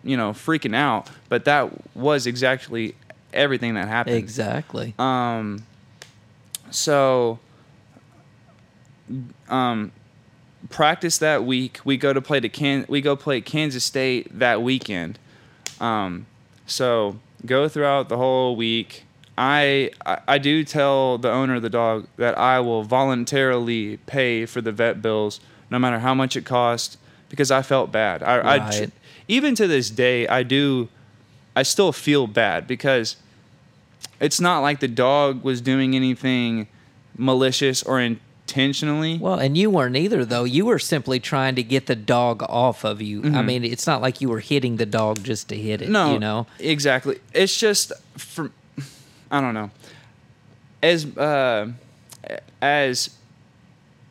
you 0.05 0.15
know, 0.15 0.31
freaking 0.31 0.75
out, 0.75 1.09
but 1.29 1.45
that 1.45 1.95
was 1.97 2.27
exactly 2.27 2.93
everything 3.33 3.73
that 3.73 3.87
happened. 3.87 4.15
Exactly. 4.15 4.93
Um, 4.99 5.65
so, 6.69 7.39
um, 9.49 9.91
practice 10.69 11.17
that 11.19 11.43
week. 11.43 11.79
We 11.83 11.97
go 11.97 12.13
to 12.13 12.21
play 12.21 12.39
to 12.39 12.49
Can. 12.49 12.85
We 12.87 13.01
go 13.01 13.15
play 13.15 13.41
Kansas 13.41 13.83
State 13.83 14.37
that 14.39 14.61
weekend. 14.61 15.19
Um, 15.79 16.25
so 16.65 17.17
go 17.45 17.67
throughout 17.67 18.09
the 18.09 18.17
whole 18.17 18.55
week. 18.55 19.03
I, 19.37 19.91
I 20.05 20.19
I 20.27 20.37
do 20.37 20.63
tell 20.63 21.17
the 21.17 21.29
owner 21.31 21.55
of 21.55 21.61
the 21.61 21.69
dog 21.69 22.07
that 22.17 22.37
I 22.37 22.59
will 22.61 22.83
voluntarily 22.83 23.97
pay 24.05 24.45
for 24.45 24.61
the 24.61 24.71
vet 24.71 25.01
bills, 25.01 25.39
no 25.69 25.77
matter 25.77 25.99
how 25.99 26.13
much 26.13 26.35
it 26.37 26.45
costs, 26.45 26.97
because 27.29 27.51
I 27.51 27.61
felt 27.61 27.91
bad. 27.91 28.23
I, 28.23 28.37
I 28.37 28.57
Right. 28.59 28.89
even 29.27 29.53
to 29.55 29.67
this 29.67 29.89
day, 29.89 30.27
I 30.27 30.43
do. 30.43 30.87
I 31.55 31.63
still 31.63 31.91
feel 31.91 32.27
bad 32.27 32.65
because 32.67 33.17
it's 34.19 34.39
not 34.41 34.59
like 34.59 34.79
the 34.79 34.87
dog 34.87 35.43
was 35.43 35.61
doing 35.61 35.95
anything 35.95 36.67
malicious 37.17 37.83
or 37.83 37.99
intentionally. 38.47 39.17
Well, 39.17 39.39
and 39.39 39.57
you 39.57 39.69
weren't 39.69 39.95
either, 39.95 40.23
though. 40.23 40.43
You 40.43 40.65
were 40.65 40.79
simply 40.79 41.19
trying 41.19 41.55
to 41.55 41.63
get 41.63 41.87
the 41.87 41.95
dog 41.95 42.43
off 42.43 42.83
of 42.83 43.01
you. 43.01 43.23
I 43.23 43.41
mean, 43.41 43.63
it's 43.63 43.87
not 43.87 44.01
like 44.01 44.21
you 44.21 44.29
were 44.29 44.39
hitting 44.39 44.77
the 44.77 44.85
dog 44.85 45.23
just 45.23 45.49
to 45.49 45.55
hit 45.55 45.81
it. 45.81 45.85
Mm-hmm. 45.85 45.93
No, 45.93 46.13
you 46.13 46.19
know. 46.19 46.47
exactly. 46.59 47.19
It's 47.33 47.57
just 47.57 47.91
from 48.17 48.53
I 49.31 49.41
don't 49.41 49.53
know. 49.55 49.71
As 50.83 51.05
uh, 51.17 51.71
as 52.61 53.09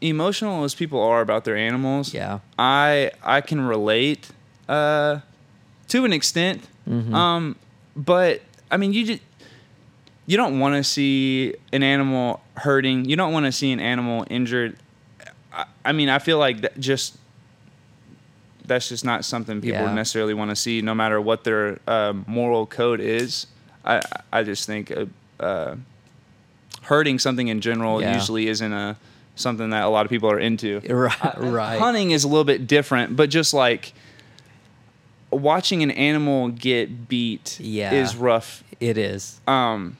emotional 0.00 0.64
as 0.64 0.74
people 0.74 1.00
are 1.00 1.20
about 1.20 1.44
their 1.44 1.56
animals, 1.56 2.12
Yeah. 2.12 2.40
I 2.58 3.12
I 3.22 3.40
can 3.40 3.60
relate 3.60 4.28
uh, 4.68 5.20
to 5.88 6.04
an 6.04 6.12
extent. 6.12 6.66
Mm-hmm. 6.88 7.14
Um, 7.14 7.56
but 7.94 8.42
I 8.70 8.76
mean, 8.76 8.92
you 8.92 9.06
just 9.06 9.20
you 10.26 10.36
don't 10.36 10.58
want 10.60 10.74
to 10.76 10.84
see 10.84 11.54
an 11.72 11.82
animal 11.82 12.40
hurting. 12.56 13.04
You 13.04 13.16
don't 13.16 13.32
want 13.32 13.46
to 13.46 13.52
see 13.52 13.72
an 13.72 13.80
animal 13.80 14.26
injured. 14.30 14.76
I, 15.52 15.66
I 15.84 15.92
mean, 15.92 16.08
I 16.08 16.18
feel 16.18 16.38
like 16.38 16.62
that 16.62 16.78
just 16.80 17.16
that's 18.66 18.88
just 18.88 19.04
not 19.04 19.24
something 19.24 19.60
people 19.60 19.80
Yeah. 19.82 19.92
necessarily 19.94 20.32
want 20.32 20.50
to 20.50 20.56
see, 20.56 20.80
no 20.80 20.94
matter 20.94 21.20
what 21.20 21.44
their 21.44 21.78
uh, 21.86 22.14
moral 22.26 22.64
code 22.66 23.00
is. 23.00 23.46
I 23.84 24.00
I 24.32 24.42
just 24.42 24.66
think 24.66 24.90
uh, 24.90 25.04
uh, 25.38 25.76
hurting 26.82 27.18
something 27.18 27.48
in 27.48 27.60
general 27.60 28.00
Yeah. 28.00 28.14
usually 28.14 28.48
isn't 28.48 28.72
a 28.72 28.96
something 29.36 29.70
that 29.70 29.82
a 29.82 29.88
lot 29.88 30.06
of 30.06 30.10
people 30.10 30.30
are 30.30 30.38
into. 30.40 30.80
Right. 30.88 31.38
Right. 31.38 31.78
Hunting 31.78 32.12
is 32.12 32.24
a 32.24 32.28
little 32.28 32.44
bit 32.44 32.66
different, 32.66 33.16
but 33.16 33.28
just 33.30 33.52
like 33.52 33.92
watching 35.30 35.82
an 35.82 35.90
animal 35.90 36.48
get 36.48 37.08
beat 37.08 37.58
Yeah. 37.60 37.92
is 37.92 38.16
rough. 38.16 38.62
It 38.80 38.96
is. 38.96 39.40
Um, 39.46 39.96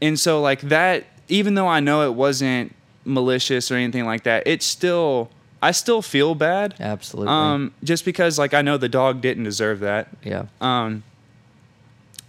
and 0.00 0.18
so 0.18 0.40
like 0.40 0.60
that, 0.62 1.04
even 1.28 1.54
though 1.54 1.68
I 1.68 1.80
know 1.80 2.02
it 2.02 2.14
wasn't 2.14 2.74
malicious 3.04 3.70
or 3.70 3.76
anything 3.76 4.04
like 4.04 4.24
that, 4.24 4.42
it's 4.46 4.66
still 4.66 5.30
I 5.62 5.72
still 5.72 6.02
feel 6.02 6.34
bad. 6.34 6.74
Absolutely. 6.78 7.32
Um, 7.32 7.72
just 7.82 8.04
because 8.04 8.38
like 8.38 8.54
I 8.54 8.62
know 8.62 8.76
the 8.76 8.88
dog 8.88 9.20
didn't 9.20 9.44
deserve 9.44 9.80
that. 9.80 10.08
yeah. 10.22 10.46
Um, 10.60 11.02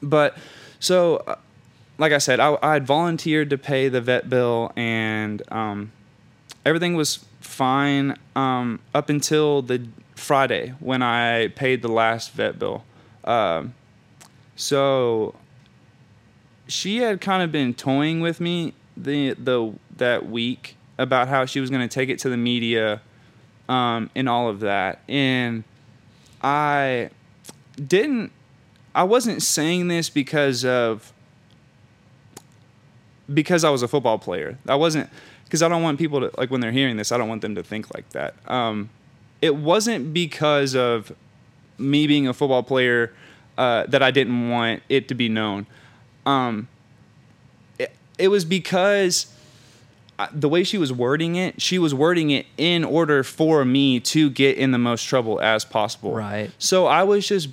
but 0.02 0.38
so, 0.80 1.18
uh, 1.28 1.36
like 1.98 2.12
I 2.12 2.20
said, 2.20 2.40
I, 2.40 2.58
I 2.62 2.74
had 2.74 2.86
volunteered 2.86 3.50
to 3.50 3.58
pay 3.58 3.90
the 3.90 4.02
vet 4.02 4.30
bill, 4.30 4.72
and 4.76 5.42
um, 5.52 5.92
everything 6.66 6.96
was 6.96 7.26
fine 7.42 8.16
um, 8.36 8.80
up 8.94 9.10
until 9.10 9.62
the 9.62 9.88
Friday 10.16 10.74
when 10.80 11.02
I 11.02 11.48
paid 11.50 11.82
the 11.82 11.88
last 11.88 12.32
vet 12.32 12.60
bill. 12.60 12.84
Um, 13.24 13.74
so 14.56 15.36
she 16.68 16.98
had 16.98 17.22
kind 17.22 17.44
of 17.44 17.52
been 17.52 17.74
toying 17.74 18.22
with 18.22 18.40
me 18.40 18.74
the 18.96 19.34
the 19.34 19.74
that 19.96 20.30
week 20.30 20.76
about 20.98 21.28
how 21.28 21.46
she 21.46 21.60
was 21.60 21.70
going 21.70 21.88
to 21.88 21.94
take 21.94 22.10
it 22.10 22.20
to 22.20 22.30
the 22.30 22.38
media 22.38 23.02
um, 23.70 24.10
and 24.16 24.28
all 24.28 24.50
of 24.50 24.62
that, 24.62 25.02
and 25.08 25.64
I 26.42 27.10
didn't 27.76 28.32
I 28.98 29.04
wasn't 29.04 29.44
saying 29.44 29.90
this 29.90 30.10
because 30.10 30.66
of 30.66 31.14
because 33.32 33.64
I 33.64 33.70
was 33.70 33.84
a 33.84 33.88
football 33.88 34.18
player. 34.18 34.58
I 34.68 34.76
wasn't 34.76 35.10
because 35.44 35.62
I 35.62 35.70
don't 35.70 35.84
want 35.84 36.00
people 36.00 36.20
to 36.22 36.32
like 36.36 36.50
when 36.50 36.62
they're 36.62 36.72
hearing 36.72 36.98
this. 36.98 37.12
I 37.12 37.18
don't 37.20 37.30
want 37.30 37.44
them 37.44 37.54
to 37.56 37.64
think 37.64 37.94
like 37.94 38.10
that. 38.10 38.34
Um, 38.50 38.90
it 39.40 39.56
wasn't 39.56 40.14
because 40.14 40.76
of 40.76 41.12
me 41.78 42.08
being 42.08 42.28
a 42.28 42.34
football 42.34 42.64
player 42.64 43.14
uh, 43.58 43.86
that 43.86 44.02
I 44.02 44.10
didn't 44.10 44.50
want 44.50 44.82
it 44.90 45.08
to 45.10 45.16
be 45.16 45.30
known. 45.30 45.68
Um, 46.28 46.68
it, 47.80 47.96
it 48.18 48.28
was 48.30 48.46
because 48.46 49.28
I- 50.20 50.30
the 50.34 50.50
way 50.50 50.64
she 50.64 50.78
was 50.78 50.92
wording 50.92 51.36
it, 51.36 51.62
she 51.62 51.80
was 51.80 51.94
wording 51.94 52.32
it 52.32 52.46
in 52.58 52.84
order 52.84 53.24
for 53.24 53.64
me 53.66 54.00
to 54.02 54.30
get 54.30 54.58
in 54.58 54.72
the 54.72 54.78
most 54.78 55.04
trouble 55.04 55.40
as 55.42 55.64
possible. 55.66 56.14
Right. 56.14 56.52
So 56.60 56.86
I 56.88 57.04
was 57.04 57.28
just 57.28 57.50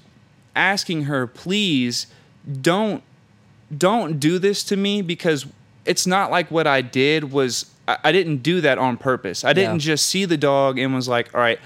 asking 0.56 1.04
her, 1.04 1.26
please 1.26 2.06
don't 2.60 3.02
don't 3.76 4.20
do 4.20 4.38
this 4.38 4.62
to 4.64 4.76
me 4.76 5.02
because 5.02 5.46
it's 5.84 6.06
not 6.06 6.30
like 6.30 6.50
what 6.50 6.66
I 6.66 6.80
did 6.82 7.32
was 7.32 7.70
I, 7.88 7.98
I 8.04 8.12
didn't 8.12 8.38
do 8.38 8.60
that 8.60 8.78
on 8.78 8.96
purpose. 8.96 9.44
I 9.44 9.52
didn't 9.52 9.74
Yeah. 9.82 9.94
just 9.94 10.06
see 10.06 10.24
the 10.26 10.36
dog 10.36 10.78
and 10.78 10.94
was 10.94 11.08
like, 11.08 11.34
all 11.34 11.40
right, 11.40 11.58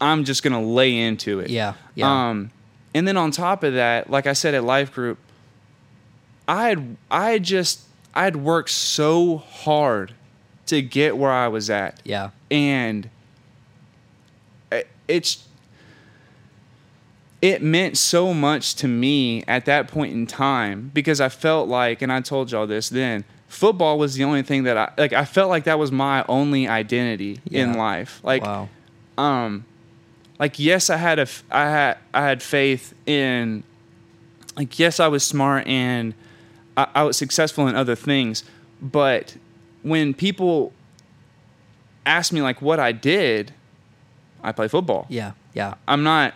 I'm 0.00 0.24
just 0.24 0.42
gonna 0.42 0.62
lay 0.62 0.96
into 0.96 1.40
it. 1.40 1.50
Yeah. 1.50 1.74
Yeah. 1.94 2.28
Um, 2.30 2.50
and 2.94 3.06
then 3.06 3.16
on 3.16 3.30
top 3.30 3.62
of 3.62 3.74
that, 3.74 4.10
like 4.10 4.26
I 4.26 4.32
said 4.32 4.54
at 4.54 4.64
Life 4.64 4.92
Group, 4.92 5.18
I 6.50 6.68
had 6.68 6.96
I 7.10 7.30
had 7.30 7.42
just 7.44 7.80
I 8.14 8.24
had 8.24 8.36
worked 8.36 8.70
so 8.70 9.38
hard 9.38 10.12
to 10.66 10.82
get 10.82 11.16
where 11.16 11.30
I 11.32 11.48
was 11.48 11.70
at, 11.70 12.00
yeah. 12.04 12.30
and 12.50 13.08
it- 14.72 14.88
it's 15.08 15.46
it 17.42 17.62
meant 17.62 17.96
so 17.96 18.34
much 18.34 18.74
to 18.76 18.86
me 18.88 19.42
at 19.48 19.64
that 19.64 19.88
point 19.88 20.12
in 20.12 20.26
time 20.26 20.90
because 20.92 21.20
I 21.20 21.28
felt 21.30 21.68
like, 21.68 22.02
and 22.02 22.12
I 22.12 22.20
told 22.20 22.52
y'all 22.52 22.66
this 22.66 22.90
then, 22.90 23.24
football 23.48 23.98
was 23.98 24.14
the 24.14 24.24
only 24.24 24.42
thing 24.42 24.64
that 24.64 24.76
I 24.76 24.92
like. 24.98 25.12
I 25.14 25.24
felt 25.24 25.48
like 25.48 25.64
that 25.64 25.78
was 25.78 25.90
my 25.90 26.24
only 26.28 26.68
identity 26.68 27.40
in 27.50 27.74
life. 27.74 28.20
Like, 28.22 28.42
wow. 28.42 28.68
um 29.16 29.64
like 30.38 30.58
yes 30.58 30.88
i 30.88 30.96
had 30.96 31.18
a 31.18 31.26
i 31.50 31.64
had 31.68 31.98
i 32.14 32.22
had 32.22 32.42
faith 32.42 32.94
in 33.06 33.62
like 34.56 34.78
yes 34.78 34.98
i 34.98 35.06
was 35.06 35.22
smart 35.22 35.66
and 35.66 36.14
I, 36.80 37.00
I 37.00 37.02
was 37.04 37.16
successful 37.16 37.66
in 37.68 37.74
other 37.76 37.94
things 37.94 38.44
but 38.80 39.36
when 39.82 40.14
people 40.14 40.72
ask 42.06 42.32
me 42.32 42.40
like 42.42 42.60
what 42.62 42.80
i 42.80 42.92
did 42.92 43.52
i 44.42 44.52
play 44.52 44.68
football 44.68 45.06
Yeah. 45.08 45.32
Yeah. 45.54 45.74
i'm 45.86 46.02
not 46.02 46.34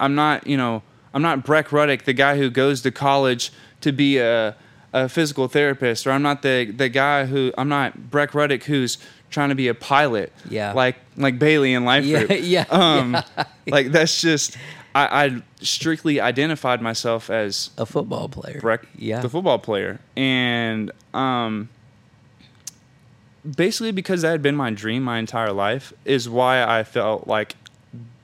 i'm 0.00 0.14
not 0.14 0.46
you 0.46 0.56
know 0.56 0.82
i'm 1.12 1.22
not 1.22 1.44
breck 1.44 1.68
ruddick 1.68 2.04
the 2.04 2.12
guy 2.12 2.36
who 2.36 2.50
goes 2.50 2.82
to 2.82 2.90
college 2.90 3.52
to 3.80 3.92
be 3.92 4.18
a, 4.18 4.56
a 4.92 5.08
physical 5.08 5.48
therapist 5.48 6.06
or 6.06 6.12
i'm 6.12 6.22
not 6.22 6.42
the 6.42 6.64
the 6.70 6.88
guy 6.88 7.26
who 7.26 7.52
i'm 7.58 7.68
not 7.68 8.10
breck 8.10 8.32
ruddick 8.32 8.64
who's 8.64 8.98
trying 9.30 9.48
to 9.48 9.54
be 9.56 9.66
a 9.68 9.74
pilot 9.74 10.32
Yeah. 10.48 10.72
like 10.72 10.96
like 11.16 11.38
bailey 11.38 11.74
in 11.74 11.84
life 11.84 12.04
Yeah. 12.04 12.24
group 12.24 12.40
Yeah. 12.42 12.64
um 12.70 13.16
like 13.66 13.88
that's 13.90 14.20
just 14.20 14.56
I, 14.94 15.24
I 15.24 15.42
strictly 15.60 16.20
identified 16.20 16.80
myself 16.80 17.28
as 17.30 17.70
A 17.78 17.84
football 17.86 18.28
player. 18.28 18.60
Breck, 18.60 18.86
Yeah. 18.96 19.20
the 19.20 19.28
football 19.28 19.58
player, 19.58 19.98
and 20.16 20.92
um, 21.12 21.68
basically 23.56 23.92
because 23.92 24.22
that 24.22 24.30
had 24.30 24.42
been 24.42 24.56
my 24.56 24.70
dream 24.70 25.02
my 25.02 25.18
entire 25.18 25.52
life 25.52 25.92
is 26.04 26.28
why 26.28 26.62
I 26.62 26.84
felt 26.84 27.26
like 27.26 27.56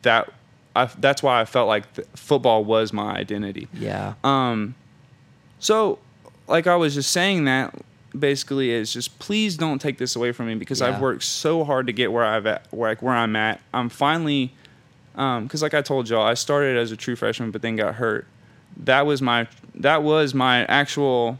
that. 0.02 0.32
I, 0.76 0.84
that's 0.98 1.22
why 1.22 1.40
I 1.40 1.44
felt 1.44 1.66
like 1.66 1.92
th- 1.94 2.06
football 2.14 2.64
was 2.64 2.92
my 2.92 3.12
identity. 3.16 3.66
yeah. 3.74 4.14
Um, 4.22 4.76
so, 5.58 5.98
like 6.46 6.66
I 6.68 6.76
was 6.76 6.94
just 6.94 7.10
saying 7.10 7.44
that 7.46 7.74
basically 8.18 8.70
is 8.70 8.92
just 8.92 9.18
please 9.18 9.56
don't 9.56 9.80
take 9.80 9.98
this 9.98 10.14
away 10.16 10.32
from 10.32 10.46
me 10.46 10.54
because 10.54 10.80
I've 10.80 11.00
worked 11.00 11.22
so 11.24 11.64
hard 11.64 11.86
to 11.88 11.92
get 11.92 12.12
where 12.12 12.24
I've 12.24 12.46
at, 12.46 12.66
where, 12.72 12.90
like 12.90 13.02
where 13.02 13.14
I'm 13.14 13.34
at. 13.36 13.60
I'm 13.74 13.88
finally, 13.88 14.52
um, 15.20 15.44
because 15.44 15.62
like 15.62 15.74
I 15.74 15.82
told 15.82 16.08
y'all, 16.08 16.22
I 16.26 16.34
started 16.34 16.76
as 16.76 16.90
a 16.92 16.96
true 16.96 17.14
freshman, 17.16 17.50
but 17.50 17.62
then 17.62 17.76
got 17.76 17.94
hurt. 17.96 18.26
That 18.78 19.06
was 19.06 19.20
my 19.20 19.46
that 19.76 20.02
was 20.02 20.32
my 20.34 20.64
actual, 20.64 21.38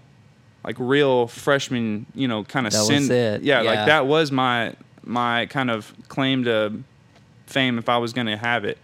like 0.65 0.77
real 0.79 1.27
freshman, 1.29 2.07
you 2.15 2.29
know, 2.29 2.45
kind 2.45 2.67
of 2.67 2.73
sin. 2.73 3.11
it. 3.11 3.43
Yeah, 3.43 3.63
Yeah. 3.63 3.71
like 3.71 3.87
that 3.87 4.07
was 4.07 4.31
my 4.31 4.75
my 5.03 5.47
kind 5.47 5.71
of 5.71 5.93
claim 6.09 6.45
to 6.45 6.83
fame 7.47 7.79
if 7.79 7.89
I 7.89 7.97
was 7.99 8.13
gonna 8.13 8.37
have 8.37 8.65
it. 8.65 8.79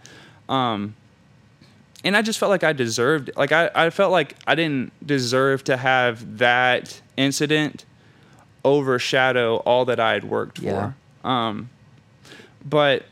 Um, 0.49 0.95
and 2.03 2.15
I 2.17 2.21
just 2.21 2.39
felt 2.39 2.49
like 2.49 2.63
I 2.63 2.73
deserved 2.73 3.29
like 3.35 3.51
I, 3.51 3.69
I 3.75 3.89
felt 3.91 4.11
like 4.11 4.35
I 4.47 4.55
didn't 4.55 4.91
deserve 5.05 5.63
to 5.65 5.77
have 5.77 6.37
that 6.39 7.01
incident 7.17 7.85
overshadow 8.63 9.57
all 9.57 9.85
that 9.85 9.99
I 9.99 10.13
had 10.13 10.23
worked 10.23 10.59
Yeah. 10.59 10.93
for. 11.21 11.27
Um 11.27 11.69
but 12.65 13.05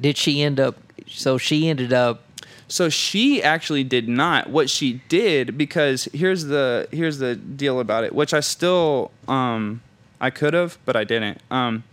Did 0.00 0.16
she 0.16 0.42
end 0.42 0.60
up? 0.60 0.76
So 1.10 1.38
she 1.38 1.68
ended 1.68 1.92
up. 1.92 2.22
so 2.68 2.88
she 2.88 3.42
actually 3.42 3.84
did 3.84 4.08
not. 4.08 4.48
What 4.48 4.70
she 4.70 5.02
did 5.08 5.58
because 5.58 6.04
here's 6.12 6.44
the 6.44 6.88
here's 6.92 7.18
the 7.18 7.34
deal 7.36 7.80
about 7.80 8.04
it, 8.04 8.14
which 8.14 8.32
I 8.32 8.40
still 8.40 9.10
um 9.28 9.82
I 10.20 10.30
could 10.30 10.54
have, 10.54 10.78
but 10.84 10.96
I 10.96 11.04
didn't. 11.04 11.40
Um 11.50 11.84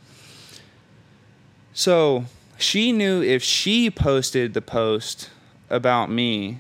so 1.74 2.26
she 2.58 2.92
knew 2.92 3.22
if 3.22 3.44
she 3.44 3.90
posted 3.92 4.54
the 4.54 4.62
post 4.62 5.30
about 5.70 6.10
me, 6.10 6.60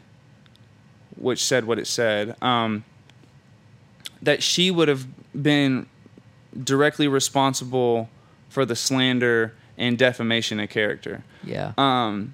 which 1.16 1.43
said 1.43 1.66
what 1.66 1.80
it 1.80 1.88
said, 1.88 2.36
um, 2.41 2.84
that 4.22 4.43
she 4.43 4.70
would 4.70 4.88
have 4.88 5.08
been 5.34 5.88
directly 6.64 7.08
responsible 7.08 8.10
for 8.49 8.64
the 8.66 8.76
slander 8.76 9.53
and 9.78 9.97
defamation 9.97 10.60
of 10.60 10.70
character. 10.70 11.24
Yeah. 11.43 11.74
Um, 11.78 12.34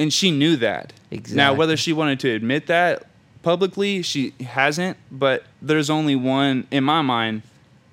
and 0.00 0.10
she 0.10 0.30
knew 0.30 0.56
that. 0.56 0.94
Now, 1.30 1.52
whether 1.52 1.76
she 1.76 1.92
wanted 1.92 2.20
to 2.20 2.30
admit 2.30 2.68
that 2.68 3.04
publicly, 3.42 4.00
she 4.00 4.32
hasn't. 4.40 4.96
But 5.10 5.44
there's 5.60 5.90
only 5.90 6.16
one, 6.16 6.66
in 6.70 6.84
my 6.84 7.02
mind, 7.02 7.42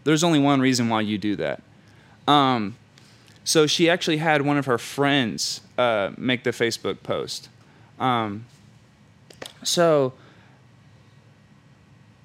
there's 0.06 0.24
only 0.24 0.40
one 0.40 0.62
reason 0.62 0.88
why 0.88 1.02
you 1.02 1.18
do 1.18 1.36
that. 1.36 1.62
Um, 2.26 2.78
so 3.44 3.68
she 3.68 3.90
actually 3.90 4.18
had 4.18 4.42
one 4.44 4.58
of 4.58 4.68
her 4.68 4.78
friends 4.78 5.60
uh, 5.78 6.12
make 6.18 6.46
the 6.46 6.52
Facebook 6.52 7.04
post. 7.04 7.50
Um, 8.00 8.46
so 9.64 10.14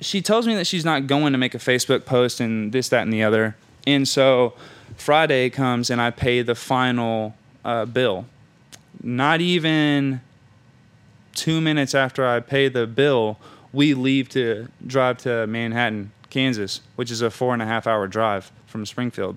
she 0.00 0.22
tells 0.22 0.46
me 0.46 0.54
that 0.54 0.68
she's 0.68 0.84
not 0.84 1.08
going 1.08 1.32
to 1.32 1.38
make 1.38 1.56
a 1.56 1.58
Facebook 1.58 2.04
post 2.04 2.38
and 2.38 2.70
this, 2.70 2.88
that, 2.90 3.02
and 3.02 3.12
the 3.12 3.24
other. 3.24 3.56
And 3.84 4.06
so 4.06 4.54
Friday 4.96 5.50
comes 5.50 5.90
and 5.90 6.00
I 6.00 6.12
pay 6.12 6.42
the 6.42 6.54
final 6.54 7.34
uh, 7.64 7.84
bill. 7.84 8.26
Not 9.02 9.40
even 9.40 10.20
two 11.34 11.60
minutes 11.60 11.94
after 11.94 12.26
I 12.26 12.40
pay 12.40 12.68
the 12.68 12.86
bill, 12.86 13.38
we 13.72 13.94
leave 13.94 14.28
to 14.30 14.68
drive 14.86 15.18
to 15.18 15.46
Manhattan, 15.46 16.12
Kansas, 16.30 16.80
which 16.96 17.10
is 17.10 17.22
a 17.22 17.30
four 17.30 17.52
and 17.52 17.62
a 17.62 17.66
half 17.66 17.86
hour 17.86 18.06
drive 18.06 18.52
from 18.66 18.86
Springfield. 18.86 19.36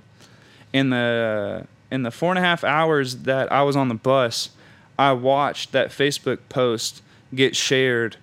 In 0.74 0.90
the 0.90 1.68
in 1.92 2.04
the 2.04 2.12
four 2.12 2.32
and 2.32 2.40
a 2.40 2.42
half 2.42 2.64
hours 2.64 3.18
that 3.24 3.52
I 3.52 3.64
was 3.64 3.76
on 3.76 3.88
the 3.88 3.96
bus, 3.96 4.50
I 4.98 5.14
watched 5.14 5.72
that 5.72 5.90
Facebook 5.90 6.40
post 6.50 7.02
get 7.34 7.56
shared 7.56 8.18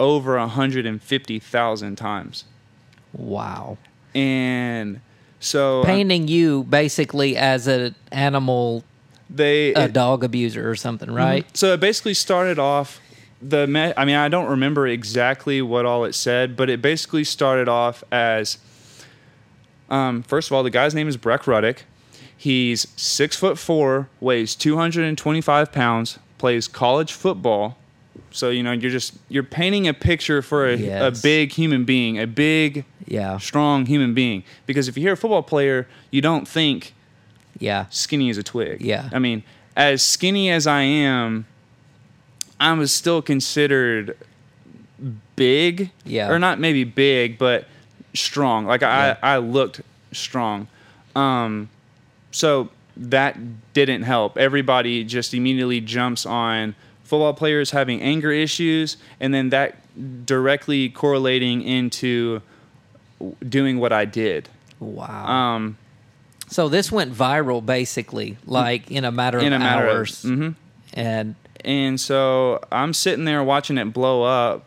over 0.00 0.36
150,000 0.38 1.96
times. 1.96 2.44
Wow. 3.12 3.78
And 4.14 5.00
so 5.40 5.84
Painting 5.84 6.28
you 6.28 6.64
basically 6.64 7.36
as 7.36 7.66
an 7.66 7.94
animal, 8.10 8.84
they 9.30 9.72
a 9.74 9.84
it- 9.84 9.92
dog 9.92 10.22
abuser 10.24 10.68
or 10.68 10.74
something, 10.76 11.10
right? 11.10 11.44
So 11.56 11.72
it 11.74 11.80
basically 11.80 12.14
started 12.14 12.58
off 12.58 13.00
the 13.42 13.66
me- 13.66 13.92
I 13.96 14.04
mean 14.04 14.16
I 14.16 14.28
don't 14.28 14.48
remember 14.50 14.86
exactly 14.86 15.60
what 15.62 15.84
all 15.86 16.04
it 16.04 16.14
said, 16.14 16.56
but 16.56 16.70
it 16.70 16.80
basically 16.82 17.24
started 17.24 17.68
off 17.68 18.02
as 18.12 18.58
um, 19.90 20.22
first 20.22 20.48
of 20.48 20.52
all 20.54 20.62
the 20.62 20.70
guy's 20.70 20.94
name 20.94 21.08
is 21.08 21.16
Breck 21.16 21.42
Ruddick. 21.42 21.80
He's 22.36 22.86
six 22.96 23.36
foot 23.36 23.58
four, 23.58 24.08
weighs 24.20 24.54
two 24.54 24.76
hundred 24.76 25.04
and 25.04 25.16
twenty 25.16 25.40
five 25.40 25.72
pounds, 25.72 26.18
plays 26.38 26.68
college 26.68 27.12
football. 27.12 27.76
So 28.30 28.50
you 28.50 28.62
know 28.62 28.72
you're 28.72 28.90
just 28.90 29.14
you're 29.28 29.42
painting 29.42 29.86
a 29.88 29.94
picture 29.94 30.42
for 30.42 30.66
a, 30.68 31.06
a 31.08 31.10
big 31.10 31.52
human 31.52 31.84
being, 31.84 32.18
a 32.18 32.26
big 32.26 32.84
Yeah. 33.06 33.38
strong 33.38 33.86
human 33.86 34.14
being. 34.14 34.42
Because 34.66 34.88
if 34.88 34.96
you 34.96 35.02
hear 35.04 35.12
a 35.12 35.16
football 35.16 35.42
player, 35.42 35.86
you 36.10 36.20
don't 36.20 36.46
think 36.48 36.94
Yeah. 37.58 37.86
skinny 37.90 38.30
as 38.30 38.38
a 38.38 38.42
twig. 38.42 38.80
Yeah. 38.80 39.08
I 39.12 39.18
mean, 39.18 39.42
as 39.76 40.02
skinny 40.02 40.50
as 40.50 40.66
I 40.66 40.82
am, 40.82 41.46
I 42.60 42.72
was 42.72 42.92
still 42.92 43.22
considered 43.22 44.16
big. 45.36 45.90
Yeah. 46.04 46.30
Or 46.30 46.38
not 46.38 46.58
maybe 46.60 46.84
big, 46.84 47.38
but 47.38 47.66
strong. 48.14 48.66
Like 48.66 48.80
Yeah. 48.82 49.16
I, 49.22 49.34
I 49.34 49.38
looked 49.38 49.80
strong. 50.12 50.68
Um, 51.16 51.68
so 52.30 52.70
that 52.96 53.36
didn't 53.72 54.02
help. 54.02 54.38
Everybody 54.38 55.04
just 55.04 55.34
immediately 55.34 55.80
jumps 55.80 56.24
on 56.26 56.74
football 57.02 57.34
players 57.34 57.70
having 57.72 58.00
anger 58.00 58.30
issues, 58.32 58.96
and 59.20 59.34
then 59.34 59.50
that 59.50 59.76
directly 60.26 60.88
correlating 60.88 61.62
into 61.62 62.40
doing 63.48 63.78
what 63.78 63.92
I 63.92 64.04
did. 64.04 64.48
Wow. 64.80 65.26
Um, 65.26 65.78
so 66.54 66.68
this 66.68 66.92
went 66.92 67.12
viral 67.12 67.66
basically, 67.66 68.38
like 68.46 68.88
in 68.88 69.04
a 69.04 69.10
matter 69.10 69.38
of 69.38 69.42
in 69.42 69.52
a 69.52 69.58
matter 69.58 69.88
hours. 69.88 70.24
of. 70.24 70.30
mhm. 70.30 70.54
and 70.92 71.34
And 71.64 72.00
so 72.00 72.62
I'm 72.70 72.92
sitting 72.92 73.24
there 73.24 73.42
watching 73.42 73.76
it 73.76 73.86
blow 73.86 74.22
up, 74.22 74.64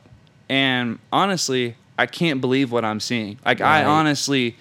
and 0.50 1.00
honestly, 1.14 1.78
I 1.98 2.06
can't 2.06 2.42
believe 2.42 2.74
what 2.74 2.84
I'm 2.84 3.00
seeing. 3.00 3.40
Like 3.46 3.62
I 3.62 3.86
honestly 3.86 4.58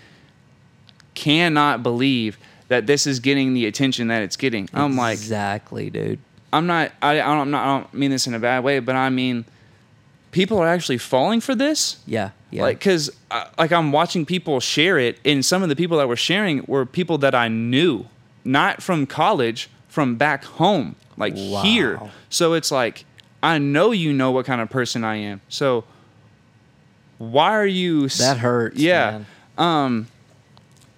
cannot 1.14 1.83
believe 1.83 2.39
that 2.68 2.87
this 2.87 3.09
is 3.09 3.18
getting 3.18 3.55
the 3.55 3.66
attention 3.66 4.07
that 4.07 4.22
it's 4.22 4.37
getting. 4.37 4.68
I'm 4.72 4.97
like, 4.97 5.14
exactly, 5.14 5.91
dude. 5.91 6.20
I'm 6.53 6.68
not. 6.68 6.93
I, 7.03 7.14
I 7.20 7.24
don't. 7.24 7.39
I'm 7.39 7.51
not, 7.51 7.64
I 7.64 7.81
don't 7.81 7.95
mean 7.95 8.12
this 8.12 8.29
in 8.29 8.35
a 8.35 8.39
bad 8.39 8.62
way, 8.62 8.79
but 8.79 8.95
I 8.95 9.11
mean, 9.11 9.47
people 10.37 10.59
are 10.59 10.68
actually 10.68 10.99
falling 10.99 11.41
for 11.41 11.55
this. 11.55 11.97
Yeah. 12.07 12.30
Yeah. 12.51 12.61
Like, 12.64 12.78
cause 12.78 13.11
uh, 13.30 13.47
like 13.59 13.72
I'm 13.72 13.91
watching 13.91 14.26
people 14.26 14.61
share 14.61 14.99
it, 14.99 15.18
and 15.24 15.43
some 15.43 15.62
of 15.62 15.70
the 15.70 15.76
people 15.76 15.97
that 15.97 16.07
were 16.09 16.14
sharing 16.30 16.62
were 16.66 16.84
people 16.84 17.16
that 17.18 17.34
I 17.34 17.49
knew, 17.49 18.05
not 18.45 18.82
from 18.82 19.07
college, 19.07 19.70
from 19.89 20.16
back 20.16 20.45
home, 20.45 20.95
like 21.16 21.32
Wow. 21.37 21.62
here. 21.62 22.01
So 22.28 22.53
it's 22.53 22.70
like 22.70 23.07
I 23.43 23.57
know 23.57 23.93
you 23.93 24.12
know 24.12 24.30
what 24.30 24.45
kind 24.45 24.61
of 24.61 24.68
person 24.68 25.05
I 25.05 25.16
am. 25.16 25.41
So 25.49 25.84
why 27.16 27.53
are 27.53 27.66
you? 27.66 28.09
that 28.09 28.37
hurts. 28.37 28.76
Yeah. 28.78 29.11
man. 29.11 29.26
Um. 29.57 30.07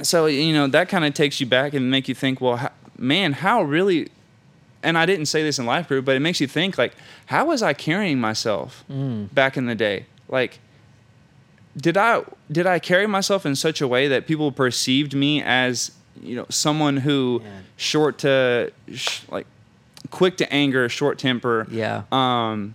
So 0.03 0.26
you 0.26 0.53
know 0.53 0.66
that 0.66 0.89
kind 0.89 1.05
of 1.05 1.14
takes 1.14 1.41
you 1.41 1.47
back 1.47 1.74
and 1.74 1.89
make 1.91 2.09
you 2.09 2.14
think, 2.14 2.41
well, 2.41 2.57
how, 2.57 2.72
man, 2.99 3.34
how 3.34 3.62
really? 3.62 4.09
And 4.83 4.97
I 4.97 5.07
didn't 5.07 5.26
say 5.26 5.43
this 5.43 5.59
in 5.59 5.66
life 5.66 5.89
group, 5.89 6.05
but 6.05 6.14
it 6.16 6.20
makes 6.20 6.41
you 6.41 6.47
think 6.47 6.79
like, 6.79 6.95
how 7.26 7.47
was 7.47 7.62
I 7.62 7.72
carrying 7.72 8.20
myself 8.20 8.85
Mm. 8.91 9.33
back 9.35 9.57
in 9.57 9.66
the 9.66 9.74
day? 9.74 10.07
Like, 10.29 10.61
did 11.76 11.97
I 11.97 12.22
did 12.51 12.66
I 12.66 12.79
carry 12.79 13.07
myself 13.07 13.45
in 13.47 13.55
such 13.55 13.81
a 13.81 13.89
way 13.89 14.09
that 14.09 14.26
people 14.26 14.51
perceived 14.53 15.14
me 15.14 15.43
as 15.43 15.93
you 16.22 16.35
know 16.37 16.47
someone 16.49 16.97
who 16.99 17.41
Man. 17.45 17.64
short 17.76 18.18
to 18.18 18.72
sh- 18.93 19.20
like 19.31 19.47
quick 20.11 20.37
to 20.39 20.53
anger, 20.53 20.89
short 20.89 21.18
temper, 21.18 21.66
Yeah. 21.70 22.03
um, 22.11 22.74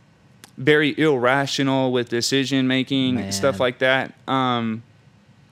very 0.58 0.98
irrational 0.98 1.92
with 1.92 2.10
decision 2.10 2.68
making, 2.68 3.32
stuff 3.32 3.60
like 3.60 3.80
that. 3.80 4.14
Um, 4.28 4.84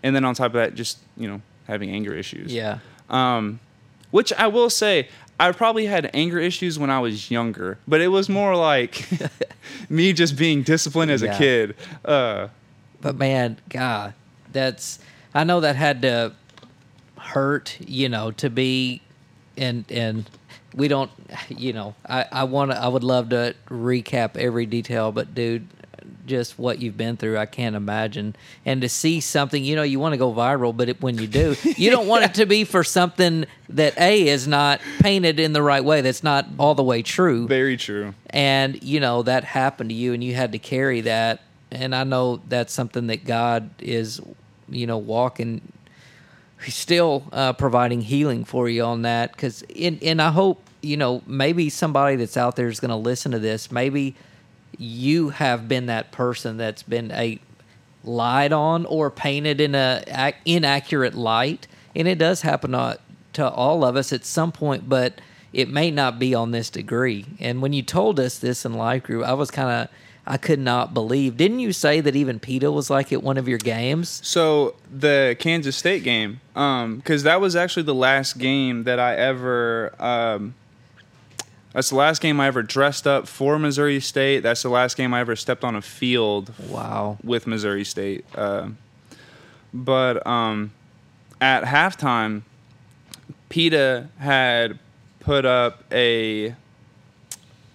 and 0.03 0.15
then 0.15 0.23
on 0.25 0.35
top 0.35 0.47
of 0.47 0.53
that, 0.53 0.75
just 0.75 0.99
you 1.17 1.27
know 1.27 1.41
having 1.67 1.89
anger 1.91 2.13
issues. 2.13 2.53
Yeah. 2.53 2.79
Um, 3.09 3.59
which 4.11 4.31
I 4.33 4.47
will 4.47 4.69
say, 4.69 5.07
I 5.47 5.51
probably 5.53 5.85
had 5.87 6.09
anger 6.13 6.37
issues 6.39 6.77
when 6.77 6.89
I 6.89 6.99
was 6.99 7.31
younger, 7.31 7.79
but 7.87 7.99
it 8.01 8.09
was 8.09 8.29
more 8.29 8.55
like 8.55 9.07
me 9.89 10.13
just 10.13 10.37
being 10.37 10.61
disciplined 10.63 11.09
as 11.11 11.21
Yeah. 11.23 11.33
a 11.33 11.37
kid. 11.37 11.75
Uh, 12.05 12.47
But 13.01 13.17
man, 13.17 13.57
God, 13.69 14.13
that's 14.51 14.99
I 15.33 15.43
know 15.43 15.59
that 15.61 15.75
had 15.75 16.01
to 16.03 16.33
hurt, 17.17 17.77
you 17.79 18.07
know, 18.09 18.31
to 18.31 18.49
be 18.49 19.01
and 19.57 19.85
and 19.89 20.29
we 20.75 20.87
don't 20.87 21.11
you 21.49 21.73
know, 21.73 21.95
I 22.07 22.25
I 22.31 22.43
want 22.43 22.71
to 22.71 22.77
I 22.77 22.87
would 22.87 23.03
love 23.03 23.29
to 23.29 23.55
recap 23.69 24.37
every 24.37 24.65
detail, 24.65 25.11
but 25.11 25.33
dude, 25.33 25.67
just 26.31 26.57
what 26.57 26.81
you've 26.81 26.97
been 26.97 27.17
through, 27.17 27.37
I 27.37 27.45
can't 27.45 27.75
imagine. 27.75 28.35
And 28.65 28.81
to 28.81 28.89
see 28.89 29.19
something, 29.19 29.63
you 29.63 29.75
know, 29.75 29.83
you 29.83 29.99
want 29.99 30.13
to 30.13 30.17
go 30.17 30.33
viral, 30.33 30.75
but 30.75 30.89
it, 30.89 31.01
when 31.01 31.17
you 31.17 31.27
do, 31.27 31.55
you 31.77 31.91
don't 31.91 32.07
want 32.07 32.23
it 32.23 32.33
to 32.35 32.45
be 32.45 32.63
for 32.63 32.83
something 32.83 33.45
that 33.69 33.99
A 33.99 34.27
is 34.27 34.47
not 34.47 34.81
painted 34.99 35.39
in 35.39 35.53
the 35.53 35.61
right 35.61 35.83
way, 35.83 36.01
that's 36.01 36.23
not 36.23 36.47
all 36.57 36.73
the 36.73 36.83
way 36.83 37.01
true 37.01 37.47
very 37.47 37.77
true. 37.77 38.13
and 38.29 38.81
you 38.83 38.99
know 38.99 39.23
that 39.23 39.43
happened 39.43 39.89
to 39.89 39.95
you 39.95 40.13
and 40.13 40.23
you 40.23 40.33
had 40.33 40.51
to 40.53 40.59
carry 40.59 41.01
that 41.01 41.41
and 41.71 41.93
i 41.95 42.03
know 42.03 42.41
that's 42.47 42.73
something 42.73 43.07
that 43.07 43.25
god 43.25 43.69
is 43.79 44.21
you 44.69 44.87
know 44.87 44.97
walking 44.97 45.61
he's 46.63 46.75
still 46.75 47.23
uh, 47.31 47.53
providing 47.53 48.01
healing 48.01 48.43
for 48.45 48.69
you 48.69 48.83
on 48.83 49.01
that 49.01 49.31
because 49.31 49.63
and 49.77 50.21
i 50.21 50.29
hope 50.31 50.61
you 50.81 50.97
know 50.97 51.21
maybe 51.25 51.69
somebody 51.69 52.15
that's 52.15 52.37
out 52.37 52.55
there 52.55 52.67
is 52.67 52.79
going 52.79 52.89
to 52.89 52.95
listen 52.95 53.31
to 53.31 53.39
this 53.39 53.71
maybe 53.71 54.15
you 54.77 55.29
have 55.29 55.67
been 55.67 55.85
that 55.87 56.11
person 56.11 56.57
that's 56.57 56.83
been 56.83 57.11
a 57.11 57.39
lied 58.03 58.51
on 58.53 58.85
or 58.85 59.09
painted 59.09 59.61
in 59.61 59.75
a 59.75 60.03
ac- 60.07 60.37
inaccurate 60.45 61.13
light. 61.13 61.67
And 61.95 62.07
it 62.07 62.17
does 62.17 62.41
happen 62.41 62.71
to, 62.71 62.99
to 63.33 63.49
all 63.49 63.83
of 63.85 63.95
us 63.95 64.11
at 64.11 64.25
some 64.25 64.51
point 64.51 64.89
but 64.89 65.21
it 65.53 65.69
may 65.69 65.91
not 65.91 66.17
be 66.17 66.33
on 66.33 66.51
this 66.51 66.69
degree. 66.69 67.25
And 67.39 67.61
when 67.61 67.73
you 67.73 67.83
told 67.83 68.19
us 68.19 68.39
this 68.39 68.65
in 68.65 68.73
life 68.73 69.03
group 69.03 69.25
i 69.25 69.33
was 69.33 69.51
kind 69.51 69.69
of 69.69 69.95
i 70.25 70.37
could 70.37 70.59
not 70.59 70.93
believe. 70.93 71.37
Didn't 71.37 71.59
you 71.59 71.73
say 71.73 72.01
that 72.01 72.15
even 72.15 72.39
PETA 72.39 72.71
was 72.71 72.89
like 72.89 73.11
at 73.11 73.21
one 73.21 73.37
of 73.37 73.47
your 73.47 73.57
games? 73.57 74.21
So 74.23 74.75
the 74.91 75.35
Kansas 75.39 75.75
State 75.75 76.03
game, 76.03 76.39
um 76.55 76.97
because 76.97 77.23
that 77.23 77.41
was 77.41 77.55
actually 77.55 77.83
the 77.83 77.95
last 77.95 78.37
game 78.37 78.83
that 78.85 78.99
I 78.99 79.15
ever. 79.15 79.93
Um, 79.99 80.55
that's 81.73 81.89
the 81.89 81.95
last 81.95 82.21
game 82.21 82.39
I 82.39 82.47
ever 82.47 82.63
dressed 82.63 83.07
up 83.07 83.27
for 83.27 83.57
Missouri 83.57 83.99
State. 83.99 84.41
That's 84.41 84.61
the 84.61 84.69
last 84.69 84.97
game 84.97 85.13
I 85.13 85.21
ever 85.21 85.35
stepped 85.35 85.63
on 85.63 85.75
a 85.75 85.81
field 85.81 86.53
wow 86.67 87.17
with 87.23 87.47
Missouri 87.47 87.85
State. 87.85 88.25
Uh, 88.35 88.69
but 89.73 90.25
um, 90.27 90.71
at 91.39 91.63
halftime, 91.63 92.41
PETA 93.49 94.09
had 94.19 94.79
put 95.21 95.45
up 95.45 95.83
a 95.91 96.55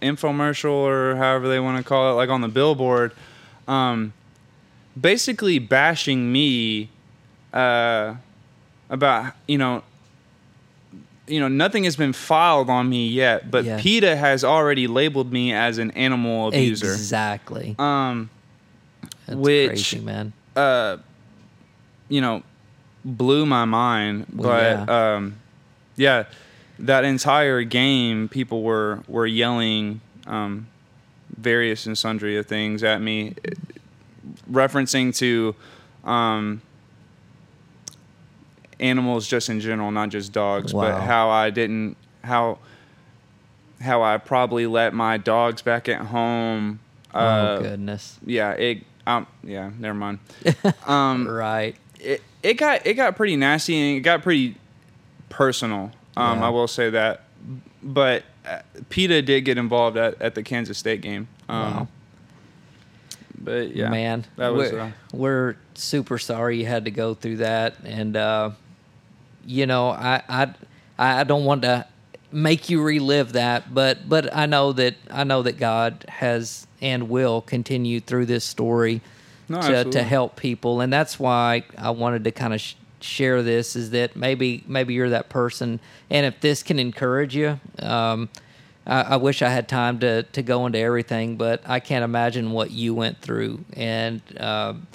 infomercial 0.02 0.72
or 0.72 1.16
however 1.16 1.48
they 1.48 1.60
want 1.60 1.78
to 1.78 1.88
call 1.88 2.12
it, 2.12 2.14
like 2.14 2.28
on 2.28 2.42
the 2.42 2.48
billboard, 2.48 3.12
um, 3.66 4.12
basically 4.98 5.58
bashing 5.58 6.30
me 6.30 6.90
uh, 7.52 8.14
about 8.90 9.34
you 9.46 9.58
know 9.58 9.82
you 11.28 11.40
know, 11.40 11.48
nothing 11.48 11.84
has 11.84 11.96
been 11.96 12.12
filed 12.12 12.70
on 12.70 12.88
me 12.88 13.08
yet, 13.08 13.50
but 13.50 13.64
Yes. 13.64 13.82
PETA 13.82 14.16
has 14.16 14.44
already 14.44 14.86
labeled 14.86 15.32
me 15.32 15.52
as 15.52 15.78
an 15.78 15.90
animal 15.92 16.48
abuser. 16.48 16.86
Exactly. 16.92 17.74
Um, 17.78 18.30
That's 19.26 19.36
which- 19.38 19.68
crazy, 19.70 20.00
man. 20.00 20.32
uh, 20.54 20.98
you 22.08 22.20
know, 22.20 22.42
blew 23.04 23.44
my 23.46 23.64
mind. 23.64 24.26
Well, 24.34 24.86
but 24.86 24.92
um, 24.92 25.36
yeah, 25.96 26.24
that 26.78 27.04
entire 27.04 27.62
game, 27.64 28.28
people 28.28 28.62
were 28.62 29.00
were 29.08 29.26
yelling 29.26 30.00
um, 30.26 30.68
various 31.36 31.86
and 31.86 31.96
sundry 31.98 32.36
of 32.36 32.46
things 32.46 32.82
at 32.84 33.00
me, 33.02 33.34
referencing 34.50 35.14
to 35.16 35.54
um, 36.08 36.62
animals 38.80 39.26
just 39.26 39.48
in 39.48 39.60
general, 39.60 39.90
not 39.90 40.08
just 40.10 40.32
dogs, 40.32 40.72
Wow. 40.74 40.82
but 40.92 41.00
how 41.02 41.30
I 41.30 41.50
didn't 41.50 41.96
how 42.22 42.58
how 43.80 44.02
I 44.02 44.16
probably 44.18 44.66
let 44.66 44.94
my 44.94 45.16
dogs 45.18 45.62
back 45.62 45.88
at 45.88 46.00
home. 46.06 46.80
oh 47.14 47.18
Uh, 47.20 47.60
goodness. 47.60 48.18
yeah, 48.24 48.52
it. 48.52 48.82
Um, 49.06 49.26
yeah, 49.44 49.70
never 49.78 49.94
mind. 49.94 50.18
Um, 50.86 51.28
Right. 51.28 51.76
it, 52.00 52.22
it 52.42 52.54
got 52.54 52.86
it 52.86 52.94
got 52.94 53.16
pretty 53.16 53.36
nasty 53.36 53.76
and 53.76 53.98
it 53.98 54.00
got 54.00 54.22
pretty 54.22 54.56
personal. 55.28 55.92
Um, 56.16 56.38
Yeah. 56.40 56.46
I 56.46 56.48
will 56.50 56.66
say 56.68 56.90
that, 56.90 57.22
but 57.82 58.24
uh, 58.48 58.60
PETA 58.88 59.22
did 59.22 59.44
get 59.44 59.58
involved 59.58 59.96
at, 59.96 60.20
at 60.20 60.34
the 60.34 60.42
Kansas 60.42 60.78
State 60.78 61.00
game. 61.02 61.28
Um, 61.48 61.58
Wow. 61.74 61.88
But 63.38 63.76
yeah, 63.76 63.90
man, 63.90 64.24
that 64.36 64.48
was. 64.54 64.72
we're, 64.72 64.80
Uh, 64.80 64.90
we're 65.12 65.56
super 65.74 66.18
sorry 66.18 66.58
you 66.58 66.66
had 66.66 66.86
to 66.86 66.90
go 66.90 67.14
through 67.14 67.36
that, 67.38 67.74
and 67.84 68.16
uh, 68.16 68.50
you 69.46 69.66
know, 69.66 69.90
I, 69.90 70.22
I 70.28 70.54
I 70.98 71.24
don't 71.24 71.44
want 71.44 71.62
to 71.62 71.86
make 72.32 72.68
you 72.68 72.82
relive 72.82 73.32
that, 73.32 73.72
but 73.72 74.08
but 74.08 74.34
I 74.34 74.46
know 74.46 74.72
that 74.72 74.94
I 75.10 75.24
know 75.24 75.42
that 75.42 75.58
God 75.58 76.04
has 76.08 76.66
and 76.82 77.08
will 77.08 77.40
continue 77.40 78.00
through 78.00 78.26
this 78.26 78.44
story 78.44 79.00
No, 79.48 79.60
to 79.62 79.84
to 79.84 80.02
help 80.02 80.36
people, 80.36 80.80
and 80.80 80.92
that's 80.92 81.18
why 81.18 81.64
I 81.78 81.90
wanted 81.90 82.24
to 82.24 82.32
kind 82.32 82.52
of 82.54 82.60
sh- 82.60 82.74
share 83.00 83.42
this. 83.42 83.76
Is 83.76 83.90
that 83.90 84.16
maybe 84.16 84.64
maybe 84.66 84.94
you're 84.94 85.10
that 85.10 85.28
person, 85.28 85.80
and 86.10 86.26
if 86.26 86.40
this 86.40 86.62
can 86.62 86.78
encourage 86.78 87.34
you. 87.34 87.60
Um, 87.78 88.28
I, 88.86 89.02
I 89.02 89.16
wish 89.16 89.42
I 89.42 89.48
had 89.48 89.68
time 89.68 89.98
to, 90.00 90.22
to 90.22 90.42
go 90.42 90.64
into 90.66 90.78
everything, 90.78 91.36
but 91.36 91.60
I 91.66 91.80
can't 91.80 92.04
imagine 92.04 92.52
what 92.52 92.70
you 92.70 92.94
went 92.94 93.20
through. 93.20 93.64
And 93.72 94.20
um, 94.38 94.86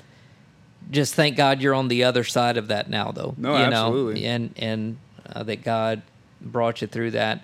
just 0.92 1.16
thank 1.16 1.38
God 1.38 1.62
you're 1.62 1.74
on 1.74 1.88
the 1.88 2.04
other 2.04 2.24
side 2.24 2.58
of 2.58 2.68
that 2.68 2.90
now, 2.90 3.12
though. 3.12 3.34
No, 3.38 3.58
you 3.58 3.64
absolutely. 3.64 4.22
Know, 4.22 4.28
and 4.28 4.54
and 4.58 4.98
uh, 5.34 5.44
that 5.44 5.64
God 5.64 6.02
brought 6.42 6.82
you 6.82 6.88
through 6.88 7.12
that. 7.12 7.44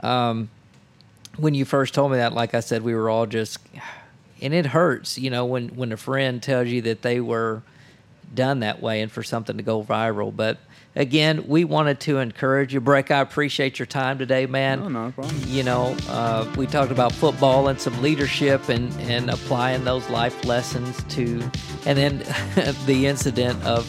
Um, 0.00 0.50
when 1.36 1.54
you 1.54 1.64
first 1.64 1.94
told 1.94 2.10
me 2.10 2.18
that, 2.18 2.32
like 2.32 2.54
I 2.54 2.60
said, 2.60 2.82
we 2.82 2.94
were 2.94 3.08
all 3.08 3.26
just, 3.26 3.58
and 4.40 4.52
it 4.52 4.66
hurts, 4.66 5.18
you 5.18 5.30
know, 5.30 5.46
when 5.46 5.68
when 5.68 5.92
a 5.92 5.96
friend 5.96 6.42
tells 6.42 6.68
you 6.68 6.82
that 6.82 7.02
they 7.02 7.20
were 7.20 7.62
done 8.34 8.60
that 8.60 8.80
way 8.82 9.00
and 9.00 9.10
for 9.10 9.22
something 9.22 9.56
to 9.56 9.62
go 9.62 9.82
viral. 9.82 10.34
But 10.34 10.58
again, 10.94 11.46
we 11.46 11.64
wanted 11.64 12.00
to 12.00 12.18
encourage 12.18 12.74
you, 12.74 12.80
Breck. 12.80 13.10
I 13.10 13.20
appreciate 13.20 13.78
your 13.78 13.86
time 13.86 14.18
today, 14.18 14.46
man 14.46 14.80
no, 14.80 14.88
no 14.88 15.12
problem. 15.12 15.42
you 15.46 15.62
know, 15.62 15.96
uh, 16.08 16.50
we 16.56 16.66
talked 16.66 16.92
about 16.92 17.12
football 17.12 17.68
and 17.68 17.80
some 17.80 18.00
leadership 18.02 18.68
and, 18.68 18.92
and 19.00 19.30
applying 19.30 19.84
those 19.84 20.08
life 20.10 20.44
lessons 20.44 21.02
to, 21.14 21.40
and 21.86 21.98
then 21.98 22.18
the 22.86 23.06
incident 23.06 23.62
of 23.64 23.88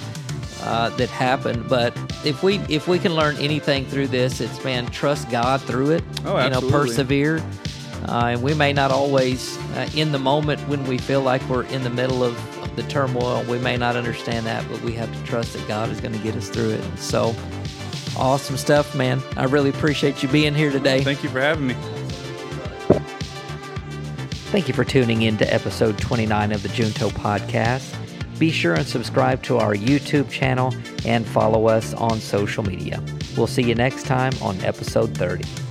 uh, 0.63 0.89
that 0.97 1.09
happened. 1.09 1.67
But 1.67 1.97
if 2.23 2.43
we 2.43 2.57
if 2.69 2.87
we 2.87 2.99
can 2.99 3.15
learn 3.15 3.35
anything 3.37 3.85
through 3.85 4.07
this, 4.07 4.41
it's 4.41 4.63
man, 4.63 4.85
trust 4.87 5.29
God 5.29 5.61
through 5.61 5.91
it. 5.91 6.03
Oh, 6.25 6.37
absolutely. 6.37 6.43
You 6.43 6.49
know, 6.49 6.79
persevere. 6.79 7.43
Uh, 8.07 8.29
and 8.29 8.41
we 8.41 8.53
may 8.55 8.73
not 8.73 8.89
always, 8.89 9.57
uh, 9.75 9.87
in 9.95 10.11
the 10.11 10.17
moment 10.17 10.59
when 10.67 10.83
we 10.85 10.97
feel 10.97 11.21
like 11.21 11.47
we're 11.47 11.65
in 11.65 11.83
the 11.83 11.89
middle 11.89 12.23
of 12.23 12.35
the 12.75 12.83
turmoil, 12.83 13.43
we 13.43 13.59
may 13.59 13.77
not 13.77 13.95
understand 13.95 14.45
that, 14.45 14.67
but 14.69 14.81
we 14.81 14.93
have 14.93 15.13
to 15.13 15.23
trust 15.23 15.53
that 15.53 15.67
God 15.67 15.89
is 15.89 15.99
going 15.99 16.13
to 16.13 16.19
get 16.19 16.35
us 16.35 16.49
through 16.49 16.71
it. 16.71 16.97
So, 16.97 17.35
awesome 18.17 18.57
stuff, 18.57 18.95
man. 18.95 19.21
I 19.37 19.45
really 19.45 19.69
appreciate 19.69 20.23
you 20.23 20.29
being 20.29 20.53
here 20.53 20.71
today. 20.71 21.03
Thank 21.03 21.23
you 21.23 21.29
for 21.29 21.41
having 21.41 21.67
me. 21.67 21.75
Thank 24.51 24.67
you 24.67 24.73
for 24.73 24.83
tuning 24.83 25.21
in 25.21 25.37
to 25.37 25.53
episode 25.53 25.97
29 25.97 26.51
of 26.51 26.61
the 26.61 26.69
Junto 26.69 27.09
podcast. 27.09 27.95
Be 28.37 28.51
sure 28.51 28.73
and 28.73 28.85
subscribe 28.85 29.41
to 29.43 29.59
our 29.59 29.75
YouTube 29.75 30.29
channel 30.29 30.73
and 31.05 31.25
follow 31.25 31.67
us 31.67 31.93
on 31.93 32.19
social 32.19 32.63
media. 32.63 33.01
We'll 33.37 33.47
see 33.47 33.63
you 33.63 33.75
next 33.75 34.05
time 34.05 34.33
on 34.41 34.59
episode 34.61 35.15
30. 35.15 35.70